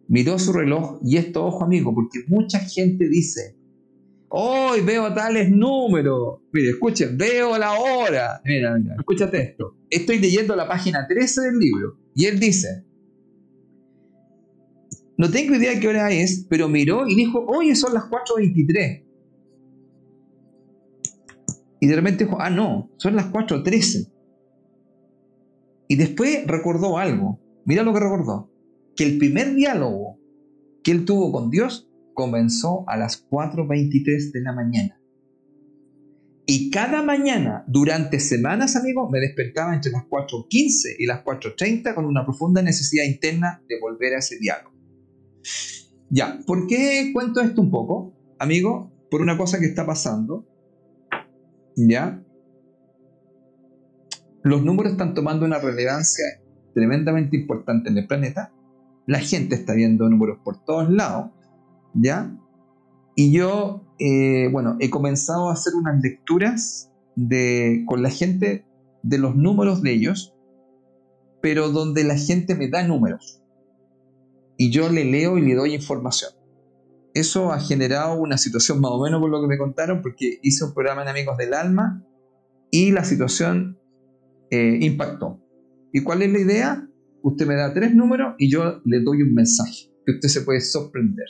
Miró 0.08 0.38
su 0.38 0.52
reloj 0.52 0.98
y 1.04 1.18
esto, 1.18 1.44
ojo 1.44 1.64
amigo, 1.64 1.94
porque 1.94 2.20
mucha 2.26 2.58
gente 2.58 3.08
dice, 3.08 3.56
hoy 4.28 4.80
veo 4.80 5.12
tales 5.14 5.50
números. 5.50 6.40
Mire, 6.52 6.70
escuchen, 6.70 7.16
veo 7.16 7.56
la 7.58 7.78
hora. 7.78 8.40
Mira, 8.44 8.76
mira, 8.78 8.96
escúchate 8.98 9.40
esto. 9.42 9.76
Estoy 9.88 10.18
leyendo 10.18 10.56
la 10.56 10.66
página 10.66 11.06
13 11.06 11.42
del 11.42 11.58
libro 11.58 11.98
y 12.14 12.24
él 12.24 12.40
dice, 12.40 12.84
no 15.16 15.30
tengo 15.30 15.54
idea 15.54 15.74
de 15.74 15.80
qué 15.80 15.88
hora 15.88 16.10
es, 16.10 16.46
pero 16.48 16.68
miró 16.68 17.06
y 17.06 17.14
dijo, 17.14 17.44
oye, 17.46 17.76
son 17.76 17.92
las 17.92 18.04
4.23. 18.04 19.09
Y 21.80 21.86
de 21.86 21.96
repente 21.96 22.24
dijo, 22.24 22.40
ah, 22.40 22.50
no, 22.50 22.90
son 22.98 23.16
las 23.16 23.32
4.13. 23.32 24.12
Y 25.88 25.96
después 25.96 26.46
recordó 26.46 26.98
algo. 26.98 27.40
Mira 27.64 27.82
lo 27.82 27.92
que 27.94 28.00
recordó. 28.00 28.52
Que 28.94 29.04
el 29.04 29.18
primer 29.18 29.54
diálogo 29.54 30.18
que 30.84 30.92
él 30.92 31.04
tuvo 31.04 31.32
con 31.32 31.50
Dios 31.50 31.90
comenzó 32.14 32.84
a 32.88 32.96
las 32.96 33.26
4.23 33.28 34.30
de 34.32 34.40
la 34.42 34.52
mañana. 34.52 35.00
Y 36.46 36.70
cada 36.70 37.02
mañana, 37.02 37.64
durante 37.66 38.18
semanas, 38.18 38.76
amigos, 38.76 39.08
me 39.10 39.20
despertaba 39.20 39.74
entre 39.74 39.92
las 39.92 40.04
4.15 40.04 40.96
y 40.98 41.06
las 41.06 41.24
4.30 41.24 41.94
con 41.94 42.04
una 42.04 42.24
profunda 42.24 42.60
necesidad 42.60 43.04
interna 43.04 43.62
de 43.68 43.80
volver 43.80 44.14
a 44.14 44.18
ese 44.18 44.36
diálogo. 44.38 44.74
Ya, 46.10 46.40
¿por 46.46 46.66
qué 46.66 47.10
cuento 47.12 47.40
esto 47.40 47.62
un 47.62 47.70
poco, 47.70 48.16
amigo? 48.38 48.92
Por 49.10 49.22
una 49.22 49.38
cosa 49.38 49.60
que 49.60 49.66
está 49.66 49.86
pasando 49.86 50.49
¿Ya? 51.76 52.22
Los 54.42 54.62
números 54.64 54.92
están 54.92 55.14
tomando 55.14 55.44
una 55.44 55.58
relevancia 55.58 56.24
tremendamente 56.74 57.36
importante 57.36 57.90
en 57.90 57.98
el 57.98 58.06
planeta. 58.06 58.52
La 59.06 59.18
gente 59.18 59.54
está 59.54 59.74
viendo 59.74 60.08
números 60.08 60.38
por 60.42 60.64
todos 60.64 60.90
lados, 60.90 61.30
¿ya? 61.94 62.36
Y 63.16 63.32
yo, 63.32 63.82
eh, 63.98 64.48
bueno, 64.50 64.76
he 64.80 64.88
comenzado 64.88 65.50
a 65.50 65.52
hacer 65.52 65.74
unas 65.74 66.00
lecturas 66.00 66.90
de, 67.16 67.84
con 67.86 68.02
la 68.02 68.10
gente 68.10 68.64
de 69.02 69.18
los 69.18 69.36
números 69.36 69.82
de 69.82 69.92
ellos, 69.92 70.34
pero 71.42 71.70
donde 71.70 72.04
la 72.04 72.16
gente 72.16 72.54
me 72.54 72.68
da 72.68 72.86
números. 72.86 73.42
Y 74.56 74.70
yo 74.70 74.88
le 74.90 75.04
leo 75.04 75.38
y 75.38 75.42
le 75.42 75.54
doy 75.54 75.74
información. 75.74 76.32
Eso 77.14 77.52
ha 77.52 77.60
generado 77.60 78.20
una 78.20 78.38
situación 78.38 78.80
más 78.80 78.92
o 78.92 79.02
menos 79.02 79.20
por 79.20 79.30
lo 79.30 79.40
que 79.40 79.48
me 79.48 79.58
contaron, 79.58 80.00
porque 80.02 80.38
hice 80.42 80.64
un 80.64 80.74
programa 80.74 81.02
en 81.02 81.08
Amigos 81.08 81.36
del 81.36 81.54
Alma 81.54 82.04
y 82.70 82.92
la 82.92 83.04
situación 83.04 83.78
eh, 84.50 84.78
impactó. 84.80 85.40
¿Y 85.92 86.02
cuál 86.02 86.22
es 86.22 86.32
la 86.32 86.38
idea? 86.38 86.88
Usted 87.22 87.46
me 87.46 87.56
da 87.56 87.74
tres 87.74 87.94
números 87.94 88.34
y 88.38 88.50
yo 88.50 88.80
le 88.84 89.00
doy 89.00 89.22
un 89.22 89.34
mensaje 89.34 89.92
que 90.06 90.12
usted 90.12 90.28
se 90.28 90.42
puede 90.42 90.60
sorprender. 90.60 91.26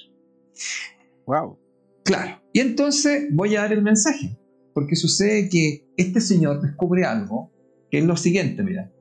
Wow. 1.26 1.59
Claro. 2.05 2.43
Y 2.53 2.61
entonces 2.61 3.28
voy 3.33 3.57
a 3.57 3.62
dar 3.62 3.72
el 3.72 3.83
mensaje, 3.83 4.39
porque 4.74 4.97
sucede 4.97 5.49
que 5.49 5.87
este 5.97 6.20
señor 6.20 6.61
descubre 6.61 7.05
algo 7.05 7.53
que 7.91 7.99
es 7.99 8.05
lo 8.05 8.16
siguiente, 8.16 8.62
mira. 8.62 8.93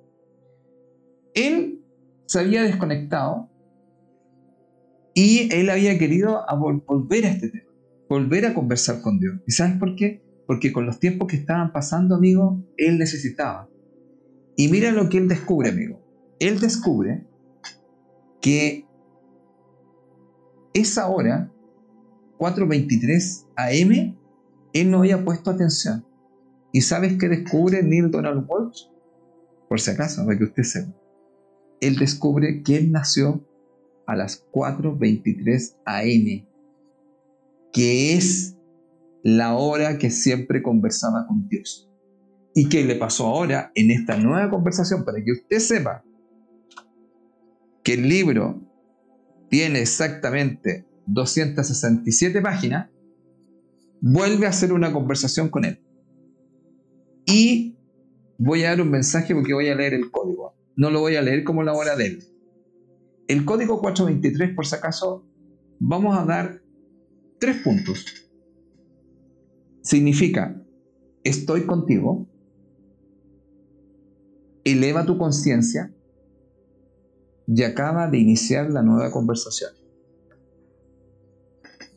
Él 1.34 1.84
se 2.26 2.40
había 2.40 2.64
desconectado 2.64 3.49
y 5.22 5.54
él 5.54 5.70
había 5.70 6.00
querido 6.00 6.46
volver 6.88 7.26
a 7.26 7.32
este 7.32 7.50
tema, 7.50 7.70
volver 8.08 8.46
a 8.46 8.54
conversar 8.54 9.02
con 9.02 9.20
Dios. 9.20 9.42
¿Y 9.46 9.52
sabes 9.52 9.78
por 9.78 9.98
qué? 9.98 10.24
Porque 10.48 10.72
con 10.72 10.86
los 10.86 10.98
tiempos 10.98 11.28
que 11.28 11.36
estaban 11.36 11.74
pasando, 11.74 12.16
amigo, 12.16 12.66
él 12.78 12.98
necesitaba. 12.98 13.70
Y 14.56 14.70
mira 14.70 14.94
lo 14.94 15.10
que 15.10 15.18
él 15.18 15.28
descubre, 15.28 15.72
amigo. 15.72 16.02
Él 16.40 16.62
descubre 16.62 17.28
que 18.40 18.86
esa 20.74 21.10
hora, 21.10 21.52
4.23 22.38 23.48
AM, 23.58 24.18
él 24.72 24.90
no 24.90 25.00
había 25.00 25.26
puesto 25.26 25.52
atención. 25.52 26.06
¿Y 26.72 26.80
sabes 26.80 27.18
qué 27.18 27.28
descubre 27.28 27.84
Neil 27.84 28.10
Donald 28.10 28.46
Walsh? 28.48 28.84
Por 29.68 29.82
si 29.82 29.92
acaso, 29.92 30.26
para 30.26 30.38
que 30.38 30.46
usted 30.46 30.64
sepa. 30.64 30.94
Él 31.82 31.98
descubre 31.98 32.64
que 32.64 32.78
él 32.78 32.94
nació 32.94 33.49
a 34.10 34.16
las 34.16 34.46
4.23 34.52 35.76
am, 35.86 36.48
que 37.72 38.14
es 38.16 38.58
la 39.24 39.56
hora 39.56 39.98
que 40.00 40.10
siempre 40.10 40.64
conversaba 40.64 41.28
con 41.28 41.48
Dios. 41.48 41.88
¿Y 42.56 42.68
qué 42.70 42.84
le 42.84 42.96
pasó 42.96 43.28
ahora 43.28 43.72
en 43.76 43.92
esta 43.92 44.18
nueva 44.18 44.50
conversación? 44.50 45.06
Para 45.06 45.24
que 45.24 45.32
usted 45.32 45.60
sepa 45.60 46.04
que 47.84 47.94
el 47.94 48.10
libro 48.10 48.62
tiene 49.50 49.82
exactamente 49.82 50.88
267 51.06 52.42
páginas, 52.42 52.90
vuelve 54.02 54.48
a 54.48 54.50
hacer 54.50 54.74
una 54.74 54.92
conversación 54.92 55.50
con 55.50 55.66
él. 55.66 55.84
Y 57.28 57.78
voy 58.40 58.64
a 58.64 58.70
dar 58.70 58.82
un 58.82 58.90
mensaje 58.90 59.36
porque 59.36 59.54
voy 59.54 59.70
a 59.70 59.76
leer 59.76 59.94
el 59.94 60.10
código. 60.10 60.56
No 60.76 60.90
lo 60.90 61.00
voy 61.00 61.16
a 61.16 61.22
leer 61.22 61.44
como 61.44 61.62
la 61.62 61.74
hora 61.74 61.96
de 61.96 62.06
él. 62.08 62.29
El 63.30 63.46
código 63.46 63.80
423, 63.80 64.56
por 64.56 64.66
si 64.66 64.74
acaso, 64.74 65.24
vamos 65.78 66.18
a 66.18 66.26
dar 66.26 66.64
tres 67.40 67.62
puntos. 67.62 68.04
Significa, 69.84 70.60
estoy 71.24 71.68
contigo, 71.68 72.28
eleva 74.64 75.06
tu 75.06 75.20
conciencia 75.20 75.94
y 77.46 77.62
acaba 77.62 78.08
de 78.10 78.18
iniciar 78.18 78.72
la 78.72 78.82
nueva 78.82 79.12
conversación. 79.12 79.74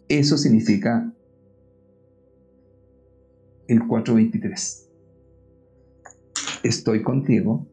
Eso 0.09 0.37
significa 0.37 1.14
el 3.68 3.87
423. 3.87 4.91
Estoy 6.62 7.03
contigo, 7.03 7.66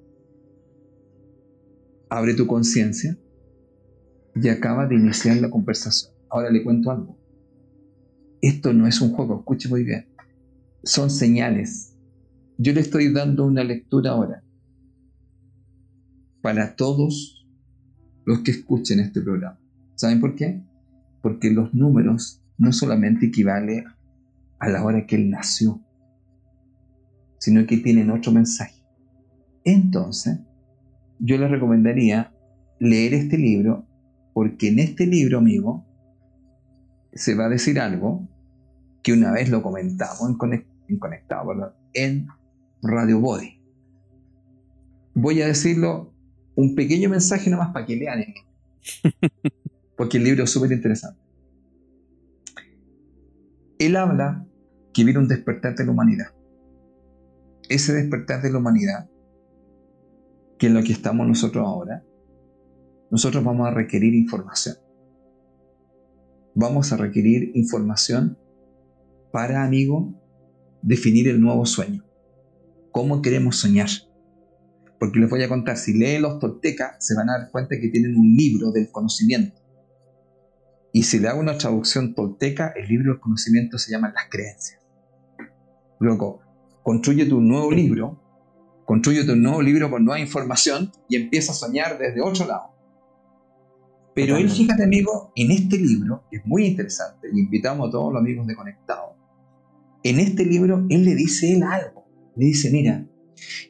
abre 2.07 2.33
tu 2.35 2.47
conciencia 2.47 3.17
y 4.41 4.49
acaba 4.49 4.87
de 4.87 4.95
iniciar 4.95 5.37
la 5.37 5.49
conversación. 5.49 6.13
Ahora 6.29 6.49
le 6.49 6.63
cuento 6.63 6.91
algo. 6.91 7.17
Esto 8.41 8.73
no 8.73 8.87
es 8.87 9.01
un 9.01 9.11
juego, 9.11 9.39
escuche 9.39 9.67
muy 9.67 9.83
bien. 9.83 10.07
Son 10.83 11.09
señales. 11.09 11.97
Yo 12.57 12.73
le 12.73 12.81
estoy 12.81 13.11
dando 13.11 13.45
una 13.45 13.63
lectura 13.63 14.11
ahora 14.11 14.43
para 16.41 16.75
todos 16.75 17.47
los 18.25 18.39
que 18.39 18.51
escuchen 18.51 18.99
este 18.99 19.21
programa. 19.21 19.59
¿Saben 19.95 20.21
por 20.21 20.35
qué? 20.35 20.63
Porque 21.21 21.51
los 21.51 21.73
números 21.73 22.41
no 22.57 22.71
solamente 22.71 23.27
equivalen 23.27 23.85
a 24.59 24.69
la 24.69 24.83
hora 24.83 25.05
que 25.05 25.15
él 25.15 25.29
nació, 25.29 25.81
sino 27.39 27.65
que 27.65 27.77
tienen 27.77 28.09
otro 28.09 28.31
mensaje. 28.31 28.83
Entonces, 29.65 30.39
yo 31.19 31.37
les 31.37 31.51
recomendaría 31.51 32.33
leer 32.79 33.13
este 33.13 33.37
libro 33.37 33.88
porque 34.33 34.69
en 34.69 34.79
este 34.79 35.05
libro, 35.05 35.39
amigo, 35.39 35.85
se 37.13 37.35
va 37.35 37.45
a 37.45 37.49
decir 37.49 37.79
algo 37.79 38.27
que 39.03 39.13
una 39.13 39.31
vez 39.31 39.49
lo 39.49 39.61
comentamos 39.61 40.21
en, 40.29 40.99
Conectado, 40.99 41.75
en 41.93 42.27
Radio 42.81 43.19
Body. 43.19 43.61
Voy 45.13 45.41
a 45.41 45.47
decirlo 45.47 46.13
un 46.55 46.75
pequeño 46.75 47.09
mensaje 47.09 47.49
nomás 47.49 47.71
para 47.73 47.85
que 47.85 47.95
lean, 47.95 48.23
porque 49.97 50.17
el 50.17 50.23
libro 50.23 50.43
es 50.43 50.49
súper 50.49 50.71
interesante. 50.71 51.19
Él 53.79 53.95
habla 53.95 54.45
que 54.93 55.03
viene 55.03 55.19
un 55.19 55.27
despertar 55.27 55.75
de 55.75 55.85
la 55.85 55.91
humanidad. 55.91 56.27
Ese 57.69 57.93
despertar 57.93 58.41
de 58.41 58.51
la 58.51 58.57
humanidad, 58.57 59.09
que 60.57 60.67
es 60.67 60.73
lo 60.73 60.83
que 60.83 60.91
estamos 60.91 61.27
nosotros 61.27 61.65
ahora, 61.65 62.03
nosotros 63.11 63.43
vamos 63.43 63.67
a 63.67 63.71
requerir 63.71 64.13
información. 64.13 64.75
Vamos 66.55 66.91
a 66.91 66.97
requerir 66.97 67.51
información 67.55 68.37
para, 69.31 69.63
amigo, 69.63 70.13
definir 70.81 71.27
el 71.27 71.41
nuevo 71.41 71.65
sueño. 71.65 72.03
¿Cómo 72.91 73.21
queremos 73.21 73.57
soñar? 73.57 73.89
Porque 74.99 75.19
les 75.19 75.29
voy 75.29 75.43
a 75.43 75.49
contar, 75.49 75.77
si 75.77 75.97
leen 75.97 76.23
los 76.23 76.39
toltecas, 76.39 76.97
se 76.99 77.15
van 77.15 77.29
a 77.29 77.37
dar 77.37 77.51
cuenta 77.51 77.79
que 77.79 77.89
tienen 77.89 78.17
un 78.17 78.35
libro 78.35 78.71
del 78.71 78.91
conocimiento. 78.91 79.59
Y 80.91 81.03
si 81.03 81.19
le 81.19 81.27
hago 81.27 81.39
una 81.39 81.57
traducción 81.57 82.15
tolteca, 82.15 82.73
el 82.75 82.87
libro 82.87 83.13
del 83.13 83.21
conocimiento 83.21 83.77
se 83.77 83.91
llama 83.91 84.11
Las 84.13 84.25
creencias. 84.29 84.81
Luego, 85.99 86.41
construye 86.83 87.25
tu 87.25 87.39
nuevo 87.41 87.71
libro, 87.71 88.21
construye 88.85 89.23
tu 89.23 89.35
nuevo 89.35 89.61
libro 89.61 89.89
con 89.89 90.03
nueva 90.03 90.19
información 90.19 90.91
y 91.07 91.15
empieza 91.15 91.51
a 91.51 91.55
soñar 91.55 91.99
desde 91.99 92.21
otro 92.21 92.47
lado. 92.47 92.78
Pero 94.19 94.37
él, 94.37 94.49
fíjate 94.49 94.83
amigo, 94.83 95.31
en 95.35 95.51
este 95.51 95.77
libro, 95.77 96.23
que 96.29 96.37
es 96.37 96.45
muy 96.45 96.65
interesante, 96.65 97.29
y 97.33 97.39
invitamos 97.39 97.87
a 97.87 97.91
todos 97.91 98.11
los 98.11 98.21
amigos 98.21 98.45
de 98.47 98.55
Conectado, 98.55 99.15
en 100.03 100.19
este 100.19 100.45
libro 100.45 100.85
él 100.89 101.05
le 101.05 101.15
dice 101.15 101.53
él 101.53 101.63
algo, 101.63 102.05
le 102.35 102.45
dice, 102.47 102.69
mira, 102.71 103.07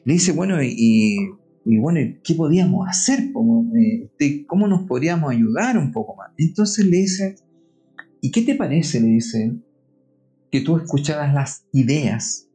le 0.04 0.12
dice, 0.12 0.32
bueno, 0.32 0.62
y, 0.62 1.30
bueno, 1.64 2.00
¿qué 2.24 2.34
podíamos 2.34 2.88
hacer? 2.88 3.32
¿Cómo, 3.32 3.70
eh, 3.76 4.44
¿Cómo 4.46 4.66
nos 4.66 4.82
podríamos 4.88 5.30
ayudar 5.30 5.78
un 5.78 5.92
poco 5.92 6.16
más? 6.16 6.30
Entonces 6.36 6.84
le 6.84 6.96
dice, 6.96 7.36
¿y 8.20 8.30
qué 8.32 8.42
te 8.42 8.56
parece? 8.56 9.00
Le 9.00 9.08
dice 9.08 9.44
él, 9.44 9.64
que 10.50 10.60
tú 10.62 10.76
escucharas 10.76 11.32
las 11.32 11.64
ideas 11.72 12.48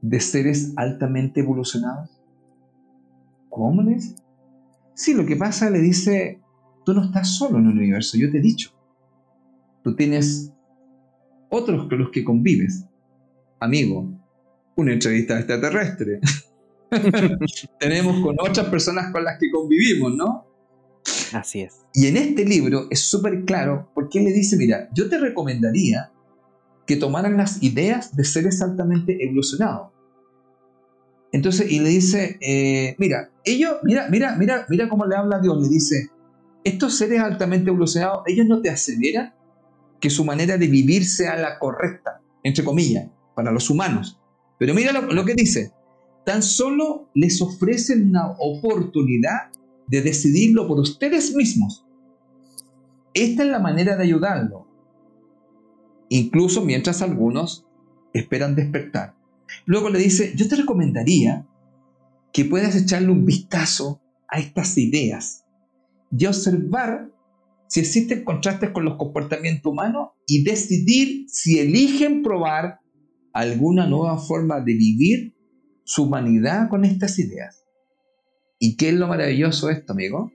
de 0.00 0.20
seres 0.20 0.72
altamente 0.76 1.40
evolucionados. 1.40 2.10
¿Cómo 3.48 3.82
le 3.82 3.94
dice? 3.94 4.14
Sí, 5.00 5.14
lo 5.14 5.24
que 5.24 5.34
pasa 5.34 5.70
le 5.70 5.78
dice, 5.78 6.42
tú 6.84 6.92
no 6.92 7.02
estás 7.02 7.38
solo 7.38 7.58
en 7.58 7.68
el 7.68 7.78
universo, 7.78 8.18
yo 8.18 8.30
te 8.30 8.36
he 8.36 8.42
dicho. 8.42 8.70
Tú 9.82 9.96
tienes 9.96 10.52
otros 11.48 11.88
con 11.88 12.00
los 12.00 12.10
que 12.10 12.22
convives. 12.22 12.84
Amigo, 13.60 14.12
una 14.76 14.92
entrevista 14.92 15.38
extraterrestre. 15.38 16.20
Tenemos 17.80 18.22
con 18.22 18.36
otras 18.40 18.66
personas 18.66 19.10
con 19.10 19.24
las 19.24 19.38
que 19.38 19.50
convivimos, 19.50 20.14
¿no? 20.16 20.44
Así 21.32 21.62
es. 21.62 21.80
Y 21.94 22.06
en 22.06 22.18
este 22.18 22.44
libro 22.44 22.86
es 22.90 23.00
súper 23.00 23.46
claro 23.46 23.90
porque 23.94 24.18
él 24.18 24.26
le 24.26 24.34
dice, 24.34 24.58
mira, 24.58 24.90
yo 24.92 25.08
te 25.08 25.16
recomendaría 25.16 26.12
que 26.86 26.96
tomaran 26.96 27.38
las 27.38 27.62
ideas 27.62 28.14
de 28.14 28.24
seres 28.24 28.60
altamente 28.60 29.16
evolucionados 29.24 29.92
entonces, 31.32 31.70
y 31.70 31.78
le 31.78 31.90
dice, 31.90 32.38
eh, 32.40 32.96
mira, 32.98 33.30
ellos, 33.44 33.76
mira, 33.84 34.08
mira, 34.08 34.36
mira, 34.36 34.66
mira 34.68 34.88
cómo 34.88 35.06
le 35.06 35.16
habla 35.16 35.38
Dios, 35.38 35.60
le 35.62 35.68
dice, 35.68 36.10
estos 36.64 36.96
seres 36.96 37.20
altamente 37.20 37.70
evolucionados, 37.70 38.22
ellos 38.26 38.46
no 38.46 38.60
te 38.60 38.70
aseveran 38.70 39.34
que 40.00 40.10
su 40.10 40.24
manera 40.24 40.58
de 40.58 40.66
vivir 40.66 41.04
sea 41.04 41.36
la 41.36 41.58
correcta, 41.58 42.20
entre 42.42 42.64
comillas, 42.64 43.08
para 43.34 43.52
los 43.52 43.70
humanos. 43.70 44.18
Pero 44.58 44.74
mira 44.74 44.92
lo, 44.92 45.24
que 45.24 45.34
dice, 45.34 45.72
tan 46.24 46.42
solo 46.42 47.08
les 47.14 47.40
ofrecen 47.40 48.08
una 48.08 48.32
oportunidad 48.38 49.50
de 49.86 50.02
decidirlo 50.02 50.66
por 50.66 50.80
ustedes 50.80 51.34
mismos. 51.34 51.86
Esta 53.14 53.42
es 53.44 53.48
la 53.50 53.58
manera 53.58 53.96
de 53.96 54.04
ayudarlo, 54.04 54.66
incluso 56.08 56.64
mientras 56.64 57.02
algunos 57.02 57.66
esperan 58.12 58.54
despertar. 58.54 59.19
Luego 59.66 59.90
le 59.90 59.98
dice, 59.98 60.32
yo 60.36 60.48
te 60.48 60.56
recomendaría 60.56 61.46
que 62.32 62.44
puedas 62.44 62.76
echarle 62.76 63.10
un 63.10 63.24
vistazo 63.24 64.00
a 64.28 64.38
estas 64.38 64.76
ideas 64.78 65.44
y 66.16 66.26
observar 66.26 67.10
si 67.68 67.80
existen 67.80 68.24
contrastes 68.24 68.70
con 68.70 68.84
los 68.84 68.96
comportamientos 68.96 69.70
humanos 69.70 70.08
y 70.26 70.42
decidir 70.42 71.26
si 71.28 71.58
eligen 71.58 72.22
probar 72.22 72.80
alguna 73.32 73.86
nueva 73.86 74.18
forma 74.18 74.60
de 74.60 74.74
vivir 74.74 75.34
su 75.84 76.04
humanidad 76.04 76.68
con 76.68 76.84
estas 76.84 77.18
ideas. 77.18 77.64
¿Y 78.58 78.76
qué 78.76 78.90
es 78.90 78.94
lo 78.94 79.08
maravilloso 79.08 79.68
de 79.68 79.74
esto, 79.74 79.92
amigo? 79.92 80.32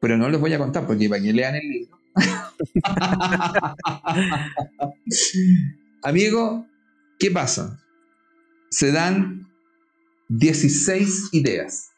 Pero 0.00 0.18
no 0.18 0.28
les 0.28 0.40
voy 0.40 0.52
a 0.52 0.58
contar 0.58 0.86
porque 0.86 1.08
para 1.08 1.22
que 1.22 1.32
lean 1.32 1.54
el 1.54 1.68
libro. 1.68 1.98
amigo, 6.02 6.66
¿qué 7.18 7.30
pasa? 7.30 7.80
Se 8.70 8.92
dan 8.92 9.48
16 10.28 11.30
ideas. 11.32 11.90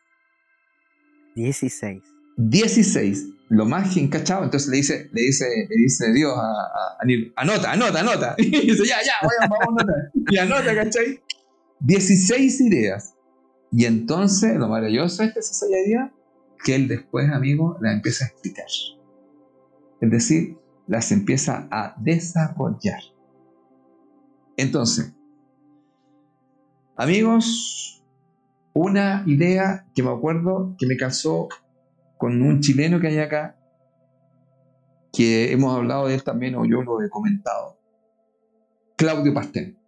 16. 1.34 2.02
16. 2.36 3.28
Lo 3.48 3.64
más 3.64 3.96
encachado, 3.96 4.44
entonces 4.44 4.68
le 4.68 4.78
dice, 4.78 5.08
le 5.12 5.22
dice, 5.22 5.44
le 5.68 5.76
dice 5.76 6.12
Dios 6.12 6.32
a, 6.36 6.42
a, 6.42 6.98
anota, 7.36 7.72
anota, 7.72 8.00
anota. 8.00 8.34
Y 8.38 8.50
dice, 8.50 8.84
ya, 8.84 8.96
ya, 9.04 9.14
voy 9.22 9.32
a, 9.40 9.46
vamos 9.46 9.66
a 9.68 9.82
anotar. 9.82 10.10
Y 10.30 10.38
anota, 10.38 10.74
¿cachai? 10.74 11.20
16 11.80 12.60
ideas. 12.62 13.14
Y 13.70 13.84
entonces, 13.84 14.56
lo 14.56 14.68
maravilloso 14.68 15.22
es 15.22 15.32
que 15.32 15.40
esa 15.40 15.66
idea 15.68 16.12
que 16.64 16.74
él 16.74 16.88
después, 16.88 17.30
amigo, 17.30 17.76
la 17.80 17.92
empieza 17.92 18.24
a 18.24 18.28
explicar. 18.28 18.66
Es 20.00 20.10
decir, 20.10 20.56
las 20.86 21.12
empieza 21.12 21.68
a 21.70 21.94
desarrollar. 22.00 23.00
Entonces, 24.56 25.14
amigos, 26.96 28.04
una 28.72 29.22
idea 29.26 29.86
que 29.94 30.02
me 30.02 30.10
acuerdo 30.10 30.74
que 30.78 30.86
me 30.86 30.96
casó 30.96 31.48
con 32.18 32.42
un 32.42 32.60
chileno 32.60 33.00
que 33.00 33.08
hay 33.08 33.18
acá, 33.18 33.58
que 35.12 35.52
hemos 35.52 35.74
hablado 35.76 36.06
de 36.06 36.14
él 36.14 36.22
también, 36.22 36.54
o 36.54 36.64
yo 36.64 36.82
lo 36.82 37.02
he 37.02 37.08
comentado, 37.08 37.78
Claudio 38.96 39.34
Pastel, 39.34 39.78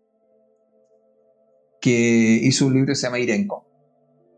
que 1.80 2.40
hizo 2.42 2.66
un 2.66 2.74
libro 2.74 2.88
que 2.88 2.94
se 2.94 3.06
llama 3.06 3.18
Irenco. 3.18 3.66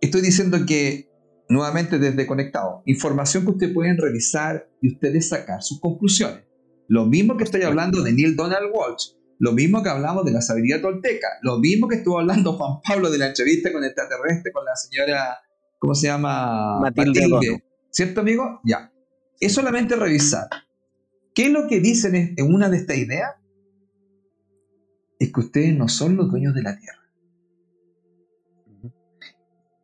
Estoy 0.01 0.21
diciendo 0.21 0.59
que, 0.67 1.11
nuevamente 1.49 1.99
desde 1.99 2.27
Conectado, 2.27 2.83
información 2.87 3.45
que 3.45 3.51
ustedes 3.51 3.75
pueden 3.75 3.99
revisar 3.99 4.69
y 4.81 4.95
ustedes 4.95 5.29
sacar 5.29 5.63
sus 5.63 5.81
conclusiones. 5.81 6.45
Lo 6.89 7.07
mismo 7.07 7.37
que 7.37 7.45
estoy 7.45 7.63
hablando 7.63 8.03
de 8.03 8.13
Neil 8.13 8.37
Donald 8.37 8.71
Walsh, 8.73 9.13
lo 9.41 9.53
mismo 9.53 9.83
que 9.83 9.89
hablamos 9.89 10.27
de 10.27 10.33
la 10.33 10.43
sabiduría 10.43 10.83
tolteca, 10.83 11.27
lo 11.41 11.59
mismo 11.59 11.89
que 11.89 11.97
estuvo 11.97 12.21
hablando 12.21 12.53
Juan 12.53 12.81
Pablo 12.87 13.11
de 13.11 13.17
la 13.17 13.29
entrevista 13.29 13.73
con 13.73 13.83
el 13.83 13.89
extraterrestre 13.89 14.53
con 14.53 14.65
la 14.67 14.77
señora, 14.77 15.39
¿cómo 15.79 15.95
se 15.95 16.09
llama? 16.09 16.79
Matilde. 16.79 17.65
¿Cierto, 17.91 18.21
amigo? 18.21 18.61
Ya. 18.65 18.93
Es 19.41 19.55
solamente 19.55 19.97
revisar. 19.97 20.47
¿Qué 21.35 21.45
es 21.45 21.51
lo 21.51 21.67
que 21.69 21.81
dicen 21.81 22.35
en 22.37 22.55
una 22.55 22.69
de 22.69 22.77
estas 22.77 22.99
ideas? 22.99 23.31
Es 25.19 25.33
que 25.33 25.41
ustedes 25.41 25.75
no 25.75 25.89
son 25.89 26.17
los 26.17 26.31
dueños 26.31 26.55
de 26.55 26.63
la 26.63 26.79
tierra. 26.79 27.01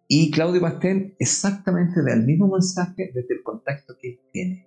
Y 0.09 0.31
Claudio 0.31 0.61
Pastel 0.61 1.17
exactamente 1.19 2.03
da 2.03 2.13
el 2.13 2.25
mismo 2.25 2.47
mensaje 2.49 3.11
desde 3.15 3.35
el 3.35 3.43
contacto 3.43 3.97
que 4.01 4.21
tiene. 4.33 4.66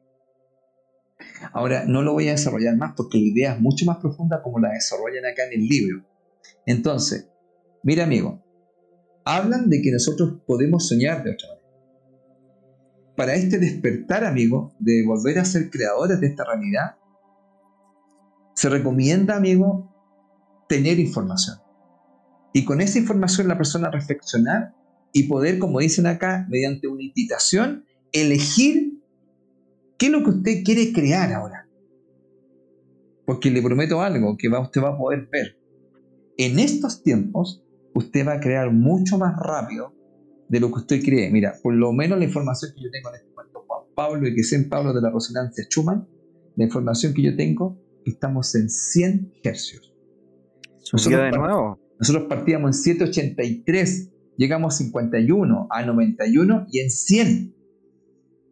Ahora, 1.54 1.86
no 1.86 2.02
lo 2.02 2.14
voy 2.14 2.28
a 2.28 2.32
desarrollar 2.32 2.76
más 2.76 2.94
porque 2.96 3.18
la 3.18 3.26
idea 3.26 3.54
es 3.54 3.62
mucho 3.62 3.86
más 3.86 3.98
profunda 3.98 4.42
como 4.42 4.60
la 4.60 4.72
desarrollan 4.72 5.26
acá 5.26 5.46
en 5.46 5.60
el 5.60 5.68
libro. 5.68 6.06
Entonces, 6.66 7.30
mira 7.84 8.04
amigo, 8.04 8.44
hablan 9.26 9.70
de 9.70 9.82
que 9.82 9.92
nosotros 9.92 10.42
podemos 10.46 10.88
soñar 10.88 11.24
de 11.24 11.34
otra 11.34 11.48
manera. 11.50 11.60
Para 13.16 13.34
este 13.36 13.60
despertar, 13.60 14.24
amigo, 14.24 14.74
de 14.80 15.04
volver 15.06 15.40
a 15.40 15.46
ser 15.46 15.70
creadores 15.70 16.22
de 16.22 16.28
esta 16.28 16.46
realidad, 16.46 16.96
se 18.56 18.70
recomienda, 18.70 19.36
amigo, 19.36 19.94
tener 20.68 21.00
información. 21.00 21.58
Y 22.54 22.66
con 22.66 22.82
esa 22.82 23.00
información 23.00 23.48
la 23.48 23.58
persona 23.58 23.92
reflexionar 23.92 24.74
y 25.12 25.24
poder, 25.24 25.60
como 25.60 25.80
dicen 25.80 26.08
acá, 26.08 26.46
mediante 26.50 26.88
una 26.88 27.04
invitación, 27.04 27.86
elegir 28.12 28.99
qué 30.00 30.08
es 30.08 30.12
lo 30.12 30.24
que 30.24 30.32
usted 30.32 30.64
quiere 30.64 30.92
crear 30.92 31.32
ahora. 31.34 31.68
Porque 33.26 33.52
le 33.52 33.62
prometo 33.62 34.02
algo 34.02 34.36
que 34.38 34.50
va, 34.50 34.60
usted 34.60 34.82
va 34.82 34.90
a 34.90 34.98
poder 34.98 35.28
ver. 35.32 35.60
En 36.38 36.58
estos 36.58 37.04
tiempos, 37.04 37.64
usted 37.94 38.26
va 38.26 38.34
a 38.34 38.40
crear 38.40 38.72
mucho 38.72 39.20
más 39.20 39.38
rápido 39.38 39.94
de 40.48 40.60
lo 40.60 40.70
que 40.70 40.80
usted 40.80 41.04
cree. 41.04 41.30
Mira, 41.30 41.54
por 41.62 41.76
lo 41.76 41.94
menos 41.94 42.18
la 42.18 42.26
información 42.26 42.72
que 42.74 42.82
yo 42.82 42.90
tengo 42.90 43.10
en 43.10 43.16
este 43.16 43.30
momento, 43.30 43.64
Juan 43.68 43.84
Pablo 43.94 44.28
y 44.28 44.34
que 44.34 44.44
sé 44.44 44.56
en 44.56 44.70
Pablo 44.70 44.94
de 44.94 45.02
la 45.02 45.12
resonancia 45.12 45.64
Schumann, 45.70 46.08
la 46.56 46.64
información 46.64 47.14
que 47.14 47.22
yo 47.22 47.36
tengo, 47.36 47.78
estamos 48.06 48.56
en 48.56 48.70
100 48.70 49.34
hercios. 49.44 49.94
Nosotros, 50.92 51.22
de 51.22 51.32
nuevo? 51.38 51.80
nosotros 52.00 52.26
partíamos 52.28 52.70
en 52.70 52.74
783 52.74 54.10
llegamos 54.40 54.74
a 54.74 54.78
51, 54.78 55.68
a 55.70 55.86
91 55.86 56.68
y 56.72 56.80
en 56.80 56.90
100. 56.90 57.56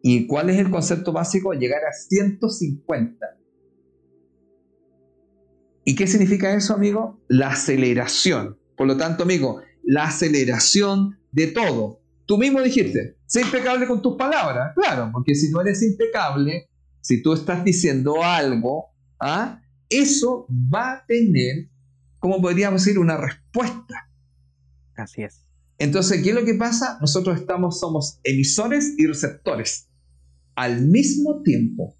¿Y 0.02 0.26
cuál 0.26 0.50
es 0.50 0.58
el 0.58 0.70
concepto 0.70 1.12
básico? 1.12 1.52
Llegar 1.52 1.84
a 1.84 1.92
150. 1.92 3.26
¿Y 5.84 5.94
qué 5.94 6.06
significa 6.06 6.54
eso, 6.54 6.74
amigo? 6.74 7.20
La 7.28 7.50
aceleración. 7.50 8.58
Por 8.76 8.86
lo 8.86 8.96
tanto, 8.96 9.24
amigo, 9.24 9.60
la 9.82 10.04
aceleración 10.04 11.18
de 11.32 11.48
todo. 11.48 12.02
Tú 12.26 12.36
mismo 12.36 12.60
dijiste, 12.60 13.16
sé 13.26 13.40
impecable 13.40 13.86
con 13.86 14.02
tus 14.02 14.16
palabras. 14.16 14.72
Claro, 14.76 15.10
porque 15.12 15.34
si 15.34 15.50
no 15.50 15.62
eres 15.62 15.82
impecable, 15.82 16.68
si 17.00 17.22
tú 17.22 17.32
estás 17.32 17.64
diciendo 17.64 18.22
algo, 18.22 18.90
¿ah? 19.18 19.62
eso 19.88 20.46
va 20.50 20.92
a 20.92 21.06
tener, 21.06 21.70
como 22.18 22.40
podríamos 22.42 22.84
decir, 22.84 22.98
una 22.98 23.16
respuesta. 23.16 24.10
Así 24.94 25.22
es. 25.22 25.47
Entonces, 25.78 26.22
¿qué 26.22 26.30
es 26.30 26.34
lo 26.34 26.44
que 26.44 26.54
pasa? 26.54 26.98
Nosotros 27.00 27.38
estamos, 27.38 27.78
somos 27.78 28.20
emisores 28.24 28.94
y 28.98 29.06
receptores 29.06 29.88
al 30.56 30.82
mismo 30.82 31.42
tiempo. 31.42 31.94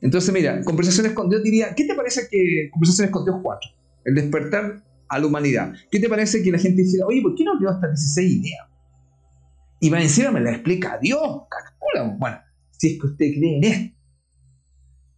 Entonces, 0.00 0.32
mira, 0.32 0.62
Conversaciones 0.62 1.12
con 1.12 1.28
Dios 1.28 1.42
diría, 1.42 1.74
¿qué 1.74 1.84
te 1.84 1.94
parece 1.94 2.28
que 2.30 2.68
Conversaciones 2.70 3.10
con 3.10 3.24
Dios 3.24 3.36
4? 3.42 3.70
El 4.04 4.14
despertar 4.14 4.84
a 5.08 5.18
la 5.18 5.26
humanidad. 5.26 5.74
¿Qué 5.90 5.98
te 5.98 6.08
parece 6.08 6.42
que 6.42 6.52
la 6.52 6.58
gente 6.58 6.82
dice, 6.82 7.02
oye, 7.04 7.20
¿por 7.20 7.34
qué 7.34 7.44
no 7.44 7.58
dio 7.58 7.68
hasta 7.70 7.88
16 7.88 8.32
ideas? 8.32 8.68
Y 9.80 9.90
va 9.90 10.00
encima 10.00 10.30
me 10.30 10.40
la 10.40 10.52
explica 10.52 10.96
Dios, 11.02 11.20
calcula. 11.50 12.16
Bueno, 12.18 12.38
si 12.70 12.92
es 12.92 13.00
que 13.00 13.06
usted 13.08 13.26
cree 13.34 13.56
en 13.56 13.64
esto. 13.64 13.96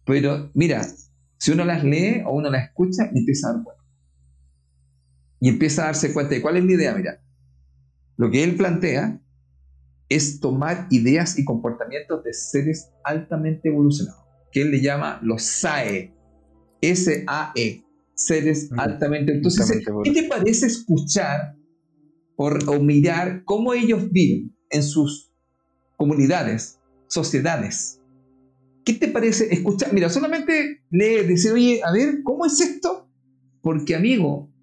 Pero 0.05 0.51
mira, 0.55 0.83
si 1.37 1.51
uno 1.51 1.65
las 1.65 1.83
lee 1.83 2.23
o 2.25 2.35
uno 2.35 2.49
las 2.49 2.65
escucha, 2.65 3.11
empieza 3.13 3.49
a 3.49 3.53
dar 3.53 3.63
cuenta. 3.63 3.83
Y 5.39 5.49
empieza 5.49 5.83
a 5.83 5.85
darse 5.85 6.11
cuenta 6.11 6.33
de 6.33 6.41
cuál 6.41 6.57
es 6.57 6.65
la 6.65 6.71
idea. 6.71 6.95
Mira, 6.95 7.21
lo 8.17 8.31
que 8.31 8.43
él 8.43 8.55
plantea 8.55 9.21
es 10.09 10.39
tomar 10.39 10.87
ideas 10.91 11.37
y 11.39 11.45
comportamientos 11.45 12.23
de 12.23 12.33
seres 12.33 12.89
altamente 13.03 13.69
evolucionados, 13.69 14.23
que 14.51 14.61
él 14.61 14.71
le 14.71 14.81
llama 14.81 15.19
los 15.23 15.43
SAE, 15.43 16.13
S-A-E, 16.81 17.83
seres 18.13 18.69
altamente. 18.77 19.33
Entonces, 19.33 19.83
¿qué 20.03 20.11
te 20.11 20.23
parece 20.23 20.67
escuchar 20.67 21.55
o, 22.35 22.49
o, 22.67 22.79
mirar 22.79 23.43
cómo 23.45 23.73
ellos 23.73 24.11
viven 24.11 24.55
en 24.69 24.83
sus 24.83 25.33
comunidades, 25.97 26.79
sociedades? 27.07 27.99
¿Qué 28.85 28.93
te 28.93 29.07
parece 29.07 29.51
escuchar? 29.51 29.91
Mira, 29.93 30.09
solamente 30.09 30.83
lee, 30.91 31.23
decir, 31.27 31.51
oye, 31.51 31.81
a 31.83 31.91
ver, 31.91 32.21
¿cómo 32.23 32.45
es 32.45 32.61
esto? 32.61 33.09
Porque, 33.61 33.95
amigo, 33.95 34.53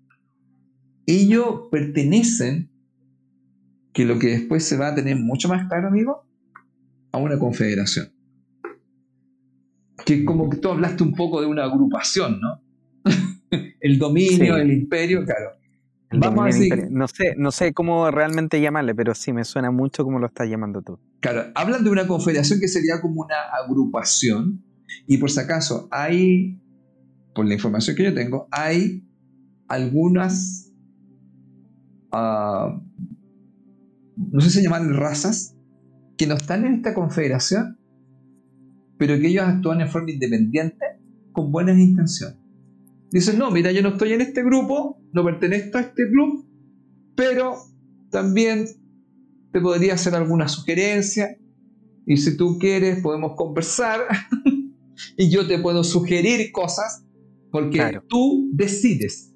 ellos 1.07 1.62
pertenecen 1.72 2.71
que 3.93 4.05
lo 4.05 4.18
que 4.18 4.28
después 4.28 4.64
se 4.64 4.76
va 4.76 4.88
a 4.88 4.95
tener 4.95 5.16
mucho 5.16 5.49
más 5.49 5.68
claro, 5.68 5.88
amigo, 5.88 6.24
a 7.12 7.18
una 7.18 7.38
confederación. 7.38 8.12
Que 10.05 10.24
como 10.24 10.49
que 10.51 10.57
tú 10.57 10.70
hablaste 10.70 11.03
un 11.03 11.14
poco 11.14 11.40
de 11.40 11.47
una 11.47 11.64
agrupación, 11.64 12.40
¿no? 12.40 12.62
el 13.80 13.99
dominio, 13.99 14.57
el 14.57 14.72
imperio, 14.72 15.24
claro. 15.24 15.51
Vamos 16.14 16.45
a 16.45 16.47
decir, 16.47 16.88
no 16.90 17.09
sé, 17.09 17.34
no 17.36 17.51
sé 17.51 17.72
cómo 17.72 18.11
realmente 18.11 18.61
llamarle, 18.61 18.95
pero 18.95 19.14
sí 19.14 19.32
me 19.32 19.45
suena 19.45 19.70
mucho 19.70 20.05
como 20.05 20.18
lo 20.18 20.26
estás 20.26 20.49
llamando 20.49 20.82
tú. 20.82 20.99
Claro, 21.20 21.51
hablan 21.55 21.84
de 21.84 21.90
una 21.90 22.07
confederación 22.07 22.61
que 22.61 22.68
sería 22.68 23.01
como 23.01 23.22
una 23.22 23.36
agrupación. 23.64 24.62
Y 25.07 25.16
por 25.16 25.30
si 25.30 25.40
acaso, 25.40 25.88
hay, 25.90 26.61
por 27.34 27.47
la 27.47 27.55
información 27.55 27.97
que 27.97 28.05
yo 28.05 28.14
tengo, 28.14 28.47
hay 28.51 29.07
algunas 29.68 30.70
ah, 32.11 32.78
no 34.16 34.40
sé 34.40 34.50
si 34.50 34.62
llaman 34.62 34.94
razas, 34.94 35.56
que 36.16 36.26
no 36.26 36.34
están 36.34 36.64
en 36.64 36.74
esta 36.74 36.94
confederación, 36.94 37.78
pero 38.98 39.18
que 39.18 39.28
ellos 39.28 39.44
actúan 39.44 39.80
en 39.80 39.88
forma 39.88 40.10
independiente 40.10 40.84
con 41.32 41.50
buenas 41.50 41.78
intenciones. 41.78 42.38
Dicen, 43.10 43.38
no, 43.38 43.50
mira, 43.50 43.72
yo 43.72 43.82
no 43.82 43.90
estoy 43.90 44.12
en 44.12 44.20
este 44.20 44.42
grupo, 44.42 45.00
no 45.12 45.24
pertenezco 45.24 45.78
a 45.78 45.82
este 45.82 46.08
club, 46.08 46.46
pero 47.14 47.56
también 48.10 48.66
te 49.52 49.60
podría 49.60 49.94
hacer 49.94 50.14
alguna 50.14 50.48
sugerencia 50.48 51.36
y 52.06 52.16
si 52.16 52.36
tú 52.36 52.58
quieres 52.58 53.02
podemos 53.02 53.32
conversar 53.36 54.00
y 55.16 55.30
yo 55.30 55.46
te 55.46 55.58
puedo 55.58 55.84
sugerir 55.84 56.50
cosas 56.52 57.04
porque 57.50 58.00
tú 58.08 58.48
decides. 58.52 59.34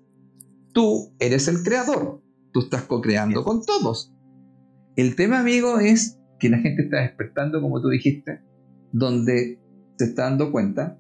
Tú 0.73 1.15
eres 1.19 1.49
el 1.49 1.63
creador. 1.63 2.23
Tú 2.53 2.61
estás 2.61 2.83
co-creando 2.85 3.45
con 3.45 3.63
todos. 3.65 4.13
El 4.97 5.15
tema, 5.15 5.41
amigo, 5.41 5.79
es 5.79 6.19
que 6.41 6.49
la 6.49 6.59
gente 6.59 6.83
está 6.85 7.03
despertando, 7.03 7.61
como 7.61 7.81
tú 7.83 7.89
dijiste, 7.89 8.41
donde 8.93 9.61
se 9.99 10.05
está 10.07 10.25
dando 10.25 10.51
cuenta 10.51 10.99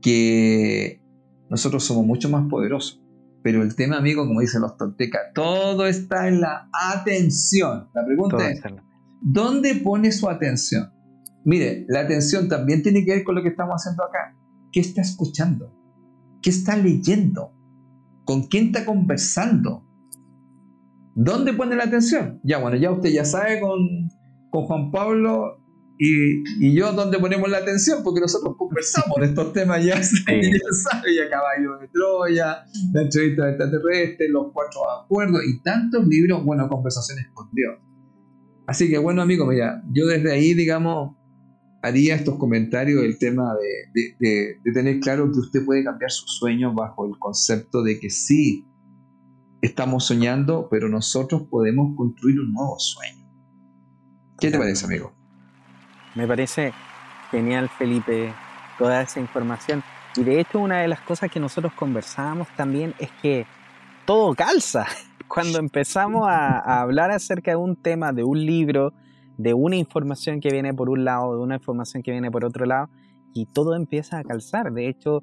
que 0.00 1.02
nosotros 1.50 1.84
somos 1.84 2.06
mucho 2.06 2.30
más 2.30 2.48
poderosos. 2.48 3.02
Pero 3.42 3.62
el 3.62 3.76
tema, 3.76 3.98
amigo, 3.98 4.26
como 4.26 4.40
dicen 4.40 4.62
los 4.62 4.76
toltecas, 4.76 5.20
todo 5.34 5.86
está 5.86 6.28
en 6.28 6.40
la 6.40 6.68
atención. 6.72 7.88
La 7.94 8.04
pregunta 8.04 8.50
es, 8.50 8.60
¿dónde 9.20 9.76
pone 9.76 10.10
su 10.10 10.28
atención? 10.28 10.90
Mire, 11.44 11.84
la 11.88 12.00
atención 12.00 12.48
también 12.48 12.82
tiene 12.82 13.04
que 13.04 13.12
ver 13.12 13.24
con 13.24 13.34
lo 13.34 13.42
que 13.42 13.50
estamos 13.50 13.76
haciendo 13.76 14.04
acá. 14.04 14.34
¿Qué 14.72 14.80
está 14.80 15.02
escuchando? 15.02 15.72
¿Qué 16.42 16.50
está 16.50 16.76
leyendo? 16.76 17.52
¿Con 18.24 18.48
quién 18.48 18.66
está 18.66 18.84
conversando? 18.84 19.87
¿Dónde 21.20 21.52
pone 21.52 21.74
la 21.74 21.82
atención? 21.82 22.38
Ya, 22.44 22.58
bueno, 22.58 22.76
ya 22.76 22.92
usted 22.92 23.10
ya 23.10 23.24
sabe 23.24 23.58
con, 23.58 24.08
con 24.50 24.66
Juan 24.66 24.92
Pablo 24.92 25.58
y, 25.98 26.76
yo 26.76 26.92
dónde 26.92 27.18
ponemos 27.18 27.50
la 27.50 27.58
atención, 27.58 28.04
porque 28.04 28.20
nosotros 28.20 28.54
conversamos 28.56 29.18
de 29.18 29.26
estos 29.26 29.52
temas 29.52 29.84
ya, 29.84 30.00
sí. 30.00 30.22
ya 30.28 30.90
sabe, 30.90 31.16
ya 31.16 31.28
Caballo 31.28 31.78
de 31.80 31.88
Troya, 31.88 32.64
la 32.92 33.02
entrevista 33.02 33.48
extraterrestre, 33.48 34.28
los 34.28 34.52
cuatro 34.52 34.88
acuerdos 34.88 35.40
y 35.44 35.60
tantos 35.60 36.06
libros, 36.06 36.44
bueno, 36.44 36.68
conversaciones 36.68 37.26
con 37.34 37.48
Dios. 37.52 37.74
Así 38.68 38.88
que 38.88 38.98
bueno, 38.98 39.20
amigo, 39.20 39.44
mira, 39.44 39.82
yo 39.92 40.06
desde 40.06 40.30
ahí, 40.30 40.54
digamos, 40.54 41.16
haría 41.82 42.14
estos 42.14 42.36
comentarios 42.36 43.02
del 43.02 43.18
tema 43.18 43.56
de, 44.20 44.56
tener 44.72 45.00
claro 45.00 45.32
que 45.32 45.40
usted 45.40 45.64
puede 45.64 45.82
cambiar 45.82 46.12
sus 46.12 46.38
sueños 46.38 46.76
bajo 46.76 47.06
el 47.06 47.18
concepto 47.18 47.82
de 47.82 47.98
que 47.98 48.08
sí, 48.08 48.67
estamos 49.60 50.06
soñando, 50.06 50.68
pero 50.70 50.88
nosotros 50.88 51.42
podemos 51.50 51.96
construir 51.96 52.40
un 52.40 52.52
nuevo 52.52 52.78
sueño. 52.78 53.26
¿Qué 54.38 54.50
te 54.50 54.58
parece, 54.58 54.86
amigo? 54.86 55.12
Me 56.14 56.26
parece 56.26 56.72
genial, 57.30 57.68
Felipe, 57.68 58.32
toda 58.78 59.02
esa 59.02 59.20
información. 59.20 59.82
Y 60.16 60.22
de 60.22 60.40
hecho, 60.40 60.58
una 60.58 60.80
de 60.80 60.88
las 60.88 61.00
cosas 61.00 61.30
que 61.30 61.40
nosotros 61.40 61.72
conversábamos 61.74 62.48
también 62.56 62.94
es 62.98 63.10
que 63.22 63.46
todo 64.04 64.34
calza. 64.34 64.86
Cuando 65.28 65.58
empezamos 65.58 66.26
a 66.26 66.80
hablar 66.80 67.10
acerca 67.10 67.50
de 67.50 67.56
un 67.56 67.76
tema, 67.76 68.12
de 68.12 68.24
un 68.24 68.44
libro, 68.44 68.94
de 69.36 69.54
una 69.54 69.76
información 69.76 70.40
que 70.40 70.50
viene 70.50 70.74
por 70.74 70.90
un 70.90 71.04
lado, 71.04 71.36
de 71.36 71.42
una 71.42 71.56
información 71.56 72.02
que 72.02 72.10
viene 72.10 72.30
por 72.30 72.44
otro 72.44 72.64
lado, 72.64 72.88
y 73.34 73.46
todo 73.46 73.74
empieza 73.76 74.18
a 74.18 74.24
calzar. 74.24 74.72
De 74.72 74.88
hecho, 74.88 75.22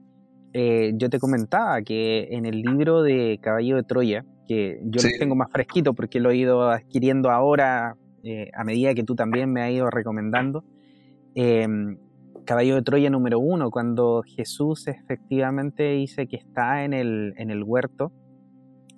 eh, 0.57 0.93
yo 0.95 1.09
te 1.09 1.19
comentaba 1.19 1.81
que 1.81 2.29
en 2.31 2.45
el 2.45 2.61
libro 2.61 3.03
de 3.03 3.39
Caballo 3.41 3.75
de 3.75 3.83
Troya, 3.83 4.23
que 4.47 4.79
yo 4.85 5.01
lo 5.03 5.09
tengo 5.19 5.35
más 5.35 5.51
fresquito 5.51 5.93
porque 5.93 6.21
lo 6.21 6.31
he 6.31 6.37
ido 6.37 6.69
adquiriendo 6.69 7.29
ahora 7.29 7.97
eh, 8.23 8.51
a 8.55 8.63
medida 8.63 8.93
que 8.93 9.03
tú 9.03 9.15
también 9.15 9.51
me 9.51 9.61
has 9.61 9.71
ido 9.71 9.89
recomendando, 9.89 10.63
em, 11.33 11.97
Caballo 12.45 12.75
de 12.75 12.83
Troya 12.83 13.09
número 13.09 13.37
uno, 13.37 13.69
cuando 13.69 14.23
Jesús 14.25 14.87
efectivamente 14.87 15.91
dice 15.91 16.25
que 16.25 16.37
está 16.37 16.85
en 16.85 16.93
el, 16.93 17.33
en 17.35 17.51
el 17.51 17.61
huerto 17.61 18.13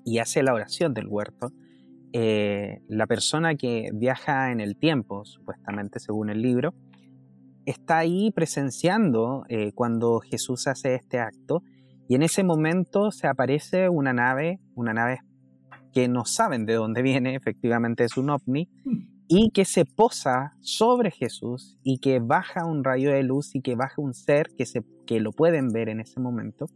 y 0.06 0.20
hace 0.20 0.44
la 0.44 0.54
oración 0.54 0.94
del 0.94 1.08
huerto, 1.08 1.54
eh, 2.14 2.82
la 2.88 3.08
persona 3.08 3.56
que 3.56 3.90
viaja 3.96 4.52
en 4.52 4.62
el 4.62 4.78
tiempo, 4.78 5.26
supuestamente 5.26 6.00
según 6.00 6.30
el 6.30 6.40
libro, 6.40 6.76
está 7.68 8.00
ahí 8.00 8.32
presenciando 8.32 9.44
eh, 9.50 9.72
cuando 9.74 10.20
Jesús 10.20 10.68
hace 10.68 10.96
este 10.96 11.20
acto 11.20 11.62
y 12.08 12.16
en 12.16 12.24
ese 12.24 12.44
momento 12.44 13.12
se 13.12 13.28
aparece 13.28 13.90
una 13.90 14.14
nave, 14.14 14.60
una 14.76 14.94
nave 14.94 15.20
que 15.94 16.08
no 16.08 16.26
saben 16.26 16.66
de 16.66 16.74
dónde 16.74 17.02
viene, 17.02 17.36
efectivamente 17.36 18.04
es 18.04 18.18
un 18.18 18.30
ovni, 18.30 18.70
y 19.28 19.52
que 19.52 19.66
se 19.66 19.84
posa 19.84 20.54
sobre 20.62 21.12
Jesús 21.12 21.78
y 21.84 22.00
que 22.00 22.20
baja 22.20 22.66
un 22.66 22.84
rayo 22.84 23.12
de 23.12 23.24
luz 23.24 23.56
y 23.56 23.62
que 23.62 23.76
baja 23.76 24.02
un 24.02 24.14
ser 24.14 24.48
que, 24.58 24.66
se, 24.66 24.84
que 25.06 25.20
lo 25.20 25.32
pueden 25.32 25.70
ver 25.70 25.90
en 25.90 26.00
ese 26.00 26.20
momento 26.20 26.68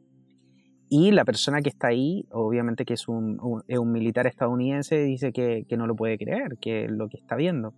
y 0.93 1.11
la 1.11 1.23
persona 1.23 1.61
que 1.61 1.69
está 1.69 1.87
ahí, 1.87 2.25
obviamente 2.31 2.83
que 2.83 2.95
es 2.95 3.07
un, 3.07 3.39
militar 3.85 4.27
estadounidense, 4.27 5.01
dice 5.01 5.31
que, 5.31 5.65
no 5.77 5.87
lo 5.87 5.95
puede 5.95 6.17
creer, 6.17 6.57
que 6.59 6.89
lo 6.89 7.07
que 7.07 7.15
está 7.15 7.37
viendo. 7.37 7.73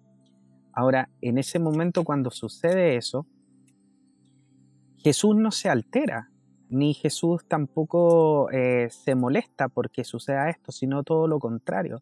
Ahora, 0.74 1.10
en 1.22 1.38
ese 1.38 1.60
momento 1.60 2.04
cuando 2.04 2.32
sucede 2.32 2.96
eso, 2.96 3.28
Jesús 4.98 5.36
no 5.36 5.52
se 5.52 5.70
altera, 5.70 6.30
ni 6.70 6.94
Jesús 6.94 7.46
tampoco 7.48 8.50
eh, 8.52 8.90
se 8.90 9.16
molesta 9.16 9.70
porque 9.70 10.04
suceda 10.04 10.50
esto, 10.50 10.72
sino 10.72 11.04
todo 11.04 11.28
lo 11.28 11.40
contrario. 11.40 12.02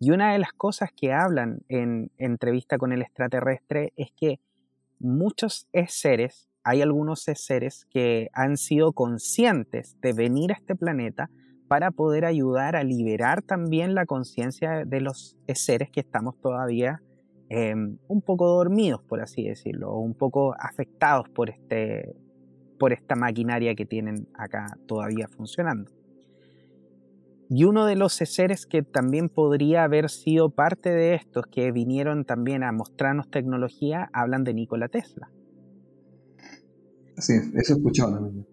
Y 0.00 0.10
una 0.10 0.32
de 0.32 0.38
las 0.38 0.52
cosas 0.52 0.90
que 0.94 1.12
hablan 1.12 1.60
en 1.68 2.10
entrevista 2.16 2.78
con 2.78 2.92
el 2.92 3.02
extraterrestre 3.02 3.92
es 3.96 4.10
que 4.12 4.40
muchos 4.98 5.68
seres 5.88 6.48
hay 6.68 6.82
algunos 6.82 7.20
seres 7.20 7.86
que 7.90 8.28
han 8.32 8.56
sido 8.56 8.92
conscientes 8.92 10.00
de 10.00 10.12
venir 10.12 10.50
a 10.50 10.56
este 10.56 10.74
planeta 10.74 11.30
para 11.68 11.92
poder 11.92 12.24
ayudar 12.24 12.74
a 12.74 12.82
liberar 12.82 13.40
también 13.40 13.94
la 13.94 14.04
conciencia 14.04 14.84
de 14.84 15.00
los 15.00 15.36
seres 15.54 15.90
que 15.90 16.00
estamos 16.00 16.40
todavía 16.40 17.02
em, 17.48 17.98
un 18.08 18.22
poco 18.22 18.46
dormidos, 18.48 19.02
por 19.02 19.20
así 19.20 19.44
decirlo, 19.44 19.90
o 19.90 20.00
un 20.00 20.14
poco 20.14 20.54
afectados 20.58 21.28
por, 21.28 21.50
este, 21.50 22.16
por 22.78 22.92
esta 22.92 23.14
maquinaria 23.14 23.74
que 23.74 23.86
tienen 23.86 24.28
acá 24.34 24.78
todavía 24.86 25.28
funcionando. 25.28 25.90
Y 27.48 27.64
uno 27.64 27.86
de 27.86 27.94
los 27.94 28.14
seres 28.14 28.66
que 28.66 28.82
también 28.82 29.28
podría 29.28 29.84
haber 29.84 30.10
sido 30.10 30.50
parte 30.50 30.90
de 30.90 31.14
estos, 31.14 31.46
que 31.46 31.70
vinieron 31.70 32.24
también 32.24 32.64
a 32.64 32.72
mostrarnos 32.72 33.30
tecnología, 33.30 34.10
hablan 34.12 34.42
de 34.42 34.54
Nikola 34.54 34.88
Tesla. 34.88 35.30
Sí, 37.18 37.34
eso 37.54 37.74
he 37.74 37.76
escuchado 37.76 38.14
también. 38.14 38.46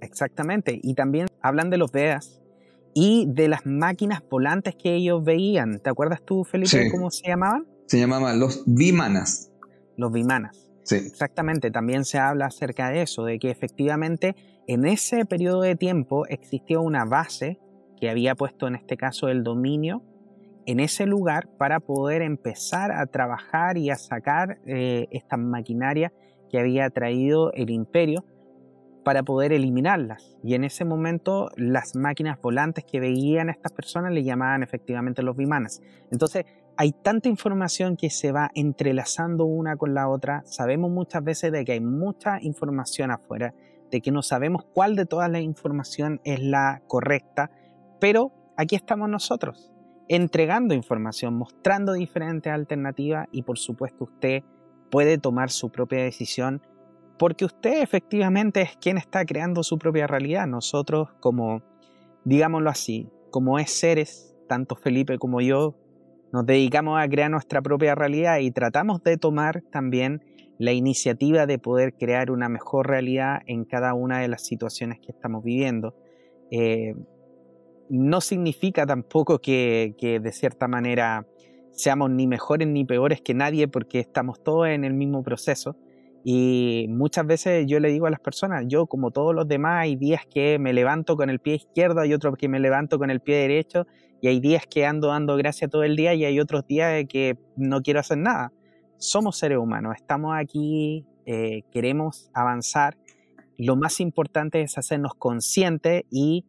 Exactamente, 0.00 0.78
y 0.82 0.94
también 0.94 1.26
hablan 1.40 1.68
de 1.68 1.78
los 1.78 1.92
Vedas 1.92 2.42
y 2.98 3.26
de 3.28 3.46
las 3.48 3.66
máquinas 3.66 4.22
volantes 4.30 4.74
que 4.74 4.94
ellos 4.94 5.22
veían. 5.22 5.80
¿Te 5.80 5.90
acuerdas 5.90 6.22
tú, 6.24 6.44
Felipe, 6.44 6.90
cómo 6.90 7.10
se 7.10 7.28
llamaban? 7.28 7.66
Se 7.84 7.98
llamaban 8.00 8.40
los 8.40 8.62
Vimanas. 8.64 9.52
Los 9.98 10.10
Vimanas. 10.10 10.70
Sí. 10.82 10.96
Exactamente, 10.96 11.70
también 11.70 12.06
se 12.06 12.16
habla 12.16 12.46
acerca 12.46 12.88
de 12.88 13.02
eso, 13.02 13.24
de 13.24 13.38
que 13.38 13.50
efectivamente 13.50 14.34
en 14.66 14.86
ese 14.86 15.26
periodo 15.26 15.60
de 15.60 15.76
tiempo 15.76 16.26
existía 16.26 16.80
una 16.80 17.04
base 17.04 17.58
que 18.00 18.08
había 18.08 18.34
puesto 18.34 18.66
en 18.66 18.76
este 18.76 18.96
caso 18.96 19.28
el 19.28 19.44
dominio 19.44 20.02
en 20.64 20.80
ese 20.80 21.04
lugar 21.04 21.50
para 21.58 21.80
poder 21.80 22.22
empezar 22.22 22.92
a 22.92 23.04
trabajar 23.04 23.76
y 23.76 23.90
a 23.90 23.96
sacar 23.96 24.58
eh, 24.66 25.06
estas 25.10 25.38
maquinarias 25.38 26.12
que 26.50 26.58
había 26.58 26.88
traído 26.88 27.52
el 27.52 27.68
imperio 27.68 28.24
para 29.06 29.22
poder 29.22 29.52
eliminarlas. 29.52 30.36
Y 30.42 30.54
en 30.54 30.64
ese 30.64 30.84
momento 30.84 31.48
las 31.54 31.94
máquinas 31.94 32.42
volantes 32.42 32.84
que 32.84 32.98
veían 32.98 33.48
a 33.48 33.52
estas 33.52 33.70
personas 33.70 34.12
le 34.12 34.24
llamaban 34.24 34.64
efectivamente 34.64 35.22
los 35.22 35.36
vimanas. 35.36 35.80
Entonces 36.10 36.44
hay 36.76 36.90
tanta 36.90 37.28
información 37.28 37.96
que 37.96 38.10
se 38.10 38.32
va 38.32 38.50
entrelazando 38.56 39.44
una 39.44 39.76
con 39.76 39.94
la 39.94 40.08
otra. 40.08 40.42
Sabemos 40.44 40.90
muchas 40.90 41.22
veces 41.22 41.52
de 41.52 41.64
que 41.64 41.70
hay 41.70 41.80
mucha 41.80 42.42
información 42.42 43.12
afuera, 43.12 43.54
de 43.92 44.00
que 44.00 44.10
no 44.10 44.22
sabemos 44.22 44.64
cuál 44.74 44.96
de 44.96 45.06
toda 45.06 45.28
la 45.28 45.38
información 45.38 46.20
es 46.24 46.42
la 46.42 46.82
correcta, 46.88 47.52
pero 48.00 48.32
aquí 48.56 48.74
estamos 48.74 49.08
nosotros, 49.08 49.72
entregando 50.08 50.74
información, 50.74 51.34
mostrando 51.34 51.92
diferentes 51.92 52.52
alternativas 52.52 53.28
y 53.30 53.42
por 53.42 53.56
supuesto 53.56 54.02
usted 54.02 54.42
puede 54.90 55.16
tomar 55.18 55.50
su 55.50 55.70
propia 55.70 56.02
decisión 56.02 56.60
porque 57.18 57.44
usted 57.44 57.82
efectivamente 57.82 58.62
es 58.62 58.76
quien 58.76 58.98
está 58.98 59.24
creando 59.24 59.62
su 59.62 59.78
propia 59.78 60.06
realidad. 60.06 60.46
Nosotros 60.46 61.08
como, 61.20 61.62
digámoslo 62.24 62.70
así, 62.70 63.08
como 63.30 63.58
es 63.58 63.70
seres, 63.70 64.34
tanto 64.48 64.76
Felipe 64.76 65.18
como 65.18 65.40
yo, 65.40 65.74
nos 66.32 66.44
dedicamos 66.44 67.00
a 67.00 67.08
crear 67.08 67.30
nuestra 67.30 67.62
propia 67.62 67.94
realidad 67.94 68.38
y 68.38 68.50
tratamos 68.50 69.02
de 69.02 69.16
tomar 69.16 69.62
también 69.70 70.22
la 70.58 70.72
iniciativa 70.72 71.46
de 71.46 71.58
poder 71.58 71.94
crear 71.94 72.30
una 72.30 72.48
mejor 72.48 72.88
realidad 72.88 73.40
en 73.46 73.64
cada 73.64 73.94
una 73.94 74.20
de 74.20 74.28
las 74.28 74.44
situaciones 74.44 74.98
que 75.00 75.12
estamos 75.12 75.44
viviendo. 75.44 75.94
Eh, 76.50 76.94
no 77.88 78.20
significa 78.20 78.86
tampoco 78.86 79.38
que, 79.38 79.94
que 79.98 80.18
de 80.18 80.32
cierta 80.32 80.66
manera 80.66 81.26
seamos 81.70 82.10
ni 82.10 82.26
mejores 82.26 82.66
ni 82.66 82.84
peores 82.84 83.20
que 83.20 83.34
nadie 83.34 83.68
porque 83.68 84.00
estamos 84.00 84.42
todos 84.42 84.68
en 84.68 84.84
el 84.84 84.94
mismo 84.94 85.22
proceso. 85.22 85.76
Y 86.28 86.86
muchas 86.88 87.24
veces 87.24 87.66
yo 87.68 87.78
le 87.78 87.88
digo 87.88 88.06
a 88.06 88.10
las 88.10 88.18
personas, 88.18 88.64
yo 88.66 88.88
como 88.88 89.12
todos 89.12 89.32
los 89.32 89.46
demás, 89.46 89.82
hay 89.82 89.94
días 89.94 90.22
que 90.26 90.58
me 90.58 90.72
levanto 90.72 91.16
con 91.16 91.30
el 91.30 91.38
pie 91.38 91.54
izquierdo, 91.54 92.00
hay 92.00 92.12
otros 92.12 92.36
que 92.36 92.48
me 92.48 92.58
levanto 92.58 92.98
con 92.98 93.12
el 93.12 93.20
pie 93.20 93.36
derecho, 93.36 93.86
y 94.20 94.26
hay 94.26 94.40
días 94.40 94.64
que 94.68 94.84
ando 94.84 95.06
dando 95.06 95.36
gracia 95.36 95.68
todo 95.68 95.84
el 95.84 95.94
día 95.94 96.14
y 96.14 96.24
hay 96.24 96.40
otros 96.40 96.66
días 96.66 97.04
que 97.08 97.38
no 97.54 97.80
quiero 97.80 98.00
hacer 98.00 98.18
nada. 98.18 98.52
Somos 98.96 99.38
seres 99.38 99.58
humanos, 99.58 99.94
estamos 99.94 100.34
aquí, 100.36 101.06
eh, 101.26 101.62
queremos 101.70 102.28
avanzar. 102.34 102.98
Lo 103.56 103.76
más 103.76 104.00
importante 104.00 104.60
es 104.62 104.78
hacernos 104.78 105.14
conscientes 105.14 106.02
y, 106.10 106.44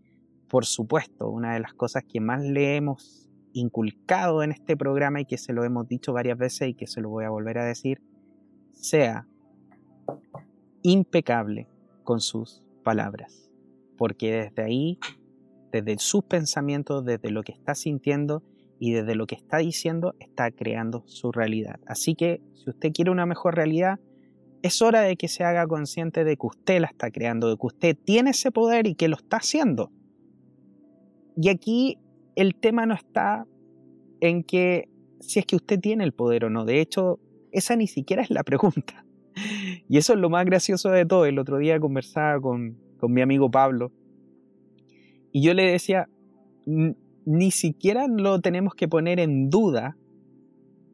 por 0.47 0.65
supuesto, 0.65 1.29
una 1.29 1.53
de 1.53 1.59
las 1.59 1.75
cosas 1.75 2.03
que 2.03 2.19
más 2.19 2.41
le 2.41 2.77
hemos 2.77 3.29
inculcado 3.53 4.41
en 4.41 4.53
este 4.53 4.75
programa 4.75 5.21
y 5.21 5.25
que 5.25 5.37
se 5.37 5.53
lo 5.53 5.63
hemos 5.63 5.87
dicho 5.87 6.13
varias 6.13 6.39
veces 6.39 6.69
y 6.69 6.73
que 6.73 6.87
se 6.87 6.99
lo 6.99 7.09
voy 7.09 7.25
a 7.25 7.29
volver 7.29 7.59
a 7.59 7.65
decir, 7.65 8.01
sea 8.71 9.27
impecable 10.87 11.67
con 12.05 12.21
sus 12.21 12.63
palabras, 12.81 13.51
porque 13.97 14.31
desde 14.31 14.63
ahí, 14.63 14.99
desde 15.73 15.97
sus 15.99 16.23
pensamientos, 16.23 17.03
desde 17.03 17.29
lo 17.29 17.43
que 17.43 17.51
está 17.51 17.75
sintiendo 17.75 18.41
y 18.79 18.93
desde 18.93 19.15
lo 19.15 19.27
que 19.27 19.35
está 19.35 19.57
diciendo, 19.57 20.15
está 20.19 20.49
creando 20.49 21.03
su 21.05 21.33
realidad. 21.33 21.81
Así 21.85 22.15
que 22.15 22.41
si 22.53 22.69
usted 22.69 22.93
quiere 22.93 23.11
una 23.11 23.25
mejor 23.25 23.55
realidad, 23.55 23.99
es 24.61 24.81
hora 24.81 25.01
de 25.01 25.17
que 25.17 25.27
se 25.27 25.43
haga 25.43 25.67
consciente 25.67 26.23
de 26.23 26.37
que 26.37 26.47
usted 26.47 26.79
la 26.79 26.87
está 26.87 27.11
creando, 27.11 27.49
de 27.49 27.57
que 27.57 27.67
usted 27.67 27.97
tiene 28.05 28.29
ese 28.29 28.51
poder 28.51 28.87
y 28.87 28.95
que 28.95 29.09
lo 29.09 29.17
está 29.17 29.37
haciendo. 29.37 29.91
Y 31.35 31.49
aquí 31.49 31.99
el 32.35 32.55
tema 32.55 32.85
no 32.85 32.93
está 32.95 33.45
en 34.21 34.41
que 34.41 34.87
si 35.19 35.39
es 35.39 35.45
que 35.45 35.57
usted 35.57 35.81
tiene 35.81 36.05
el 36.05 36.13
poder 36.13 36.45
o 36.45 36.49
no. 36.49 36.63
De 36.63 36.79
hecho, 36.79 37.19
esa 37.51 37.75
ni 37.75 37.87
siquiera 37.87 38.21
es 38.21 38.29
la 38.29 38.43
pregunta. 38.43 39.03
Y 39.89 39.97
eso 39.97 40.13
es 40.13 40.19
lo 40.19 40.29
más 40.29 40.45
gracioso 40.45 40.89
de 40.89 41.05
todo. 41.05 41.25
El 41.25 41.39
otro 41.39 41.57
día 41.57 41.79
conversaba 41.79 42.39
con, 42.41 42.77
mi 43.01 43.21
amigo 43.21 43.51
Pablo 43.51 43.91
y 45.31 45.43
yo 45.43 45.53
le 45.53 45.71
decía, 45.71 46.09
ni 46.65 47.51
siquiera 47.51 48.07
lo 48.07 48.41
tenemos 48.41 48.73
que 48.73 48.87
poner 48.87 49.19
en 49.19 49.51
duda 49.51 49.95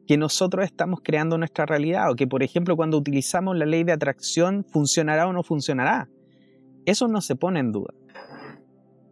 que 0.06 0.18
nosotros 0.18 0.66
estamos 0.66 1.00
creando 1.02 1.38
nuestra 1.38 1.64
realidad 1.64 2.10
o 2.10 2.14
que, 2.14 2.26
por 2.26 2.42
ejemplo, 2.42 2.76
cuando 2.76 2.98
utilizamos 2.98 3.56
la 3.56 3.64
ley 3.64 3.84
de 3.84 3.92
atracción, 3.92 4.66
funcionará 4.70 5.26
o 5.26 5.32
no 5.32 5.42
funcionará. 5.42 6.10
Eso 6.84 7.08
no 7.08 7.22
se 7.22 7.36
pone 7.36 7.60
en 7.60 7.72
duda. 7.72 7.94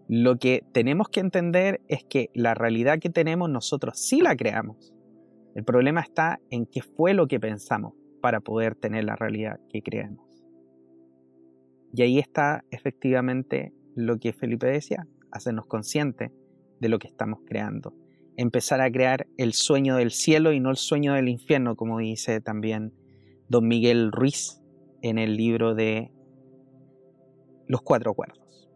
Lo 0.06 0.36
que 0.36 0.62
tenemos 0.72 1.09
que 1.09 1.20
entender 1.20 1.80
es 1.88 2.04
que 2.04 2.28
la 2.34 2.52
realidad 2.52 2.98
que 2.98 3.09
tenemos 3.09 3.48
nosotros 3.48 3.98
sí 3.98 4.20
la 4.20 4.36
creamos. 4.36 4.92
El 5.54 5.64
problema 5.64 6.02
está 6.02 6.40
en 6.50 6.66
qué 6.66 6.82
fue 6.82 7.14
lo 7.14 7.26
que 7.26 7.40
pensamos 7.40 7.94
para 8.23 8.40
poder 8.40 8.74
tener 8.74 9.05
la 9.05 9.16
realidad 9.16 9.61
que 9.69 9.82
creemos. 9.82 10.24
Y 11.93 12.01
ahí 12.01 12.19
está 12.19 12.65
efectivamente 12.70 13.74
lo 13.94 14.19
que 14.19 14.32
Felipe 14.32 14.66
decía, 14.66 15.07
hacernos 15.31 15.66
conscientes 15.66 16.31
de 16.81 16.89
lo 16.89 16.99
que 16.99 17.09
estamos 17.09 17.40
creando. 17.44 17.94
Empezar 18.36 18.81
a 18.81 18.90
crear 18.90 19.27
el 19.36 19.53
sueño 19.53 19.97
del 19.97 20.11
cielo 20.11 20.53
y 20.53 20.61
no 20.61 20.70
el 20.70 20.77
sueño 20.77 21.12
del 21.12 21.28
infierno, 21.28 21.77
como 21.77 21.99
dice 21.99 22.40
también 22.40 22.94
don 23.49 23.69
Miguel 23.69 24.11
Ruiz 24.11 24.62
en 25.03 25.19
el 25.19 25.36
libro 25.36 25.74
de 25.74 26.11
Los 27.66 27.82
Cuatro 27.82 28.15
Cuerdos. 28.15 28.70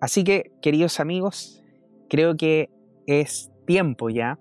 Así 0.00 0.22
que, 0.22 0.52
queridos 0.62 1.00
amigos, 1.00 1.64
creo 2.08 2.36
que 2.36 2.70
es 3.06 3.50
tiempo 3.66 4.10
ya 4.10 4.38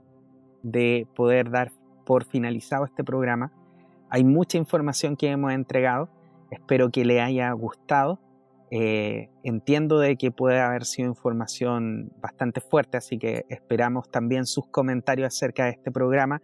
de 0.62 1.08
poder 1.16 1.50
dar 1.50 1.72
por 2.08 2.24
finalizado 2.24 2.86
este 2.86 3.04
programa. 3.04 3.52
Hay 4.10 4.24
mucha 4.24 4.58
información 4.58 5.18
que 5.18 5.28
hemos 5.30 5.52
entregado. 5.52 6.10
Espero 6.50 6.90
que 6.90 7.04
le 7.04 7.20
haya 7.20 7.52
gustado. 7.52 8.22
Eh, 8.72 9.30
entiendo 9.44 10.00
de 10.00 10.16
que 10.16 10.32
puede 10.32 10.62
haber 10.62 10.86
sido 10.86 11.10
información 11.10 12.14
bastante 12.22 12.62
fuerte, 12.62 12.96
así 12.98 13.18
que 13.18 13.46
esperamos 13.50 14.10
también 14.10 14.46
sus 14.46 14.68
comentarios 14.68 15.28
acerca 15.28 15.66
de 15.66 15.72
este 15.72 15.92
programa 15.92 16.42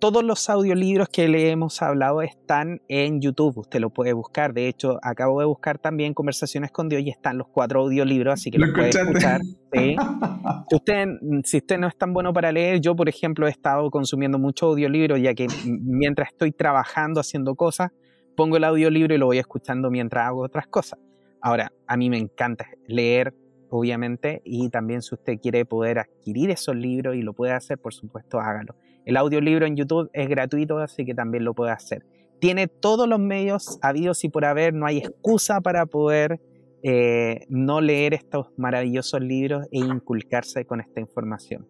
todos 0.00 0.24
los 0.24 0.48
audiolibros 0.48 1.08
que 1.10 1.28
le 1.28 1.50
hemos 1.50 1.82
hablado 1.82 2.22
están 2.22 2.80
en 2.88 3.20
YouTube. 3.20 3.58
Usted 3.58 3.80
lo 3.80 3.90
puede 3.90 4.14
buscar. 4.14 4.54
De 4.54 4.66
hecho, 4.66 4.98
acabo 5.02 5.40
de 5.40 5.46
buscar 5.46 5.78
también 5.78 6.14
Conversaciones 6.14 6.70
con 6.72 6.88
Dios 6.88 7.02
y 7.02 7.10
están 7.10 7.36
los 7.38 7.48
cuatro 7.48 7.82
audiolibros, 7.82 8.34
así 8.34 8.50
que 8.50 8.58
los 8.58 8.70
puede 8.70 8.88
escuchar. 8.88 9.42
si, 9.72 10.74
usted, 10.74 11.06
si 11.44 11.58
usted 11.58 11.78
no 11.78 11.86
es 11.86 11.96
tan 11.96 12.14
bueno 12.14 12.32
para 12.32 12.50
leer, 12.50 12.80
yo, 12.80 12.96
por 12.96 13.08
ejemplo, 13.08 13.46
he 13.46 13.50
estado 13.50 13.90
consumiendo 13.90 14.38
mucho 14.38 14.66
audiolibro, 14.68 15.18
ya 15.18 15.34
que 15.34 15.46
mientras 15.66 16.28
estoy 16.28 16.52
trabajando, 16.52 17.20
haciendo 17.20 17.54
cosas, 17.54 17.90
pongo 18.36 18.56
el 18.56 18.64
audiolibro 18.64 19.14
y 19.14 19.18
lo 19.18 19.26
voy 19.26 19.38
escuchando 19.38 19.90
mientras 19.90 20.26
hago 20.26 20.42
otras 20.42 20.66
cosas. 20.66 20.98
Ahora, 21.42 21.72
a 21.86 21.96
mí 21.98 22.08
me 22.08 22.18
encanta 22.18 22.66
leer, 22.86 23.34
obviamente, 23.68 24.40
y 24.44 24.70
también 24.70 25.02
si 25.02 25.14
usted 25.14 25.38
quiere 25.38 25.66
poder 25.66 25.98
adquirir 25.98 26.50
esos 26.50 26.74
libros 26.74 27.16
y 27.16 27.22
lo 27.22 27.34
puede 27.34 27.52
hacer, 27.52 27.78
por 27.78 27.92
supuesto, 27.92 28.40
hágalo. 28.40 28.74
El 29.04 29.16
audiolibro 29.16 29.66
en 29.66 29.76
YouTube 29.76 30.10
es 30.12 30.28
gratuito, 30.28 30.78
así 30.78 31.04
que 31.04 31.14
también 31.14 31.44
lo 31.44 31.54
puede 31.54 31.72
hacer. 31.72 32.04
Tiene 32.38 32.68
todos 32.68 33.08
los 33.08 33.18
medios 33.18 33.78
habidos 33.82 34.24
y 34.24 34.28
por 34.28 34.44
haber, 34.44 34.72
no 34.72 34.86
hay 34.86 34.98
excusa 34.98 35.60
para 35.60 35.86
poder 35.86 36.40
eh, 36.82 37.44
no 37.48 37.80
leer 37.80 38.14
estos 38.14 38.46
maravillosos 38.56 39.20
libros 39.20 39.66
e 39.70 39.78
inculcarse 39.78 40.64
con 40.64 40.80
esta 40.80 41.00
información. 41.00 41.68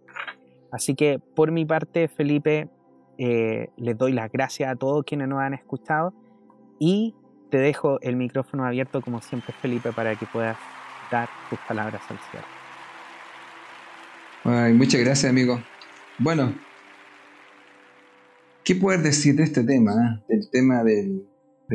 Así 0.71 0.95
que 0.95 1.19
por 1.19 1.51
mi 1.51 1.65
parte, 1.65 2.07
Felipe, 2.09 2.69
eh, 3.19 3.71
les 3.77 3.99
doy 3.99 4.13
las 4.13 4.31
gracias 4.31 4.71
a 4.71 4.77
todos 4.77 5.05
quienes 5.05 5.27
nos 5.29 5.41
han 5.41 5.55
escuchado 5.55 6.15
y 6.79 7.17
te 7.51 7.59
dejo 7.59 8.01
el 8.03 8.15
micrófono 8.17 8.65
abierto 8.65 9.01
como 9.01 9.21
siempre, 9.21 9.53
Felipe, 9.61 9.93
para 9.93 10.15
que 10.15 10.27
puedas 10.27 10.57
dar 11.11 11.29
tus 11.49 11.59
palabras 11.61 12.03
al 12.09 12.19
cierre. 14.45 14.73
muchas 14.75 15.01
gracias, 15.01 15.29
amigo. 15.29 15.61
Bueno, 16.19 16.55
¿Qué 18.65 18.75
puedes 18.75 19.03
decir 19.03 19.37
de 19.37 19.45
este 19.45 19.65
tema, 19.65 20.23
eh? 20.29 20.35
del 20.35 20.51
tema 20.51 20.85
del, 20.85 21.27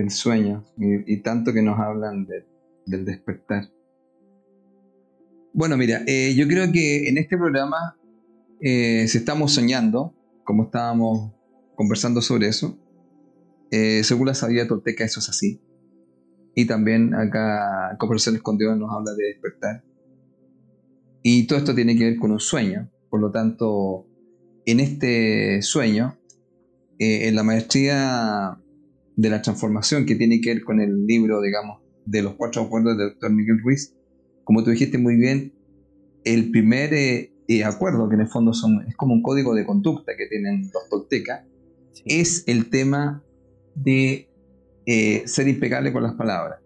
sueño 0.09 0.65
y, 0.77 1.21
tanto 1.21 1.53
que 1.53 1.61
nos 1.61 1.79
hablan 1.79 2.27
del 2.85 3.05
despertar? 3.05 3.71
Bueno, 5.53 5.77
mira, 5.77 6.03
eh, 6.05 6.35
yo 6.35 6.47
creo 6.47 6.71
que 6.71 7.07
en 7.07 7.17
este 7.17 7.37
programa, 7.37 7.97
eh, 8.59 9.07
si 9.07 9.17
estamos 9.17 9.53
soñando, 9.53 10.13
como 10.43 10.65
estábamos 10.65 11.33
conversando 11.75 12.21
sobre 12.21 12.47
eso, 12.47 12.77
según 14.03 14.27
la 14.27 14.33
sabiduría 14.33 14.69
tolteca 14.69 15.03
eso 15.03 15.19
es 15.19 15.27
así. 15.27 15.59
Y 16.55 16.65
también 16.65 17.13
acá 17.13 17.97
Conversaciones 17.97 18.41
con 18.41 18.57
Dios 18.57 18.77
nos 18.77 18.89
habla 18.91 19.13
de 19.13 19.25
despertar. 19.25 19.83
Y 21.23 21.47
todo 21.47 21.59
esto 21.59 21.75
tiene 21.75 21.97
que 21.97 22.05
ver 22.05 22.17
con 22.17 22.31
un 22.31 22.39
sueño. 22.39 22.89
Por 23.09 23.19
lo 23.19 23.31
tanto, 23.31 24.07
en 24.65 24.79
este 24.79 25.61
sueño 25.61 26.17
eh, 26.99 27.27
en 27.27 27.35
la 27.35 27.43
maestría 27.43 28.59
de 29.15 29.29
la 29.29 29.41
transformación 29.41 30.05
que 30.05 30.15
tiene 30.15 30.41
que 30.41 30.53
ver 30.53 30.63
con 30.63 30.79
el 30.79 31.05
libro, 31.05 31.41
digamos, 31.41 31.81
de 32.05 32.21
los 32.21 32.35
cuatro 32.35 32.63
acuerdos 32.63 32.97
del 32.97 33.09
doctor 33.09 33.31
Miguel 33.31 33.59
Ruiz, 33.63 33.95
como 34.43 34.63
tú 34.63 34.71
dijiste 34.71 34.97
muy 34.97 35.15
bien, 35.15 35.53
el 36.23 36.51
primer 36.51 36.93
eh, 36.93 37.31
eh, 37.47 37.63
acuerdo, 37.63 38.09
que 38.09 38.15
en 38.15 38.21
el 38.21 38.27
fondo 38.27 38.53
son, 38.53 38.85
es 38.87 38.95
como 38.95 39.13
un 39.13 39.21
código 39.21 39.55
de 39.55 39.65
conducta 39.65 40.13
que 40.17 40.27
tienen 40.27 40.69
los 40.73 40.89
toltecas, 40.89 41.45
es 42.05 42.43
el 42.47 42.69
tema 42.69 43.23
de 43.75 44.29
ser 45.25 45.47
impecable 45.47 45.91
con 45.91 46.03
las 46.03 46.13
palabras. 46.13 46.59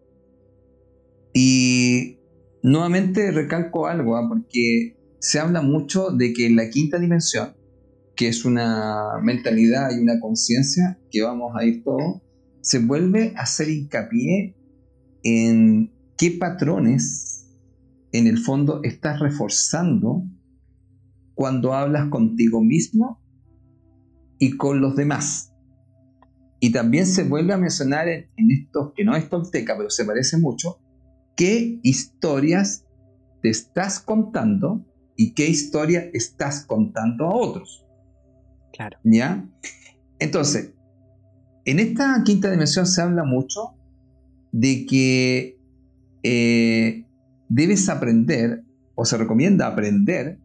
Y 1.34 2.20
nuevamente 2.64 3.32
recalco 3.32 3.88
algo, 3.88 4.18
¿ah? 4.18 4.28
porque 4.28 4.98
se 5.20 5.40
habla 5.40 5.62
mucho 5.62 6.10
de 6.12 6.34
que 6.34 6.46
en 6.46 6.56
la 6.56 6.70
quinta 6.70 7.00
dimensión, 7.00 7.54
que 8.20 8.28
es 8.28 8.44
una 8.44 9.14
mentalidad 9.24 9.92
y 9.96 10.02
una 10.02 10.20
conciencia 10.20 11.00
que 11.10 11.22
vamos 11.22 11.54
a 11.56 11.64
ir 11.64 11.86
todos, 11.86 12.22
se 12.60 12.80
vuelve 12.80 13.34
a 13.38 13.44
hacer 13.44 13.70
hincapié 13.70 14.58
en 15.24 15.94
qué 16.18 16.32
patrones 16.32 17.48
en 18.12 18.28
el 18.28 18.38
fondo 18.38 18.82
estás 18.84 19.22
reforzando 19.22 20.26
cuando 21.34 21.74
hablas 21.74 22.10
contigo 22.10 22.62
mismo 22.62 23.22
y 24.38 24.58
con 24.58 24.82
los 24.82 24.98
demás. 24.98 25.54
Y 26.60 26.74
también 26.74 27.06
se 27.06 27.24
vuelve 27.24 27.54
a 27.54 27.58
mencionar 27.58 28.10
en, 28.10 28.52
esto, 28.52 28.92
que 28.98 29.06
no 29.06 29.16
es 29.16 29.30
tolteca, 29.30 29.78
pero 29.78 29.90
se 29.90 30.04
parece 30.04 30.38
mucho, 30.38 30.82
qué 31.38 31.80
historias 31.84 32.86
te 33.42 33.50
estás 33.50 34.02
contando 34.02 34.86
y 35.16 35.34
qué 35.34 35.48
historia 35.48 36.10
estás 36.12 36.66
contando 36.66 37.26
a 37.26 37.34
otros. 37.34 37.86
Claro. 38.80 38.98
¿Ya? 39.04 39.46
Entonces, 40.20 40.74
en 41.66 41.80
esta 41.80 42.24
quinta 42.24 42.50
dimensión 42.50 42.88
se 42.88 43.02
habla 43.02 43.26
mucho 43.26 43.74
de 44.54 44.86
que 44.86 45.60
eh, 46.24 47.06
debes 47.50 47.90
aprender 47.90 48.64
o 48.96 49.04
se 49.04 49.18
recomienda 49.18 49.68
aprender 49.68 50.40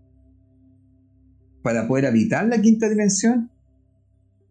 para 1.63 1.87
poder 1.87 2.07
habitar 2.07 2.45
la 2.49 2.61
quinta 2.61 2.89
dimensión, 2.89 3.53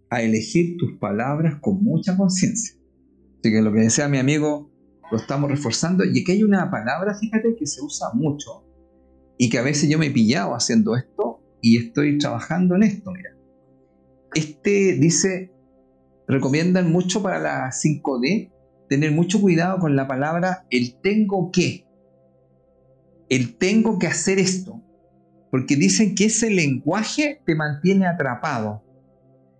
a 0.09 0.21
elegir 0.21 0.77
tus 0.77 0.97
palabras 0.97 1.55
con 1.59 1.83
mucha 1.83 2.15
conciencia. 2.15 2.77
Así 3.39 3.51
que 3.51 3.61
lo 3.61 3.73
que 3.73 3.81
decía 3.81 4.07
mi 4.07 4.17
amigo, 4.17 4.71
lo 5.11 5.17
estamos 5.17 5.51
reforzando. 5.51 6.05
Y 6.05 6.21
aquí 6.21 6.31
hay 6.31 6.43
una 6.43 6.71
palabra, 6.71 7.15
fíjate, 7.15 7.53
que 7.59 7.67
se 7.67 7.81
usa 7.81 8.11
mucho 8.13 8.63
y 9.37 9.49
que 9.49 9.57
a 9.57 9.61
veces 9.61 9.89
yo 9.89 9.99
me 9.99 10.05
he 10.05 10.11
pillado 10.11 10.55
haciendo 10.55 10.95
esto 10.95 11.41
y 11.61 11.79
estoy 11.79 12.17
trabajando 12.17 12.75
en 12.75 12.83
esto, 12.83 13.11
mira. 13.11 13.33
Este 14.35 14.93
dice, 14.93 15.51
recomiendan 16.27 16.91
mucho 16.91 17.21
para 17.21 17.39
la 17.39 17.71
5D 17.71 18.51
tener 18.89 19.11
mucho 19.11 19.41
cuidado 19.41 19.79
con 19.79 19.95
la 19.95 20.07
palabra 20.07 20.65
el 20.69 20.95
tengo 21.01 21.51
que. 21.51 21.87
El 23.29 23.57
tengo 23.57 23.97
que 23.97 24.07
hacer 24.07 24.39
esto. 24.39 24.81
Porque 25.49 25.75
dicen 25.75 26.15
que 26.15 26.25
ese 26.25 26.49
lenguaje 26.49 27.41
te 27.45 27.55
mantiene 27.55 28.07
atrapado. 28.07 28.83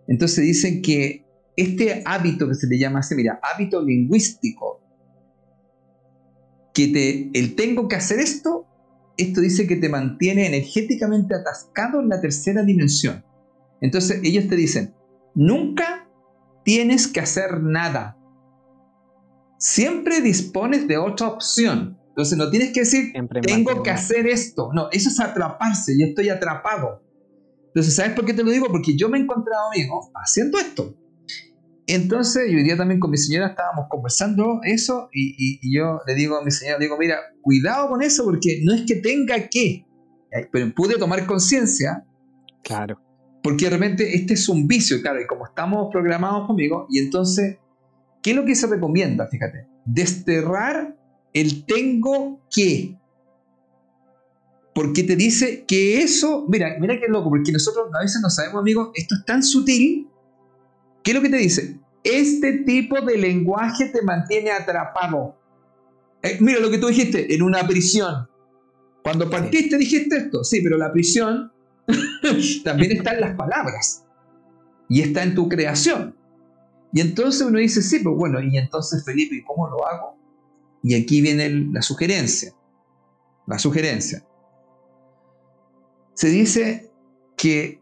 Entonces 0.07 0.43
dicen 0.43 0.81
que 0.81 1.25
este 1.55 2.01
hábito 2.05 2.47
que 2.47 2.55
se 2.55 2.67
le 2.67 2.79
llama 2.79 2.99
así, 2.99 3.15
mira, 3.15 3.39
hábito 3.41 3.81
lingüístico, 3.81 4.81
que 6.73 6.87
te, 6.87 7.29
el 7.33 7.55
tengo 7.55 7.87
que 7.87 7.95
hacer 7.95 8.19
esto, 8.19 8.65
esto 9.17 9.41
dice 9.41 9.67
que 9.67 9.75
te 9.75 9.89
mantiene 9.89 10.47
energéticamente 10.47 11.35
atascado 11.35 12.01
en 12.01 12.09
la 12.09 12.19
tercera 12.19 12.63
dimensión. 12.63 13.23
Entonces 13.83 14.21
ellos 14.23 14.47
te 14.47 14.55
dicen, 14.55 14.95
nunca 15.35 16.09
tienes 16.63 17.05
que 17.05 17.19
hacer 17.19 17.61
nada. 17.61 18.17
Siempre 19.59 20.21
dispones 20.21 20.87
de 20.87 20.97
otra 20.97 21.27
opción. 21.27 21.99
Entonces 22.07 22.37
no 22.37 22.49
tienes 22.49 22.71
que 22.71 22.79
decir, 22.79 23.11
tengo 23.41 23.83
que 23.83 23.89
hacer 23.89 24.25
esto. 24.25 24.69
No, 24.73 24.89
eso 24.91 25.09
es 25.09 25.19
atraparse, 25.19 25.95
yo 25.99 26.07
estoy 26.07 26.29
atrapado. 26.29 27.03
Entonces, 27.67 27.95
¿sabes 27.95 28.13
por 28.13 28.23
qué 28.23 28.33
te 28.33 28.43
lo 28.43 28.51
digo? 28.51 28.67
Porque 28.67 28.95
yo 28.95 29.09
me 29.09 29.17
he 29.17 29.21
encontrado, 29.21 29.67
amigo, 29.73 30.11
haciendo 30.15 30.59
esto. 30.59 30.95
Entonces, 31.85 32.49
yo 32.49 32.57
hoy 32.57 32.63
día 32.63 32.77
también 32.77 33.01
con 33.01 33.11
mi 33.11 33.17
señora 33.17 33.47
estábamos 33.47 33.87
conversando 33.89 34.61
eso 34.63 35.09
y, 35.11 35.59
yo 35.75 35.99
le 36.07 36.15
digo 36.15 36.37
a 36.37 36.45
mi 36.45 36.51
señora, 36.51 36.79
digo, 36.79 36.97
mira, 36.97 37.17
cuidado 37.41 37.89
con 37.89 38.01
eso 38.01 38.23
porque 38.23 38.61
no 38.63 38.73
es 38.73 38.83
que 38.83 38.95
tenga 38.95 39.49
que, 39.49 39.85
pero 40.53 40.73
pude 40.73 40.95
tomar 40.97 41.25
conciencia. 41.25 42.05
Claro. 42.63 43.02
Porque 43.43 43.67
realmente 43.67 44.15
este 44.15 44.33
es 44.33 44.49
un 44.49 44.67
vicio, 44.67 45.01
claro, 45.01 45.21
y 45.21 45.27
como 45.27 45.45
estamos 45.45 45.89
programados 45.91 46.47
conmigo, 46.47 46.87
y 46.89 46.99
entonces, 46.99 47.57
¿qué 48.21 48.31
es 48.31 48.35
lo 48.35 48.45
que 48.45 48.55
se 48.55 48.67
recomienda? 48.67 49.27
Fíjate, 49.27 49.67
desterrar 49.85 50.97
el 51.33 51.65
tengo 51.65 52.41
que 52.49 52.97
porque 54.73 55.03
te 55.03 55.15
dice 55.15 55.65
que 55.67 56.01
eso, 56.01 56.45
mira, 56.49 56.75
mira 56.79 56.99
qué 56.99 57.07
loco, 57.07 57.29
porque 57.29 57.51
nosotros 57.51 57.89
a 57.93 58.01
veces 58.01 58.21
no 58.21 58.29
sabemos, 58.29 58.61
amigos, 58.61 58.89
esto 58.95 59.15
es 59.15 59.25
tan 59.25 59.43
sutil. 59.43 60.07
¿Qué 61.03 61.11
es 61.11 61.15
lo 61.15 61.21
que 61.21 61.29
te 61.29 61.37
dice? 61.37 61.79
Este 62.03 62.59
tipo 62.59 62.99
de 63.01 63.17
lenguaje 63.17 63.89
te 63.89 64.01
mantiene 64.01 64.51
atrapado. 64.51 65.37
Eh, 66.23 66.37
mira 66.39 66.59
lo 66.59 66.71
que 66.71 66.79
tú 66.79 66.87
dijiste, 66.87 67.35
en 67.35 67.43
una 67.43 67.67
prisión. 67.67 68.27
Cuando 69.03 69.29
partiste 69.29 69.77
dijiste 69.77 70.17
esto, 70.17 70.43
sí, 70.43 70.61
pero 70.63 70.77
la 70.77 70.91
prisión 70.91 71.51
también 72.63 72.93
está 72.93 73.13
en 73.13 73.21
las 73.21 73.35
palabras 73.35 74.05
y 74.89 75.01
está 75.01 75.23
en 75.23 75.35
tu 75.35 75.49
creación. 75.49 76.15
Y 76.91 77.01
entonces 77.01 77.41
uno 77.41 77.59
dice, 77.59 77.81
sí, 77.81 77.99
pues 77.99 78.15
bueno, 78.15 78.39
y 78.41 78.57
entonces 78.57 79.03
Felipe, 79.03 79.35
¿y 79.35 79.43
cómo 79.43 79.67
lo 79.67 79.85
hago? 79.87 80.17
Y 80.83 80.93
aquí 80.95 81.21
viene 81.21 81.49
la 81.49 81.81
sugerencia. 81.81 82.53
La 83.47 83.57
sugerencia 83.57 84.25
se 86.13 86.29
dice 86.29 86.91
que 87.35 87.81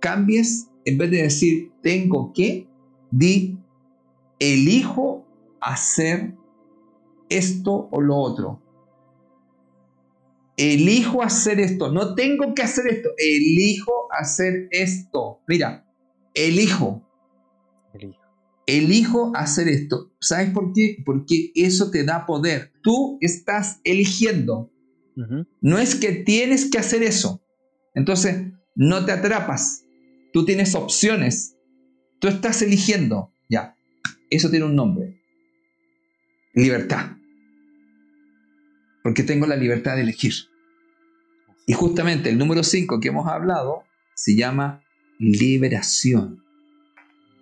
cambies, 0.00 0.68
en 0.84 0.98
vez 0.98 1.10
de 1.10 1.22
decir 1.22 1.72
tengo 1.82 2.32
que, 2.32 2.68
di 3.10 3.58
elijo 4.38 5.26
hacer 5.60 6.34
esto 7.28 7.88
o 7.90 8.00
lo 8.00 8.16
otro. 8.16 8.62
Elijo 10.58 11.22
hacer 11.22 11.60
esto, 11.60 11.92
no 11.92 12.16
tengo 12.16 12.52
que 12.52 12.62
hacer 12.62 12.88
esto, 12.88 13.10
elijo 13.16 14.08
hacer 14.10 14.66
esto. 14.72 15.40
Mira, 15.46 15.86
elijo. 16.34 17.08
Elijo, 17.94 18.18
elijo 18.66 19.32
hacer 19.36 19.68
esto. 19.68 20.12
¿Sabes 20.20 20.50
por 20.50 20.72
qué? 20.72 20.96
Porque 21.06 21.52
eso 21.54 21.92
te 21.92 22.02
da 22.02 22.26
poder. 22.26 22.72
Tú 22.82 23.18
estás 23.20 23.80
eligiendo. 23.84 24.72
No 25.60 25.78
es 25.78 25.94
que 25.94 26.12
tienes 26.12 26.68
que 26.70 26.78
hacer 26.78 27.04
eso. 27.04 27.40
Entonces, 27.94 28.52
no 28.74 29.04
te 29.04 29.12
atrapas. 29.12 29.84
Tú 30.32 30.44
tienes 30.44 30.74
opciones. 30.74 31.56
Tú 32.20 32.26
estás 32.26 32.62
eligiendo. 32.62 33.32
Ya. 33.48 33.76
Eso 34.28 34.50
tiene 34.50 34.66
un 34.66 34.74
nombre. 34.74 35.20
Libertad. 36.52 37.17
Porque 39.08 39.22
tengo 39.22 39.46
la 39.46 39.56
libertad 39.56 39.96
de 39.96 40.02
elegir. 40.02 40.34
Y 41.66 41.72
justamente 41.72 42.28
el 42.28 42.36
número 42.36 42.62
5 42.62 43.00
que 43.00 43.08
hemos 43.08 43.26
hablado 43.26 43.84
se 44.14 44.36
llama 44.36 44.82
liberación. 45.18 46.44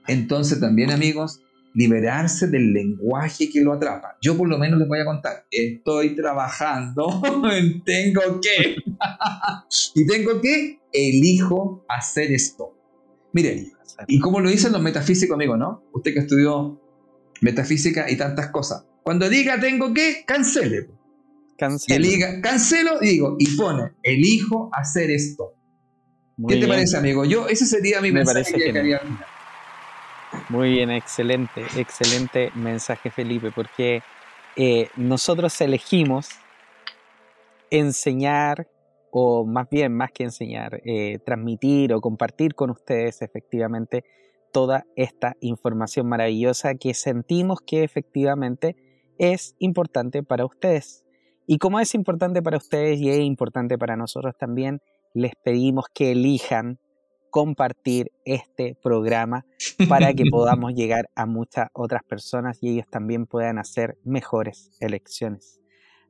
Entonces 0.07 0.61
también 0.61 0.93
amigos, 0.93 1.41
liberarse 1.75 2.47
del 2.47 2.73
lenguaje 2.73 3.51
que 3.51 3.63
lo 3.63 3.73
atrapa. 3.73 4.17
Yo 4.23 4.37
por 4.37 4.49
lo 4.49 4.59
menos 4.59 4.79
les 4.79 4.87
voy 4.87 5.01
a 5.01 5.05
contar, 5.05 5.45
estoy 5.51 6.15
trabajando 6.15 7.21
en 7.51 7.83
tengo 7.85 8.41
que. 8.41 8.77
y 9.97 10.07
tengo 10.07 10.41
que, 10.41 10.79
elijo 10.93 11.85
hacer 11.89 12.31
esto. 12.31 12.79
Miren, 13.33 13.73
y 14.07 14.21
como 14.21 14.39
lo 14.39 14.51
dicen 14.51 14.71
los 14.71 14.83
metafísicos, 14.83 15.35
amigos, 15.35 15.59
¿no? 15.59 15.83
Usted 15.93 16.15
que 16.15 16.21
estudió 16.21 16.81
metafísica 17.41 18.09
y 18.09 18.17
tantas 18.17 18.51
cosas. 18.51 18.87
Cuando 19.03 19.29
diga 19.29 19.59
tengo 19.59 19.93
que, 19.93 20.23
cancele. 20.25 20.91
Cancelo. 21.59 22.05
Y 22.05 22.09
diga, 22.11 22.41
cancelo, 22.41 22.99
digo, 23.01 23.37
y 23.39 23.57
pone, 23.57 23.93
elijo 24.03 24.71
hacer 24.73 25.11
esto. 25.11 25.55
¿Qué 26.49 26.57
te 26.57 26.67
parece, 26.67 26.97
amigo? 26.97 27.25
Yo, 27.25 27.49
ese 27.49 27.65
sería 27.65 28.01
mi 28.01 28.13
mensaje 28.13 28.53
que 28.53 28.73
quería 28.73 29.01
muy 30.49 30.71
bien, 30.71 30.91
excelente, 30.91 31.63
excelente 31.77 32.51
mensaje 32.55 33.11
Felipe, 33.11 33.51
porque 33.55 34.03
eh, 34.57 34.89
nosotros 34.97 35.61
elegimos 35.61 36.29
enseñar, 37.71 38.69
o 39.11 39.45
más 39.45 39.69
bien, 39.71 39.95
más 39.95 40.13
que 40.13 40.25
enseñar, 40.25 40.81
eh, 40.85 41.19
transmitir 41.25 41.93
o 41.93 42.01
compartir 42.01 42.55
con 42.55 42.71
ustedes 42.71 43.23
efectivamente 43.23 44.05
toda 44.53 44.85
esta 44.95 45.37
información 45.41 46.09
maravillosa 46.09 46.75
que 46.75 46.95
sentimos 46.95 47.61
que 47.61 47.83
efectivamente 47.83 48.77
es 49.19 49.55
importante 49.59 50.23
para 50.23 50.45
ustedes. 50.45 51.06
Y 51.47 51.59
como 51.59 51.79
es 51.81 51.95
importante 51.95 52.43
para 52.43 52.57
ustedes 52.57 52.99
y 53.01 53.11
es 53.11 53.21
importante 53.21 53.79
para 53.79 53.97
nosotros 53.97 54.35
también, 54.37 54.81
les 55.15 55.33
pedimos 55.43 55.87
que 55.95 56.13
elijan 56.13 56.79
compartir 57.31 58.13
este 58.25 58.77
programa 58.83 59.45
para 59.89 60.15
que 60.15 60.25
podamos 60.31 60.75
llegar 60.75 61.09
a 61.15 61.27
muchas 61.27 61.69
otras 61.73 62.03
personas 62.03 62.59
y 62.63 62.71
ellos 62.71 62.87
también 62.91 63.27
puedan 63.27 63.59
hacer 63.59 63.97
mejores 64.05 64.71
elecciones. 64.81 65.61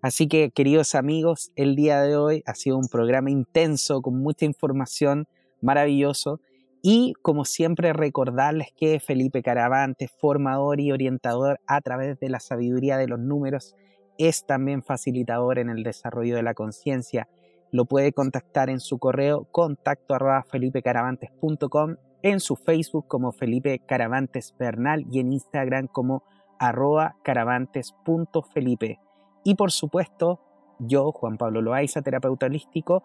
Así 0.03 0.29
que, 0.29 0.51
queridos 0.51 0.95
amigos, 0.95 1.51
el 1.57 1.75
día 1.75 2.01
de 2.03 2.17
hoy 2.17 2.43
ha 2.47 2.55
sido 2.55 2.79
un 2.79 2.87
programa 2.87 3.31
intenso 3.31 4.03
con 4.03 4.19
mucha 4.21 4.45
información, 4.45 5.27
maravilloso. 5.61 6.41
Y 6.83 7.15
como 7.23 7.45
siempre, 7.45 7.93
recordarles 7.93 8.69
que 8.77 9.01
Felipe 9.01 9.43
Caravante, 9.43 10.09
formador 10.09 10.81
y 10.81 10.93
orientador 10.93 11.59
a 11.67 11.81
través 11.81 12.21
de 12.21 12.29
la 12.29 12.39
sabiduría 12.39 12.99
de 12.99 13.09
los 13.09 13.19
números, 13.19 13.75
es 14.19 14.47
también 14.47 14.83
facilitador 14.83 15.59
en 15.59 15.71
el 15.71 15.83
desarrollo 15.83 16.37
de 16.37 16.43
la 16.43 16.55
conciencia 16.55 17.29
lo 17.71 17.85
puede 17.85 18.13
contactar 18.13 18.71
en 18.71 18.81
su 18.81 18.99
correo 18.99 19.45
contacto 19.51 20.15
arroba 20.15 20.45
felipecaravantes.com, 20.45 21.97
en 22.23 22.41
su 22.41 22.57
Facebook 22.57 23.07
como 23.09 23.33
Felipe 23.33 23.81
Caravantes 23.81 24.55
Bernal 24.59 25.05
y 25.11 25.21
en 25.21 25.33
Instagram 25.33 25.89
como 25.89 26.23
arroba 26.59 27.17
caravantes.felipe. 27.23 28.99
Y 29.45 29.55
por 29.57 29.73
supuesto, 29.73 30.41
yo, 30.79 31.13
Juan 31.13 31.37
Pablo 31.37 31.61
Loaiza, 31.61 32.03
terapeuta 32.03 32.47
holístico, 32.47 33.03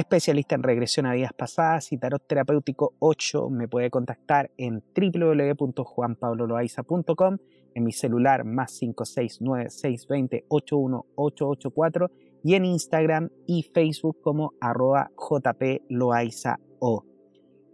especialista 0.00 0.54
en 0.54 0.62
regresión 0.62 1.06
a 1.06 1.12
vidas 1.12 1.32
pasadas 1.32 1.90
y 1.92 1.98
tarot 1.98 2.24
terapéutico 2.24 2.94
8, 3.00 3.50
me 3.50 3.66
puede 3.66 3.90
contactar 3.90 4.52
en 4.56 4.84
www.juanpabloloaiza.com, 4.94 7.38
en 7.74 7.84
mi 7.84 7.90
celular 7.92 8.44
más 8.44 8.78
569 8.78 9.70
620 9.70 10.44
81884 10.48 12.10
y 12.44 12.54
en 12.54 12.64
Instagram 12.64 13.30
y 13.46 13.64
Facebook 13.64 14.20
como 14.22 14.52
arroba 14.60 15.10
jploaizao. 15.16 17.04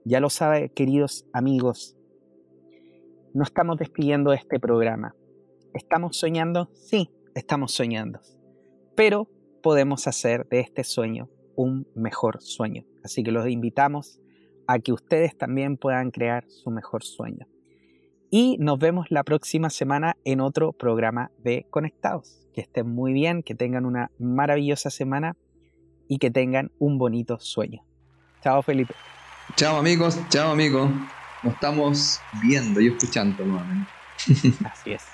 Ya 0.06 0.20
lo 0.20 0.28
sabe, 0.30 0.70
queridos 0.70 1.26
amigos, 1.34 1.94
no 3.34 3.44
estamos 3.44 3.76
despidiendo 3.76 4.32
este 4.32 4.58
programa. 4.58 5.14
¿Estamos 5.74 6.16
soñando? 6.16 6.70
Sí, 6.72 7.10
estamos 7.34 7.72
soñando. 7.72 8.20
Pero 8.94 9.28
podemos 9.62 10.06
hacer 10.06 10.48
de 10.48 10.60
este 10.60 10.84
sueño 10.84 11.28
un 11.56 11.86
mejor 11.94 12.40
sueño. 12.40 12.84
Así 13.02 13.22
que 13.22 13.32
los 13.32 13.48
invitamos 13.48 14.20
a 14.66 14.78
que 14.78 14.92
ustedes 14.92 15.36
también 15.36 15.76
puedan 15.76 16.10
crear 16.10 16.44
su 16.48 16.70
mejor 16.70 17.04
sueño. 17.04 17.46
Y 18.30 18.56
nos 18.58 18.78
vemos 18.78 19.06
la 19.10 19.22
próxima 19.22 19.70
semana 19.70 20.16
en 20.24 20.40
otro 20.40 20.72
programa 20.72 21.30
de 21.38 21.66
Conectados. 21.70 22.48
Que 22.52 22.62
estén 22.62 22.88
muy 22.88 23.12
bien, 23.12 23.42
que 23.42 23.54
tengan 23.54 23.86
una 23.86 24.10
maravillosa 24.18 24.90
semana 24.90 25.36
y 26.08 26.18
que 26.18 26.30
tengan 26.30 26.72
un 26.78 26.98
bonito 26.98 27.38
sueño. 27.38 27.84
Chao 28.42 28.62
Felipe. 28.62 28.94
Chao 29.56 29.76
amigos, 29.76 30.18
chao 30.30 30.52
amigos. 30.52 30.90
Nos 31.42 31.54
estamos 31.54 32.20
viendo 32.42 32.80
y 32.80 32.88
escuchando 32.88 33.44
nuevamente. 33.44 33.90
Así 34.64 34.92
es. 34.92 35.13